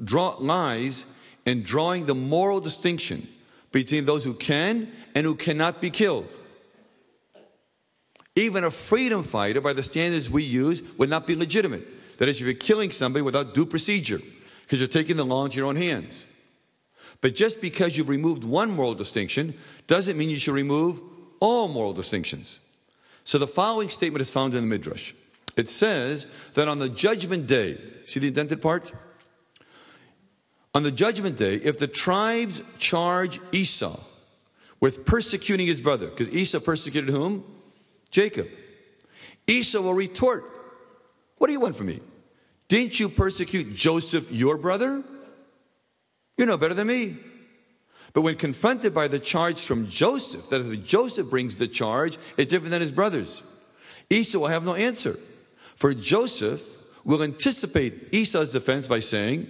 draw 0.04 0.36
lies 0.40 1.06
in 1.46 1.62
drawing 1.62 2.08
the 2.08 2.16
moral 2.16 2.60
distinction 2.60 3.28
between 3.72 4.06
those 4.06 4.26
who 4.26 4.34
can 4.34 4.92
and 5.14 5.26
who 5.26 5.36
cannot 5.36 5.80
be 5.80 5.92
killed. 5.92 6.38
Even 8.36 8.64
a 8.64 8.72
freedom 8.72 9.22
fighter, 9.24 9.62
by 9.62 9.74
the 9.74 9.84
standards 9.84 10.30
we 10.30 10.44
use, 10.44 10.82
would 10.98 11.10
not 11.10 11.28
be 11.28 11.36
legitimate. 11.36 12.18
That 12.18 12.30
is, 12.30 12.40
if 12.40 12.46
you're 12.46 12.54
killing 12.56 12.90
somebody 12.90 13.22
without 13.22 13.54
due 13.54 13.66
procedure, 13.66 14.20
because 14.64 14.80
you're 14.80 14.88
taking 14.88 15.18
the 15.18 15.26
law 15.26 15.46
into 15.46 15.58
your 15.58 15.68
own 15.68 15.76
hands. 15.76 16.28
But 17.22 17.36
just 17.36 17.62
because 17.62 17.96
you've 17.96 18.10
removed 18.10 18.44
one 18.44 18.72
moral 18.72 18.96
distinction 18.96 19.54
doesn't 19.88 20.18
mean 20.18 20.30
you 20.30 20.40
should 20.40 20.54
remove 20.54 21.00
all 21.40 21.68
moral 21.68 21.94
distinctions. 21.94 22.60
So 23.24 23.38
the 23.38 23.48
following 23.48 23.90
statement 23.90 24.22
is 24.22 24.32
found 24.32 24.56
in 24.56 24.62
the 24.62 24.68
Midrash. 24.68 25.14
It 25.60 25.68
says 25.68 26.26
that 26.54 26.70
on 26.70 26.80
the 26.80 26.88
judgment 26.88 27.46
day, 27.46 27.78
see 28.06 28.22
the 28.22 28.30
indented 28.30 28.62
part? 28.62 28.94
On 30.74 30.84
the 30.84 30.92
judgment 30.92 31.36
day, 31.36 31.56
if 31.56 31.78
the 31.78 31.86
tribes 31.86 32.64
charge 32.78 33.42
Esau 33.52 34.00
with 34.80 35.06
persecuting 35.06 35.68
his 35.68 35.82
brother, 35.82 36.08
because 36.08 36.30
Esau 36.30 36.62
persecuted 36.62 37.10
whom? 37.10 37.44
Jacob. 38.10 38.48
Esau 39.48 39.82
will 39.82 39.94
retort, 39.94 40.46
What 41.40 41.48
do 41.48 41.54
you 41.54 41.60
want 41.60 41.76
from 41.76 41.88
me? 41.88 42.00
Didn't 42.70 42.98
you 42.98 43.10
persecute 43.10 43.76
Joseph, 43.76 44.32
your 44.32 44.58
brother? 44.58 45.04
You're 46.38 46.48
no 46.48 46.56
better 46.56 46.74
than 46.74 46.88
me. 46.88 47.18
But 48.14 48.22
when 48.22 48.38
confronted 48.38 48.94
by 48.94 49.10
the 49.10 49.20
charge 49.20 49.60
from 49.60 49.90
Joseph, 49.90 50.52
that 50.52 50.62
if 50.62 50.86
Joseph 50.86 51.30
brings 51.30 51.58
the 51.58 51.68
charge, 51.68 52.18
it's 52.38 52.50
different 52.50 52.72
than 52.72 52.80
his 52.80 52.92
brothers. 52.92 53.44
Esau 54.10 54.40
will 54.40 54.48
have 54.48 54.64
no 54.64 54.74
answer. 54.74 55.18
For 55.80 55.94
Joseph 55.94 56.62
will 57.06 57.24
anticipate 57.24 58.14
Esau's 58.14 58.52
defense 58.52 58.86
by 58.86 59.00
saying, 59.00 59.48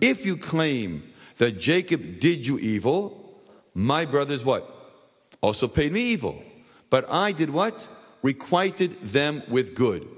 If 0.00 0.26
you 0.26 0.36
claim 0.36 1.04
that 1.36 1.60
Jacob 1.60 2.18
did 2.18 2.44
you 2.44 2.58
evil, 2.58 3.40
my 3.74 4.04
brothers 4.04 4.44
what? 4.44 4.68
Also 5.40 5.68
paid 5.68 5.92
me 5.92 6.00
evil. 6.00 6.42
But 6.90 7.08
I 7.08 7.30
did 7.30 7.50
what? 7.50 7.86
Requited 8.22 9.00
them 9.02 9.44
with 9.46 9.76
good. 9.76 10.08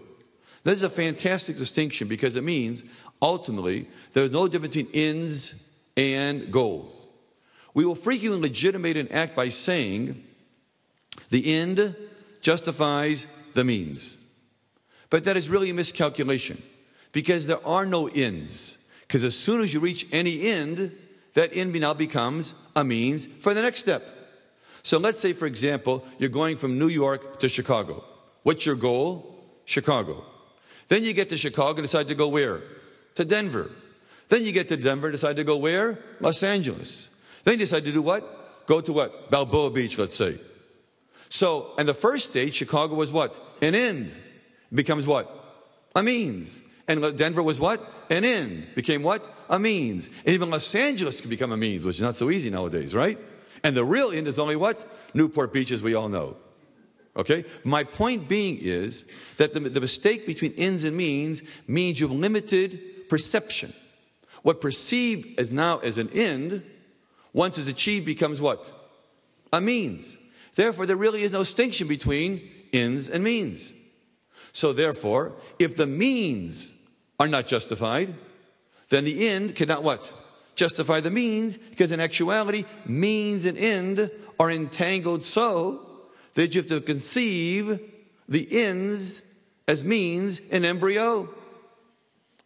This 0.65 0.79
is 0.79 0.85
a 0.85 0.89
fantastic 0.89 1.59
distinction 1.59 2.09
because 2.09 2.37
it 2.37 2.45
means 2.45 2.83
ultimately 3.21 3.87
there's 4.15 4.31
no 4.31 4.49
difference 4.49 4.75
between 4.75 4.95
ends 4.95 5.79
and 5.95 6.51
goals. 6.51 7.07
We 7.75 7.85
will 7.85 7.95
frequently 7.95 8.41
legitimate 8.41 8.97
an 8.97 9.09
act 9.09 9.37
by 9.37 9.51
saying, 9.51 10.25
the 11.29 11.53
end 11.53 11.95
justifies 12.41 13.27
the 13.53 13.63
means. 13.63 14.20
But 15.11 15.25
that 15.25 15.37
is 15.37 15.49
really 15.49 15.71
a 15.71 15.75
miscalculation 15.75 16.63
because 17.13 17.47
there 17.47 17.65
are 17.67 17.85
no 17.85 18.07
ends. 18.07 18.79
Because 19.07 19.25
as 19.25 19.37
soon 19.37 19.61
as 19.61 19.75
you 19.75 19.81
reach 19.81 20.07
any 20.13 20.47
end, 20.47 20.97
that 21.35 21.55
end 21.55 21.79
now 21.79 21.95
becomes 21.95 22.55
a 22.77 22.85
means 22.85 23.27
for 23.27 23.53
the 23.53 23.63
next 23.63 23.81
step. 23.81 24.03
So 24.83 24.99
let's 24.99 25.21
say, 25.21 25.33
for 25.33 25.47
example, 25.47 26.05
you're 26.19 26.31
going 26.31 26.57
from 26.57 26.79
New 26.79 26.89
York 26.89 27.41
to 27.41 27.49
Chicago. 27.49 28.05
What's 28.45 28.65
your 28.65 28.77
goal? 28.77 29.37
Chicago. 29.65 30.25
Then 30.89 31.05
you 31.05 31.13
get 31.13 31.29
to 31.29 31.37
Chicago 31.37 31.79
and 31.79 31.83
decide 31.83 32.09
to 32.09 32.15
go 32.15 32.29
where? 32.29 32.63
To 33.17 33.25
Denver. 33.25 33.71
Then 34.29 34.45
you 34.45 34.53
get 34.53 34.69
to 34.69 34.77
Denver 34.77 35.11
decide 35.11 35.37
to 35.37 35.45
go 35.45 35.57
where? 35.57 35.99
Los 36.21 36.43
Angeles. 36.43 37.09
Then 37.45 37.55
he 37.55 37.59
decided 37.59 37.87
to 37.87 37.93
do 37.93 38.03
what? 38.03 38.67
Go 38.67 38.81
to 38.81 38.93
what? 38.93 39.31
Balboa 39.31 39.71
Beach, 39.71 39.99
let's 39.99 40.17
say. 40.17 40.39
So, 41.29 41.73
and 41.79 41.89
the 41.89 41.95
first 41.95 42.31
stage, 42.31 42.55
Chicago 42.55 42.95
was 42.95 43.13
what? 43.13 43.39
An 43.61 43.75
end. 43.75 44.17
Becomes 44.73 45.07
what? 45.07 45.29
A 45.95 46.03
means. 46.03 46.63
And 46.87 47.17
Denver 47.17 47.43
was 47.43 47.61
what? 47.61 47.81
An 48.11 48.25
end. 48.25 48.67
Became 48.75 49.03
what? 49.03 49.25
A 49.49 49.59
means. 49.59 50.09
And 50.25 50.35
even 50.35 50.51
Los 50.51 50.75
Angeles 50.75 51.21
could 51.21 51.31
become 51.31 51.53
a 51.53 51.57
means, 51.57 51.85
which 51.85 51.97
is 51.97 52.03
not 52.03 52.17
so 52.17 52.31
easy 52.31 52.51
nowadays, 52.51 52.95
right? 52.95 53.19
And 53.63 53.77
the 53.77 53.85
real 53.85 54.11
end 54.11 54.27
is 54.27 54.39
only 54.39 54.57
what? 54.57 54.87
Newport 55.15 55.53
Beach, 55.53 55.71
as 55.71 55.83
we 55.83 55.95
all 55.95 56.09
know. 56.09 56.37
Okay? 57.17 57.45
My 57.65 57.85
point 57.85 58.29
being 58.29 58.59
is 58.61 59.11
that 59.37 59.53
the, 59.53 59.61
the 59.61 59.81
mistake 59.81 60.27
between 60.27 60.55
ends 60.57 60.85
and 60.85 60.97
means 60.97 61.43
means 61.69 62.01
you've 62.01 62.13
limited 62.13 63.09
perception. 63.09 63.73
What 64.43 64.61
perceived 64.61 65.39
as 65.39 65.53
now 65.53 65.79
as 65.79 65.99
an 65.99 66.09
end 66.15 66.63
once 67.33 67.59
it's 67.59 67.69
achieved 67.69 68.07
becomes 68.07 68.41
what? 68.41 68.73
A 69.53 69.61
means. 69.61 70.17
Therefore, 70.55 70.87
there 70.87 70.97
really 70.97 71.23
is 71.23 71.33
no 71.33 71.41
distinction 71.41 71.89
between 71.89 72.49
ends 72.73 73.09
and 73.09 73.23
means. 73.23 73.75
So, 74.53 74.73
therefore, 74.73 75.33
if 75.59 75.77
the 75.77 75.87
means 75.87 76.77
are 77.19 77.29
not 77.29 77.47
justified, 77.47 78.15
then 78.89 79.05
the 79.05 79.29
end 79.29 79.55
cannot 79.55 79.83
what? 79.83 80.13
Justify 80.55 81.01
the 81.01 81.11
means, 81.11 81.57
because 81.57 81.93
in 81.93 82.01
actuality, 82.01 82.65
means 82.85 83.47
and 83.47 83.57
end 83.57 84.11
are 84.39 84.51
entangled 84.51 85.23
so 85.23 85.87
that 86.35 86.55
you 86.55 86.61
have 86.61 86.69
to 86.69 86.81
conceive 86.81 87.81
the 88.29 88.49
ends 88.65 89.23
as 89.69 89.85
means 89.85 90.41
in 90.51 90.65
embryo. 90.65 91.29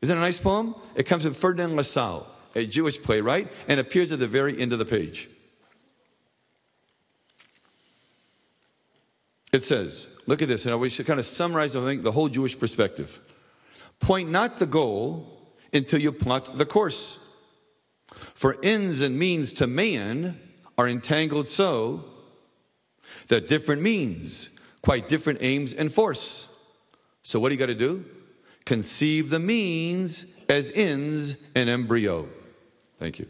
Isn't 0.03 0.15
that 0.15 0.21
a 0.21 0.25
nice 0.25 0.39
poem? 0.39 0.75
It 0.95 1.05
comes 1.05 1.23
from 1.23 1.35
Ferdinand 1.35 1.77
Lassalle 1.77 2.27
a 2.55 2.67
Jewish 2.67 3.03
playwright, 3.03 3.49
and 3.69 3.81
appears 3.81 4.13
at 4.13 4.19
the 4.19 4.27
very 4.27 4.61
end 4.61 4.73
of 4.73 4.79
the 4.79 4.85
page. 4.85 5.29
It 9.55 9.63
says, 9.63 10.21
look 10.27 10.43
at 10.43 10.49
this, 10.49 10.67
and 10.67 10.73
I 10.73 10.77
wish 10.77 10.97
to 10.97 11.05
kind 11.05 11.21
of 11.21 11.27
summarize, 11.27 11.77
I 11.77 11.85
think, 11.85 12.03
the 12.03 12.11
whole 12.11 12.29
Jewish 12.29 12.59
perspective. 12.59 13.21
Point 14.01 14.29
not 14.29 14.59
the 14.59 14.67
goal 14.67 15.55
until 15.73 16.01
you 16.01 16.11
plot 16.11 16.59
the 16.59 16.67
course. 16.67 17.21
For 18.09 18.57
ends 18.65 19.01
and 19.01 19.17
means 19.17 19.53
to 19.53 19.69
man 19.69 20.41
are 20.77 20.89
entangled 20.89 21.47
so 21.47 22.05
that 23.29 23.47
different 23.47 23.81
means, 23.81 24.59
quite 24.83 25.07
different 25.07 25.39
aims 25.41 25.73
and 25.73 25.93
force. 25.93 26.51
So, 27.23 27.39
what 27.39 27.51
do 27.51 27.55
you 27.55 27.59
got 27.61 27.67
to 27.67 27.77
do? 27.77 28.05
Conceive 28.65 29.31
the 29.31 29.39
means 29.39 30.35
as 30.49 30.73
ends 30.75 31.49
in 31.55 31.69
embryo. 31.69 32.29
Thank 32.99 33.21
you. 33.21 33.29